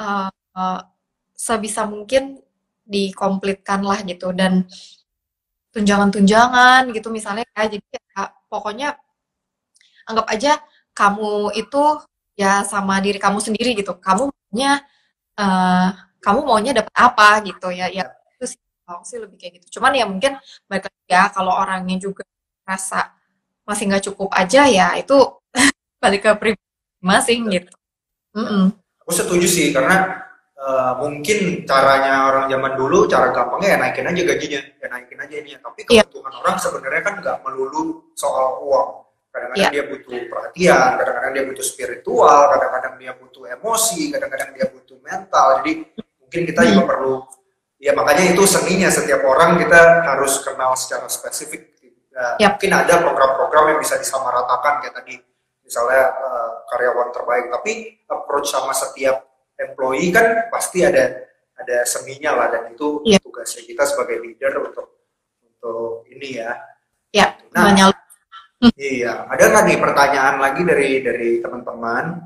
eh, 0.00 0.28
eh, 0.32 0.80
sebisa 1.34 1.84
mungkin 1.88 2.40
dikomplitkan 2.84 3.80
lah 3.84 4.00
gitu. 4.04 4.30
Dan 4.36 4.68
tunjangan-tunjangan 5.74 6.92
gitu 6.94 7.08
misalnya 7.10 7.44
ya. 7.56 7.66
Jadi 7.66 7.86
ya, 7.90 8.30
pokoknya 8.46 8.94
anggap 10.06 10.26
aja 10.30 10.52
kamu 10.94 11.56
itu 11.58 11.82
ya 12.38 12.62
sama 12.62 13.00
diri 13.02 13.18
kamu 13.18 13.38
sendiri 13.42 13.74
gitu. 13.74 13.96
Kamu 13.98 14.30
nya 14.54 14.78
uh, 15.34 15.90
kamu 16.22 16.46
maunya 16.46 16.72
dapat 16.76 16.94
apa 16.94 17.42
gitu 17.42 17.74
ya. 17.74 17.90
Ya 17.90 18.14
itu 18.84 19.04
sih 19.08 19.18
lebih 19.18 19.36
kayak 19.40 19.52
gitu 19.60 19.80
cuman 19.80 19.96
ya 19.96 20.04
mungkin 20.04 20.36
mereka 20.68 20.92
ya 21.08 21.32
kalau 21.32 21.56
orangnya 21.56 21.96
juga 21.96 22.24
rasa 22.68 23.16
masih 23.64 23.88
nggak 23.88 24.04
cukup 24.12 24.28
aja 24.36 24.68
ya 24.68 24.92
itu 25.00 25.16
balik 26.02 26.28
ke 26.28 26.30
pribadi 26.36 26.70
masing 27.00 27.48
gitu 27.48 27.72
mm 28.36 28.44
-mm. 28.44 28.64
aku 29.00 29.12
setuju 29.12 29.48
sih 29.48 29.72
karena 29.72 30.20
uh, 30.60 30.92
mungkin 31.00 31.64
caranya 31.64 32.28
orang 32.28 32.44
zaman 32.52 32.72
dulu 32.76 33.08
cara 33.08 33.32
gampangnya 33.32 33.76
ya 33.76 33.78
naikin 33.80 34.08
aja 34.08 34.22
gajinya 34.24 34.60
ya 34.80 34.86
naikin 34.92 35.18
aja 35.20 35.34
ini 35.40 35.50
tapi 35.60 35.80
iya. 35.88 36.04
kebutuhan 36.04 36.32
yeah. 36.32 36.40
orang 36.44 36.56
sebenarnya 36.60 37.02
kan 37.04 37.14
nggak 37.24 37.36
melulu 37.44 37.84
soal 38.12 38.60
uang 38.64 38.90
kadang-kadang 39.32 39.64
yeah. 39.64 39.72
dia 39.72 39.84
butuh 39.88 40.18
perhatian 40.28 40.90
kadang-kadang 41.00 41.32
dia 41.32 41.44
butuh 41.48 41.64
spiritual 41.64 42.40
kadang-kadang 42.52 42.94
dia 43.00 43.12
butuh 43.16 43.44
emosi 43.48 44.00
kadang-kadang 44.12 44.50
dia 44.52 44.66
butuh 44.68 44.96
mental 45.00 45.46
jadi 45.60 45.72
mungkin 46.20 46.40
kita 46.52 46.60
juga 46.68 46.82
perlu 46.84 47.14
ya 47.84 47.92
makanya 47.92 48.32
itu 48.32 48.48
seninya. 48.48 48.88
Setiap 48.88 49.20
orang 49.28 49.60
kita 49.60 50.08
harus 50.08 50.40
kenal 50.40 50.72
secara 50.72 51.04
spesifik. 51.12 51.76
Ya, 52.14 52.48
yep. 52.48 52.50
mungkin 52.56 52.72
ada 52.72 53.04
program-program 53.04 53.76
yang 53.76 53.80
bisa 53.84 54.00
disamaratakan. 54.00 54.80
Kayak 54.80 55.04
tadi 55.04 55.14
misalnya 55.60 56.02
uh, 56.16 56.50
karyawan 56.72 57.12
terbaik. 57.12 57.46
Tapi 57.52 57.72
approach 58.08 58.48
sama 58.48 58.72
setiap 58.72 59.28
employee 59.60 60.08
kan 60.08 60.48
pasti 60.48 60.80
ada 60.80 61.28
ada 61.60 61.76
seninya 61.84 62.32
lah. 62.32 62.48
Dan 62.48 62.72
itu 62.72 63.04
yep. 63.04 63.20
tugasnya 63.20 63.68
kita 63.68 63.84
sebagai 63.84 64.24
leader 64.24 64.64
untuk 64.64 64.88
untuk 65.44 66.08
ini 66.08 66.40
ya. 66.40 66.56
Ya 67.12 67.36
nah, 67.52 67.68
Iya, 68.80 69.28
ada 69.28 69.44
nggak 69.52 69.64
nih 69.68 69.76
pertanyaan 69.76 70.36
lagi 70.40 70.64
dari 70.64 71.04
dari 71.04 71.30
teman-teman? 71.44 72.16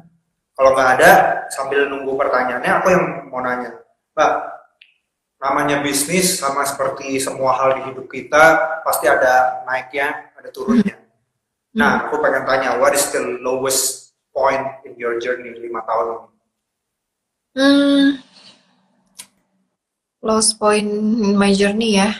Kalau 0.54 0.70
nggak 0.74 0.90
ada, 0.98 1.10
sambil 1.50 1.90
nunggu 1.90 2.14
pertanyaannya, 2.14 2.72
aku 2.78 2.86
yang 2.90 3.04
mau 3.30 3.42
nanya, 3.42 3.74
Mbak, 4.14 4.32
namanya 5.38 5.78
bisnis 5.78 6.42
sama 6.42 6.66
seperti 6.66 7.22
semua 7.22 7.54
hal 7.54 7.78
di 7.78 7.82
hidup 7.90 8.10
kita 8.10 8.44
pasti 8.82 9.06
ada 9.06 9.62
naiknya, 9.70 10.34
ada 10.34 10.50
turunnya. 10.50 10.98
Nah, 11.78 12.10
aku 12.10 12.18
pengen 12.18 12.42
tanya, 12.42 12.74
what 12.82 12.90
is 12.90 13.06
the 13.14 13.38
lowest 13.38 14.10
point 14.34 14.66
in 14.82 14.98
your 14.98 15.22
journey 15.22 15.54
lima 15.54 15.78
tahun 15.86 16.06
ini? 16.10 16.26
Hmm, 17.58 18.06
lowest 20.26 20.58
point 20.58 20.90
in 21.22 21.38
my 21.38 21.54
journey 21.54 22.02
ya. 22.02 22.10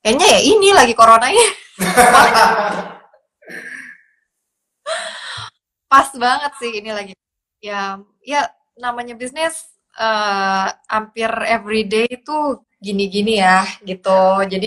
Kayaknya 0.00 0.26
ya 0.32 0.40
ini 0.40 0.68
lagi 0.72 0.96
corona 0.96 1.28
ya. 1.28 1.48
Pas 5.92 6.08
banget 6.16 6.52
sih 6.56 6.72
ini 6.72 6.88
lagi. 6.88 7.12
Ya, 7.60 8.00
ya 8.24 8.48
namanya 8.80 9.12
bisnis 9.12 9.77
uh, 9.98 10.66
hampir 10.86 11.30
everyday 11.50 12.06
itu 12.08 12.62
gini-gini 12.78 13.42
ya 13.42 13.66
gitu. 13.82 14.46
Jadi 14.46 14.66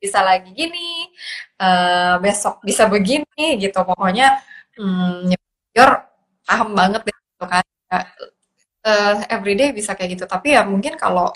bisa 0.00 0.24
lagi 0.24 0.50
gini, 0.56 1.10
uh, 1.60 2.16
besok 2.22 2.62
bisa 2.64 2.86
begini 2.88 3.60
gitu. 3.60 3.78
Pokoknya 3.84 4.40
hmm, 4.78 5.34
paham 6.46 6.70
banget 6.78 7.02
deh 7.06 7.16
gitu 7.16 7.46
kan. 7.50 7.64
Uh, 8.80 9.14
everyday 9.28 9.74
bisa 9.74 9.92
kayak 9.98 10.16
gitu. 10.16 10.24
Tapi 10.24 10.56
ya 10.56 10.62
mungkin 10.64 10.96
kalau 10.96 11.34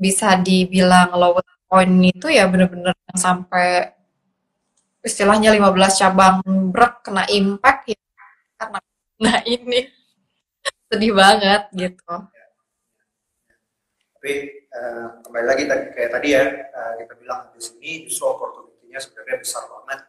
bisa 0.00 0.34
dibilang 0.40 1.12
low 1.14 1.38
point 1.70 1.94
itu 2.10 2.26
ya 2.32 2.48
bener-bener 2.50 2.96
sampai 3.14 3.94
istilahnya 5.06 5.54
15 5.54 6.00
cabang 6.00 6.42
brek 6.74 7.04
kena 7.06 7.24
impact 7.30 7.94
ya 7.94 8.00
karena 8.58 8.78
nah 9.24 9.36
ini 9.44 9.99
sedih 10.90 11.14
banget 11.14 11.62
gitu. 11.70 12.14
Tapi 14.20 14.34
uh, 14.74 15.06
kembali 15.22 15.46
lagi 15.46 15.64
tadi 15.70 15.84
kayak 15.94 16.10
tadi 16.18 16.28
ya 16.34 16.44
uh, 16.74 16.92
kita 16.98 17.12
bilang 17.22 17.40
di 17.54 17.60
sini 17.62 17.90
justru 18.10 18.26
opportunity-nya 18.26 18.98
sebenarnya 18.98 19.36
besar 19.38 19.62
banget 19.70 20.00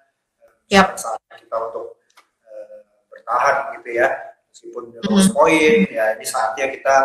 uh, 0.42 0.54
yep. 0.68 0.88
saat 0.98 1.22
kita 1.38 1.56
untuk 1.70 2.02
uh, 2.44 2.78
bertahan 3.14 3.78
gitu 3.80 3.90
ya 3.94 4.10
meskipun 4.52 4.84
di 4.92 4.98
lowest 5.08 5.32
mm 5.32 5.38
point 5.38 5.88
ya 5.88 6.06
ini 6.20 6.26
saatnya 6.28 6.66
kita 6.76 6.96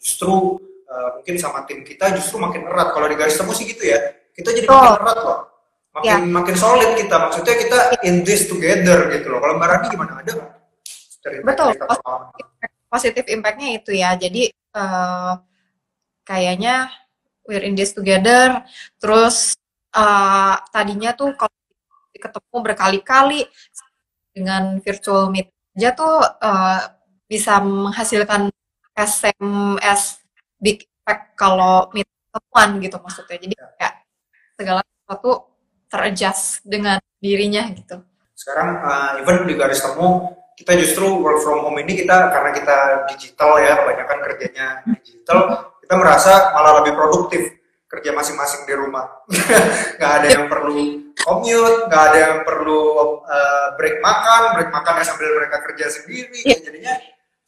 justru 0.00 0.56
uh, 0.88 1.20
mungkin 1.20 1.36
sama 1.36 1.68
tim 1.68 1.84
kita 1.84 2.16
justru 2.16 2.40
makin 2.40 2.64
erat 2.64 2.96
kalau 2.96 3.12
di 3.12 3.16
garis 3.18 3.36
temu 3.36 3.52
sih 3.52 3.68
gitu 3.68 3.84
ya 3.84 4.00
kita 4.32 4.56
jadi 4.56 4.66
oh. 4.72 4.72
makin 4.72 5.04
erat 5.04 5.18
loh 5.20 5.40
makin 5.94 6.08
ya. 6.08 6.16
makin 6.32 6.56
solid 6.56 6.90
kita 6.96 7.16
maksudnya 7.20 7.54
kita 7.60 7.78
in 8.08 8.24
this 8.24 8.48
together 8.48 9.12
gitu 9.12 9.26
loh 9.28 9.38
kalau 9.44 9.60
mbak 9.60 9.68
Rani 9.68 9.86
gimana 9.92 10.16
ada 10.24 10.32
betul 11.44 11.68
positif 12.94 13.26
impactnya 13.26 13.82
itu 13.82 13.90
ya 13.90 14.14
jadi 14.14 14.54
uh, 14.78 15.42
kayaknya 16.22 16.94
we're 17.42 17.66
in 17.66 17.74
this 17.74 17.90
together 17.90 18.62
terus 19.02 19.58
uh, 19.98 20.54
tadinya 20.70 21.10
tuh 21.18 21.34
kalau 21.34 21.50
ketemu 22.14 22.56
berkali-kali 22.62 23.40
dengan 24.30 24.78
virtual 24.78 25.34
meet 25.34 25.50
aja 25.74 25.90
tuh 25.90 26.22
uh, 26.22 26.80
bisa 27.26 27.58
menghasilkan 27.58 28.46
SMS 28.94 30.22
big 30.62 30.86
impact 30.86 31.34
kalau 31.34 31.90
meet 31.90 32.06
temuan 32.30 32.78
gitu 32.78 32.96
maksudnya 33.02 33.36
jadi 33.42 33.54
ya. 33.58 33.66
kayak 33.74 33.94
segala 34.54 34.80
sesuatu 34.86 35.30
teradjust 35.90 36.62
dengan 36.62 36.98
dirinya 37.18 37.66
gitu. 37.74 38.06
Sekarang 38.38 38.70
uh, 38.86 39.10
even 39.18 39.50
di 39.50 39.54
garis 39.58 39.82
temu 39.82 40.30
kita 40.54 40.72
justru 40.78 41.18
work 41.18 41.42
from 41.42 41.66
home 41.66 41.78
ini 41.82 42.04
kita 42.04 42.30
karena 42.30 42.50
kita 42.54 42.76
digital 43.10 43.58
ya 43.58 43.82
kebanyakan 43.82 44.18
kerjanya 44.30 44.66
digital 45.02 45.38
kita 45.82 45.94
merasa 45.98 46.54
malah 46.54 46.82
lebih 46.82 46.94
produktif 46.94 47.42
kerja 47.94 48.10
masing-masing 48.10 48.66
di 48.66 48.74
rumah. 48.74 49.06
Nggak 50.00 50.12
ada 50.18 50.28
yang 50.28 50.44
perlu 50.50 51.06
commute 51.14 51.88
nggak 51.88 52.02
ada 52.10 52.18
yang 52.20 52.36
perlu 52.44 53.16
uh, 53.24 53.66
break 53.80 54.02
makan 54.04 54.60
break 54.60 54.70
makan 54.74 55.00
sambil 55.06 55.30
mereka 55.40 55.62
kerja 55.64 55.88
sendiri. 55.88 56.36
Yeah. 56.44 56.60
jadinya 56.60 56.94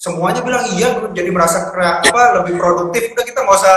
semuanya 0.00 0.40
bilang 0.40 0.64
iya 0.72 0.96
jadi 1.12 1.28
merasa 1.28 1.68
apa 1.68 2.40
lebih 2.40 2.56
produktif. 2.56 3.12
Udah 3.12 3.26
kita 3.26 3.44
nggak 3.44 3.58
usah 3.58 3.76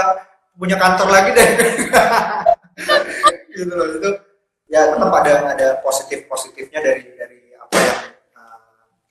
punya 0.56 0.80
kantor 0.80 1.10
lagi 1.12 1.30
deh. 1.36 1.50
Gitu 3.52 3.74
loh. 3.76 3.88
Itu 4.00 4.10
ya 4.72 4.96
tetap 4.96 5.12
ada 5.12 5.34
ada 5.52 5.68
positif 5.84 6.32
positifnya 6.32 6.80
dari 6.80 7.04
dari 7.18 7.39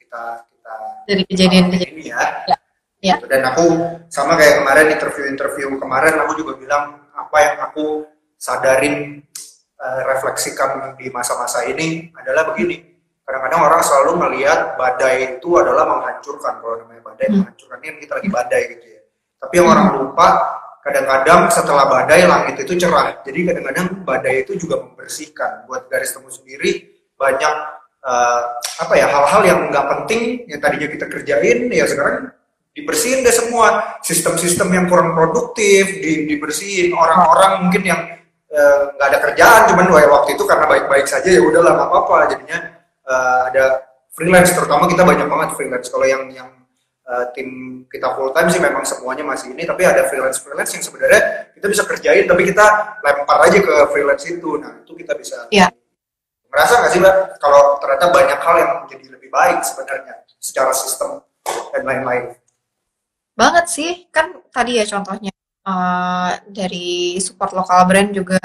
kita 0.08 0.24
kita 0.48 0.74
dari 1.04 1.22
kejadian 1.28 1.68
ini 1.68 2.08
ya, 2.08 2.16
ya. 2.48 2.56
ya. 3.04 3.14
Gitu. 3.20 3.28
dan 3.28 3.44
aku 3.52 3.64
sama 4.08 4.40
kayak 4.40 4.64
kemarin 4.64 4.86
interview 4.88 5.24
interview 5.28 5.66
kemarin 5.76 6.16
aku 6.16 6.32
juga 6.40 6.56
bilang 6.56 7.04
apa 7.12 7.36
yang 7.44 7.56
aku 7.68 8.08
sadarin 8.40 9.20
uh, 9.76 10.00
refleksikan 10.08 10.96
di 10.96 11.12
masa-masa 11.12 11.68
ini 11.68 12.08
adalah 12.16 12.48
begini 12.48 12.80
kadang-kadang 13.28 13.60
orang 13.68 13.82
selalu 13.84 14.10
melihat 14.24 14.80
badai 14.80 15.36
itu 15.36 15.60
adalah 15.60 15.84
menghancurkan 15.84 16.64
kalau 16.64 16.80
namanya 16.80 17.04
badai 17.04 17.26
hmm. 17.28 17.34
menghancurkan 17.44 17.78
ini 17.84 17.96
kita 18.00 18.12
lagi 18.16 18.30
badai 18.32 18.62
gitu 18.72 18.86
ya 18.88 19.02
tapi 19.44 19.54
yang 19.60 19.68
orang 19.68 19.86
lupa 19.92 20.28
kadang-kadang 20.88 21.52
setelah 21.52 21.84
badai 21.84 22.24
langit 22.24 22.64
itu 22.64 22.80
cerah. 22.80 23.20
Jadi 23.20 23.44
kadang-kadang 23.44 24.08
badai 24.08 24.48
itu 24.48 24.56
juga 24.56 24.80
membersihkan. 24.80 25.68
Buat 25.68 25.92
garis 25.92 26.16
temu 26.16 26.32
sendiri 26.32 26.96
banyak 27.20 27.77
uh, 28.04 28.40
apa 28.78 28.94
ya 28.94 29.06
hal-hal 29.10 29.42
yang 29.42 29.60
nggak 29.72 29.86
penting 29.96 30.46
yang 30.46 30.60
tadinya 30.62 30.88
kita 30.90 31.06
kerjain 31.10 31.66
ya 31.72 31.86
sekarang 31.88 32.30
dibersihin 32.78 33.26
deh 33.26 33.34
semua. 33.34 33.98
Sistem-sistem 34.06 34.70
yang 34.70 34.86
kurang 34.86 35.18
produktif 35.18 35.98
di, 35.98 36.30
dibersihin. 36.30 36.94
Orang-orang 36.94 37.66
mungkin 37.66 37.82
yang 37.82 38.00
eh, 38.48 38.80
nggak 38.94 39.08
uh, 39.08 39.10
ada 39.10 39.18
kerjaan 39.18 39.60
cuman 39.74 39.90
waktu 39.90 40.38
itu 40.38 40.46
karena 40.46 40.70
baik-baik 40.70 41.10
saja 41.10 41.26
ya 41.26 41.42
udahlah 41.42 41.74
nggak 41.74 41.88
apa-apa. 41.90 42.16
Jadinya 42.30 42.58
uh, 43.02 43.40
ada 43.50 43.64
freelance 44.14 44.54
terutama 44.54 44.86
kita 44.86 45.02
banyak 45.02 45.26
banget 45.26 45.48
freelance. 45.58 45.90
Kalau 45.90 46.06
yang 46.06 46.30
yang 46.30 46.48
tim 47.32 47.80
kita 47.88 48.04
full 48.12 48.28
time 48.36 48.52
sih 48.52 48.60
memang 48.60 48.84
semuanya 48.84 49.24
masih 49.24 49.56
ini 49.56 49.64
tapi 49.64 49.80
ada 49.80 50.04
freelance 50.12 50.44
freelance 50.44 50.76
yang 50.76 50.84
sebenarnya 50.84 51.48
kita 51.56 51.64
bisa 51.72 51.82
kerjain 51.88 52.28
tapi 52.28 52.44
kita 52.44 53.00
lempar 53.00 53.48
aja 53.48 53.58
ke 53.64 53.74
freelance 53.88 54.28
itu. 54.28 54.60
Nah 54.60 54.84
itu 54.84 54.92
kita 54.92 55.16
bisa 55.16 55.48
yeah. 55.48 55.72
Merasa 56.48 56.80
nggak 56.80 56.92
sih 56.92 57.00
mbak 57.00 57.16
kalau 57.40 57.76
ternyata 57.80 58.06
banyak 58.08 58.38
hal 58.40 58.56
yang 58.58 58.70
menjadi 58.84 59.06
lebih 59.16 59.30
baik 59.30 59.60
sebenarnya 59.64 60.14
secara 60.40 60.72
sistem 60.72 61.22
dan 61.74 61.82
lain-lain? 61.84 62.24
Banget 63.38 63.66
sih. 63.70 63.90
Kan 64.10 64.42
tadi 64.50 64.80
ya 64.80 64.84
contohnya 64.88 65.32
uh, 65.68 66.32
dari 66.48 67.18
support 67.22 67.54
lokal 67.54 67.86
brand 67.86 68.10
juga 68.10 68.40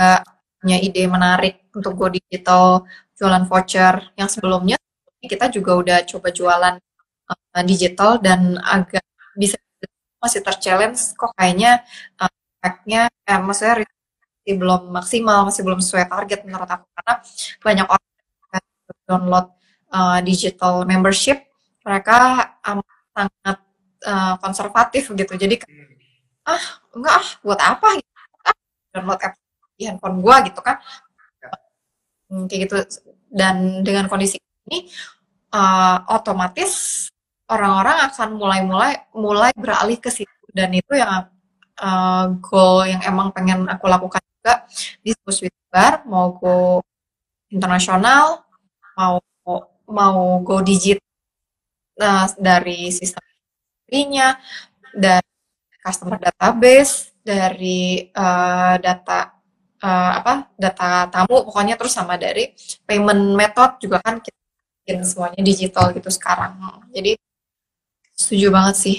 punya 0.60 0.78
ide 0.80 1.04
menarik 1.10 1.68
untuk 1.74 1.98
go 1.98 2.08
digital 2.12 2.86
jualan 3.18 3.48
voucher. 3.48 4.14
Yang 4.20 4.40
sebelumnya 4.40 4.78
kita 5.24 5.48
juga 5.50 5.72
udah 5.80 6.00
coba 6.06 6.28
jualan 6.30 6.76
uh, 7.32 7.64
digital 7.64 8.20
dan 8.20 8.60
agak 8.60 9.04
bisa 9.34 9.58
masih 10.24 10.40
terchallenge 10.40 11.12
kok 11.20 11.36
kayaknya 11.36 11.84
uh, 12.16 12.32
nya 12.88 13.12
eh, 13.28 13.40
maksudnya 13.44 13.84
masih 14.44 14.60
belum 14.60 14.92
maksimal 14.92 15.48
masih 15.48 15.64
belum 15.64 15.80
sesuai 15.80 16.12
target 16.12 16.44
menurut 16.44 16.68
aku 16.68 16.84
karena 17.00 17.14
banyak 17.64 17.88
orang 17.88 18.08
yang 18.52 18.66
download 19.08 19.48
uh, 19.96 20.20
digital 20.20 20.84
membership 20.84 21.48
mereka 21.88 22.52
um, 22.68 22.84
sangat 23.16 23.58
uh, 24.04 24.36
konservatif 24.44 25.08
gitu. 25.16 25.34
Jadi 25.40 25.64
hmm. 25.64 25.96
ah 26.44 26.64
enggak 26.92 27.16
ah 27.24 27.28
buat 27.40 27.60
apa 27.64 27.88
gitu. 28.04 28.12
Ah, 28.44 28.56
download 28.92 29.20
app 29.24 29.40
di 29.80 29.84
handphone 29.88 30.20
gua 30.20 30.44
gitu 30.44 30.60
kan. 30.60 30.76
Hmm, 32.28 32.44
kayak 32.52 32.68
gitu 32.68 32.76
dan 33.32 33.80
dengan 33.88 34.12
kondisi 34.12 34.44
ini 34.68 34.92
uh, 35.56 36.04
otomatis 36.12 37.08
orang-orang 37.48 38.12
akan 38.12 38.30
mulai-mulai 38.36 38.94
mulai 39.16 39.56
beralih 39.56 40.04
ke 40.04 40.12
situ 40.12 40.44
dan 40.52 40.76
itu 40.76 41.00
yang 41.00 41.32
uh, 41.80 42.26
goal 42.44 42.84
yang 42.84 43.00
emang 43.08 43.32
pengen 43.32 43.70
aku 43.72 43.88
lakukan 43.88 44.20
juga 44.44 44.68
di 45.00 45.16
Swiss 45.32 45.56
Bar 45.72 46.04
mau 46.04 46.36
go 46.36 46.84
internasional 47.48 48.44
mau 49.00 49.24
mau 49.88 50.44
go 50.44 50.60
digital 50.60 51.00
nah, 51.96 52.28
dari 52.36 52.92
sistem 52.92 53.24
nya 54.12 54.36
dari 54.92 55.32
customer 55.80 56.20
database 56.20 57.16
dari 57.24 58.04
uh, 58.12 58.76
data 58.84 59.32
uh, 59.80 60.12
apa 60.20 60.52
data 60.60 61.08
tamu 61.08 61.48
pokoknya 61.48 61.80
terus 61.80 61.96
sama 61.96 62.20
dari 62.20 62.52
payment 62.84 63.32
method 63.32 63.80
juga 63.80 64.04
kan 64.04 64.20
kita 64.20 64.36
bikin 64.84 65.08
semuanya 65.08 65.40
digital 65.40 65.96
gitu 65.96 66.10
sekarang. 66.12 66.58
Jadi 66.92 67.16
setuju 68.18 68.52
banget 68.52 68.76
sih. 68.82 68.98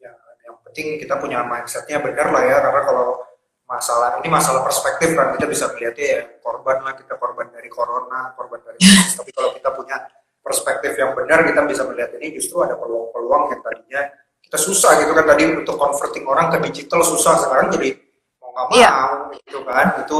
Ya 0.00 0.16
yang 0.48 0.56
penting 0.64 0.98
kita 0.98 1.14
punya 1.20 1.44
mindsetnya 1.44 2.00
benar 2.02 2.32
lah 2.34 2.42
ya 2.42 2.56
karena 2.64 2.82
kalau 2.82 3.25
masalah 3.66 4.22
ini 4.22 4.30
masalah 4.30 4.62
perspektif 4.62 5.18
kan 5.18 5.34
kita 5.34 5.46
bisa 5.50 5.66
melihatnya 5.74 6.06
ya 6.06 6.20
korban 6.38 6.86
lah 6.86 6.94
kita 6.94 7.18
korban 7.18 7.50
dari 7.50 7.66
corona 7.66 8.30
korban 8.38 8.62
dari 8.62 8.78
krisis 8.82 9.18
tapi 9.18 9.34
kalau 9.34 9.50
kita 9.58 9.74
punya 9.74 9.98
perspektif 10.38 10.94
yang 10.94 11.18
benar 11.18 11.42
kita 11.42 11.66
bisa 11.66 11.82
melihat 11.90 12.14
ini 12.22 12.38
justru 12.38 12.62
ada 12.62 12.78
peluang-peluang 12.78 13.50
yang 13.50 13.60
tadinya 13.66 14.02
kita 14.46 14.58
susah 14.62 15.02
gitu 15.02 15.10
kan 15.10 15.26
tadi 15.26 15.42
untuk 15.50 15.74
converting 15.74 16.22
orang 16.30 16.54
ke 16.54 16.62
digital 16.70 17.02
susah 17.02 17.34
sekarang 17.42 17.74
jadi 17.74 17.98
mau 18.38 18.54
nggak 18.54 18.66
iya. 18.78 18.90
mau 18.94 19.34
yeah. 19.34 19.42
gitu 19.42 19.58
kan 19.66 19.86
itu 20.06 20.18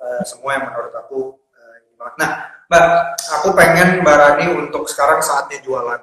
uh, 0.00 0.22
semua 0.24 0.50
yang 0.56 0.64
menurut 0.72 0.94
aku 0.96 1.36
uh, 1.36 1.76
nah 2.16 2.48
mbak 2.72 2.84
aku 3.36 3.52
pengen 3.52 4.00
mbak 4.00 4.16
Rani 4.16 4.56
untuk 4.56 4.88
sekarang 4.88 5.20
saatnya 5.20 5.60
jualan 5.60 6.00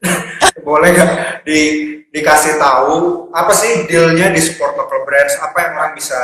boleh 0.60 0.88
nggak 0.92 1.12
di 1.48 1.60
dikasih 2.12 2.60
tahu 2.60 3.28
apa 3.32 3.52
sih 3.56 3.88
dealnya 3.88 4.28
di 4.28 4.40
support 4.44 4.76
local 4.76 5.08
brands? 5.08 5.40
Apa 5.40 5.56
yang 5.64 5.72
orang 5.80 5.92
bisa 5.96 6.18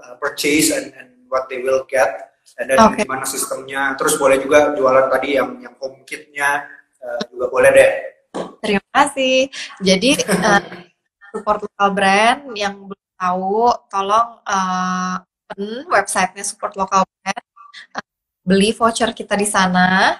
uh, 0.00 0.14
purchase 0.16 0.72
and, 0.72 0.96
and 0.96 1.28
what 1.28 1.44
they 1.52 1.60
will 1.60 1.84
get? 1.84 2.32
Dan 2.56 2.80
okay. 2.80 3.04
gimana 3.04 3.28
sistemnya? 3.28 3.92
Terus 4.00 4.16
boleh 4.16 4.40
juga 4.40 4.72
jualan 4.72 5.12
tadi 5.12 5.36
yang 5.36 5.60
yang 5.60 5.76
home 5.76 6.00
kitnya 6.08 6.64
uh, 7.04 7.20
juga 7.28 7.52
boleh 7.52 7.70
deh. 7.74 7.92
Terima 8.64 8.88
kasih. 8.96 9.52
Jadi 9.84 10.24
uh, 10.24 10.64
support 11.36 11.60
local 11.68 11.90
brand 11.92 12.40
yang 12.56 12.88
belum 12.88 13.06
tahu 13.20 13.76
tolong 13.92 14.40
uh, 14.40 15.20
websitenya 15.92 16.44
support 16.48 16.72
local 16.80 17.04
brand. 17.04 17.44
Uh, 17.92 18.08
beli 18.40 18.72
voucher 18.72 19.12
kita 19.12 19.36
di 19.36 19.44
sana. 19.44 20.16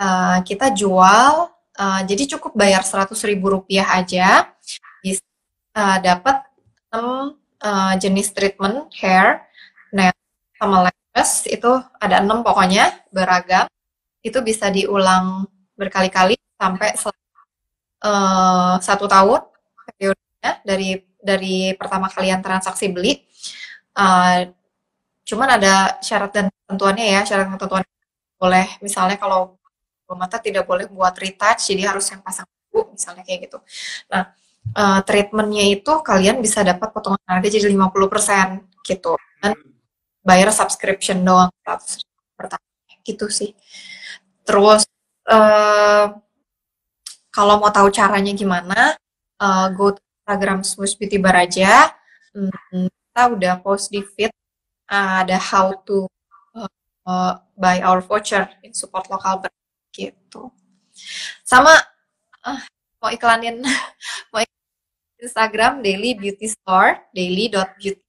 Uh, 0.00 0.40
kita 0.46 0.72
jual 0.72 1.50
Uh, 1.80 2.04
jadi 2.04 2.36
cukup 2.36 2.52
bayar 2.52 2.84
seratus 2.84 3.24
ribu 3.24 3.48
rupiah 3.48 3.88
aja, 3.96 4.52
bisa 5.00 5.24
uh, 5.72 5.96
dapat 5.96 6.44
6 6.92 7.00
uh, 7.64 7.94
jenis 7.96 8.36
treatment 8.36 8.92
hair, 9.00 9.48
nail, 9.88 10.12
sama 10.60 10.84
lashes 10.84 11.48
itu 11.48 11.72
ada 11.96 12.20
enam 12.20 12.44
pokoknya 12.44 13.00
beragam. 13.08 13.64
Itu 14.20 14.44
bisa 14.44 14.68
diulang 14.68 15.48
berkali-kali 15.72 16.36
sampai 16.60 16.92
uh, 18.04 18.76
satu 18.76 19.08
tahun 19.08 19.40
periodenya 19.96 20.52
dari 20.60 21.00
dari 21.16 21.72
pertama 21.80 22.12
kalian 22.12 22.44
transaksi 22.44 22.92
beli. 22.92 23.24
Uh, 23.96 24.52
cuman 25.24 25.56
ada 25.56 25.96
syarat 26.04 26.28
dan 26.28 26.46
ketentuannya 26.52 27.06
ya, 27.08 27.20
syarat 27.24 27.48
dan 27.48 27.56
ketentuan 27.56 27.84
boleh 28.40 28.68
misalnya 28.84 29.16
kalau 29.16 29.59
mata 30.14 30.38
tidak 30.38 30.64
boleh 30.66 30.86
buat 30.90 31.14
retouch 31.16 31.70
jadi 31.70 31.94
harus 31.94 32.06
yang 32.10 32.22
pasang 32.24 32.46
buku 32.70 32.94
misalnya 32.94 33.22
kayak 33.26 33.50
gitu. 33.50 33.58
Nah 34.10 34.34
uh, 34.76 35.00
treatmentnya 35.02 35.64
itu 35.70 35.92
kalian 36.02 36.38
bisa 36.42 36.62
dapat 36.62 36.90
potongan 36.90 37.20
harga 37.26 37.48
jadi 37.48 37.66
50% 37.70 38.86
gitu. 38.86 39.12
Dan 39.40 39.52
bayar 40.20 40.50
subscription 40.52 41.22
doang 41.24 41.50
100 41.64 42.02
pertama 42.36 42.64
gitu 43.04 43.26
sih. 43.32 43.56
Terus 44.44 44.84
uh, 45.28 46.14
kalau 47.30 47.62
mau 47.62 47.70
tahu 47.70 47.88
caranya 47.94 48.34
gimana 48.34 48.98
uh, 49.40 49.66
go 49.72 49.94
to 49.94 50.00
Instagram 50.26 50.60
Smooth 50.62 50.94
Beauty 50.98 51.18
Bar 51.18 51.36
aja. 51.38 51.94
Hmm, 52.30 52.86
kita 52.86 53.22
udah 53.34 53.54
post 53.58 53.90
di 53.90 54.06
feed 54.06 54.30
ada 54.90 55.38
how 55.38 55.74
to 55.86 56.06
uh, 57.06 57.34
buy 57.54 57.78
our 57.82 58.02
voucher 58.02 58.46
in 58.62 58.74
support 58.74 59.06
local 59.10 59.42
brand 59.42 59.59
gitu. 59.92 60.50
Sama 61.44 61.74
uh, 62.46 62.60
mau 63.02 63.10
iklanin 63.12 63.62
mau 64.30 64.40
iklanin 64.40 64.68
Instagram 65.20 65.84
Daily 65.84 66.16
Beauty 66.16 66.48
Store 66.48 66.96
daily 67.12 67.52
beauty 67.52 68.00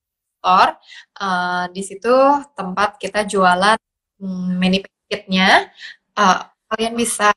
store. 0.41 0.73
Uh, 1.13 1.69
di 1.69 1.85
situ 1.85 2.15
tempat 2.57 2.97
kita 2.97 3.29
jualan 3.29 3.77
um, 4.17 4.57
mini 4.57 4.81
packetnya 4.81 5.69
uh, 6.17 6.49
kalian 6.73 6.97
bisa 6.97 7.29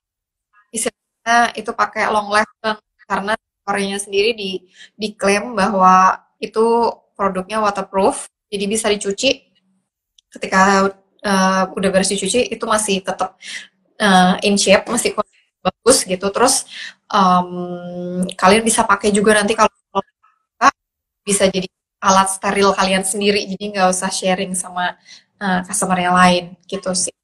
istilahnya 0.73 1.53
itu 1.59 1.71
pakai 1.77 2.09
long 2.09 2.33
lasting 2.33 2.81
karena 3.05 3.35
Koreanya 3.65 3.97
sendiri 3.97 4.37
di 4.37 4.61
diklaim 4.93 5.57
bahwa 5.57 6.21
itu 6.37 6.93
produknya 7.17 7.65
waterproof 7.65 8.29
jadi 8.53 8.65
bisa 8.69 8.93
dicuci. 8.93 9.41
Ketika 10.29 10.93
uh, 11.25 11.63
udah 11.73 11.89
beres 11.89 12.13
dicuci 12.13 12.53
itu 12.53 12.65
masih 12.69 13.01
tetap 13.01 13.41
uh, 14.01 14.35
in 14.43 14.57
shape 14.59 14.87
masih 14.89 15.15
bagus 15.65 16.05
gitu 16.05 16.27
terus 16.29 16.69
um, 17.09 18.21
kalian 18.37 18.63
bisa 18.65 18.85
pakai 18.85 19.11
juga 19.11 19.41
nanti 19.41 19.57
kalau 19.57 19.73
bisa 21.25 21.49
jadi 21.49 21.65
alat 22.05 22.29
steril 22.37 22.77
kalian 22.77 23.01
sendiri 23.01 23.49
jadi 23.49 23.65
nggak 23.73 23.89
usah 23.89 24.13
sharing 24.13 24.53
sama 24.53 24.93
uh, 25.41 25.65
customer 25.65 25.97
yang 25.97 26.13
lain 26.13 26.53
gitu 26.69 26.93
sih 26.93 27.15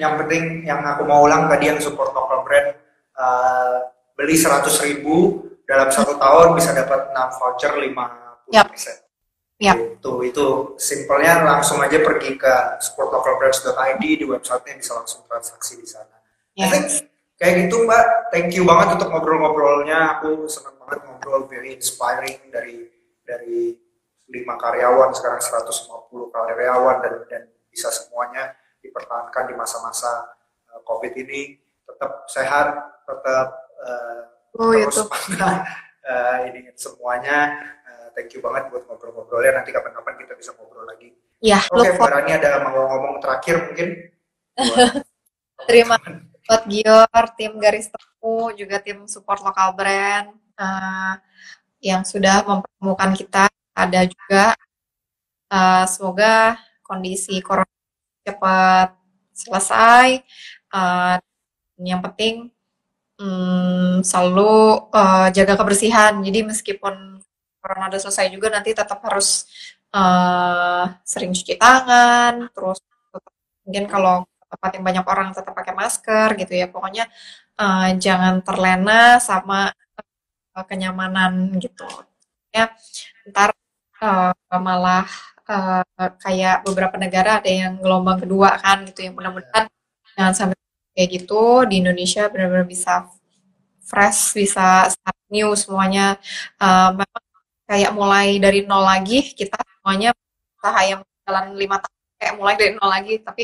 yang 0.00 0.16
penting 0.24 0.64
yang 0.64 0.80
aku 0.80 1.04
mau 1.04 1.24
ulang 1.24 1.48
tadi 1.52 1.68
yang 1.68 1.80
support 1.80 2.16
local 2.16 2.40
brand 2.48 2.72
uh, 3.20 3.92
beli 4.16 4.36
seratus 4.40 4.80
ribu 4.80 5.44
dalam 5.68 5.92
satu 5.92 6.16
tahun 6.16 6.56
bisa 6.56 6.72
dapat 6.72 7.12
6 7.12 7.40
voucher 7.42 7.72
50 7.74 8.54
yep. 8.54 8.66
persen. 8.70 8.96
Yep. 8.96 9.05
Itu 9.96 10.20
itu 10.20 10.76
simpelnya 10.76 11.40
langsung 11.40 11.80
aja 11.80 11.96
pergi 12.04 12.36
ke 12.36 12.54
sportlocalbrands.id 12.84 14.04
di 14.04 14.24
websitenya 14.28 14.76
bisa 14.76 14.92
langsung 15.00 15.24
transaksi 15.24 15.80
di 15.80 15.88
sana. 15.88 16.16
Yes. 16.52 16.60
I 16.60 16.66
think 16.68 16.86
kayak 17.40 17.54
gitu 17.64 17.88
Mbak. 17.88 18.04
Thank 18.32 18.52
you 18.52 18.68
banget 18.68 19.00
untuk 19.00 19.08
ngobrol-ngobrolnya. 19.12 20.20
Aku 20.20 20.44
senang 20.44 20.76
banget 20.84 21.08
ngobrol 21.08 21.48
very 21.48 21.72
inspiring 21.72 22.36
dari 22.52 22.84
dari 23.24 23.72
lima 24.28 24.58
karyawan 24.58 25.14
sekarang 25.16 25.40
150 25.40 26.34
karyawan 26.34 26.96
dan 27.00 27.14
dan 27.30 27.42
bisa 27.70 27.88
semuanya 27.88 28.52
dipertahankan 28.84 29.44
di 29.48 29.54
masa-masa 29.56 30.36
uh, 30.72 30.80
COVID 30.84 31.12
ini 31.16 31.56
tetap 31.86 32.28
sehat, 32.28 32.66
tetap 33.08 33.48
uh, 33.80 34.20
oh, 34.58 34.72
terus 34.74 35.00
itu. 35.00 35.38
uh, 35.40 36.38
ini 36.48 36.72
semuanya 36.76 37.56
thank 38.16 38.32
you 38.32 38.40
banget 38.40 38.72
buat 38.72 38.88
ngobrol-ngobrolnya. 38.88 39.60
Nanti 39.60 39.70
kapan-kapan 39.76 40.14
kita 40.24 40.32
bisa 40.34 40.50
ngobrol 40.56 40.88
lagi. 40.88 41.12
Ya, 41.44 41.60
Oke, 41.68 41.84
okay, 41.84 42.00
Mbak 42.00 42.08
Rani 42.08 42.32
ada 42.32 42.50
mau 42.64 42.88
ngomong 42.88 43.20
terakhir 43.20 43.68
mungkin? 43.68 43.88
Terima 45.68 46.00
kasih 46.00 46.36
buat 46.46 46.62
Gior, 46.70 47.24
tim 47.34 47.52
Garis 47.58 47.90
Tepu, 47.90 48.54
juga 48.54 48.78
tim 48.78 49.04
support 49.10 49.42
lokal 49.42 49.74
brand 49.74 50.30
uh, 50.54 51.18
yang 51.82 52.06
sudah 52.06 52.46
mempertemukan 52.46 53.10
kita. 53.18 53.44
Ada 53.76 54.08
juga 54.08 54.54
uh, 55.50 55.84
semoga 55.90 56.56
kondisi 56.86 57.42
corona 57.42 57.68
cepat 58.22 58.94
selesai. 59.34 60.22
Uh, 60.70 61.18
yang 61.82 62.00
penting 62.00 62.48
um, 63.18 64.00
selalu 64.00 64.86
uh, 64.94 65.28
jaga 65.34 65.58
kebersihan. 65.58 66.22
Jadi 66.22 66.46
meskipun 66.46 67.20
corona 67.66 67.90
udah 67.90 67.98
selesai 67.98 68.30
juga 68.30 68.46
nanti 68.54 68.70
tetap 68.70 69.02
harus 69.02 69.50
uh, 69.90 70.86
sering 71.02 71.34
cuci 71.34 71.58
tangan, 71.58 72.46
terus 72.54 72.78
mungkin 73.66 73.90
kalau 73.90 74.22
tempat 74.46 74.70
yang 74.78 74.84
banyak 74.86 75.06
orang 75.10 75.28
tetap 75.34 75.50
pakai 75.50 75.74
masker 75.74 76.28
gitu 76.38 76.54
ya. 76.54 76.70
Pokoknya 76.70 77.10
uh, 77.58 77.90
jangan 77.98 78.38
terlena 78.46 79.18
sama 79.18 79.74
uh, 80.54 80.64
kenyamanan 80.70 81.58
gitu. 81.58 81.90
Ya, 82.54 82.70
ntar 83.26 83.50
uh, 83.98 84.30
malah 84.62 85.10
uh, 85.50 85.82
kayak 86.22 86.62
beberapa 86.62 86.94
negara 86.94 87.42
ada 87.42 87.50
yang 87.50 87.82
gelombang 87.82 88.22
kedua 88.22 88.54
kan 88.62 88.86
gitu 88.86 89.10
ya. 89.10 89.10
Mudah-mudahan 89.10 89.66
jangan 90.14 90.34
sampai 90.38 90.58
kayak 90.94 91.10
gitu 91.18 91.66
di 91.66 91.82
Indonesia 91.82 92.30
benar-benar 92.30 92.70
bisa 92.70 93.10
fresh, 93.82 94.38
bisa 94.38 94.88
new 95.26 95.50
semuanya. 95.58 96.16
Uh, 96.62 96.94
memang 97.02 97.25
kayak 97.66 97.92
mulai 97.92 98.38
dari 98.38 98.62
nol 98.62 98.86
lagi, 98.86 99.34
kita 99.34 99.58
semuanya 99.58 100.14
usaha 100.58 100.80
yang 100.86 101.00
jalan 101.26 101.58
lima 101.58 101.76
tahun 101.82 101.98
kayak 102.16 102.34
mulai 102.38 102.54
dari 102.54 102.72
nol 102.78 102.90
lagi, 102.90 103.14
tapi 103.20 103.42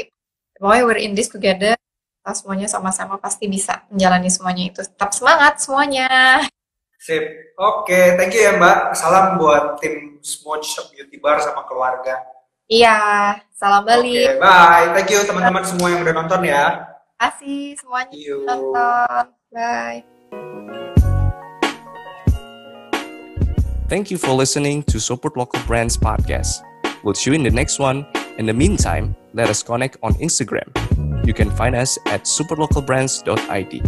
pokoknya 0.57 0.83
we're 0.87 1.03
in 1.03 1.13
this 1.13 1.29
together, 1.29 1.75
kita 2.23 2.33
semuanya 2.39 2.71
sama-sama 2.71 3.19
pasti 3.19 3.51
bisa 3.51 3.83
menjalani 3.91 4.31
semuanya 4.31 4.65
itu. 4.71 4.81
Tetap 4.87 5.11
semangat 5.11 5.59
semuanya. 5.59 6.09
Sip. 7.03 7.19
Oke, 7.59 7.91
okay. 7.91 8.07
thank 8.15 8.31
you 8.31 8.47
ya 8.47 8.55
Mbak. 8.55 8.95
Salam 8.95 9.35
buat 9.43 9.83
tim 9.83 10.23
Smooch 10.23 10.71
Beauty 10.95 11.19
Bar 11.19 11.43
sama 11.43 11.67
keluarga. 11.67 12.23
Iya, 12.71 12.97
salam 13.59 13.83
Bali. 13.83 14.23
Okay, 14.23 14.39
bye. 14.39 14.95
Thank 14.95 15.11
you 15.11 15.21
teman-teman 15.27 15.67
semua 15.67 15.91
yang 15.91 16.07
udah 16.07 16.15
nonton 16.15 16.41
ya. 16.47 16.65
Terima 16.79 17.19
kasih 17.19 17.61
semuanya 17.83 18.15
nonton. 18.47 19.25
Bye. 19.51 20.12
Thank 23.93 24.11
you 24.11 24.17
for 24.17 24.33
listening 24.33 24.85
to 24.85 24.99
Support 24.99 25.37
Local 25.37 25.61
Brands 25.67 25.99
podcast. 25.99 26.65
We'll 27.05 27.13
see 27.13 27.29
you 27.29 27.35
in 27.35 27.43
the 27.43 27.51
next 27.51 27.79
one. 27.79 28.07
In 28.39 28.47
the 28.47 28.55
meantime, 28.55 29.15
let 29.35 29.51
us 29.51 29.63
connect 29.63 29.99
on 30.03 30.15
Instagram. 30.15 30.73
You 31.27 31.35
can 31.35 31.51
find 31.51 31.77
us 31.77 31.99
at 32.07 32.25
superlocalbrands.id. 32.25 33.83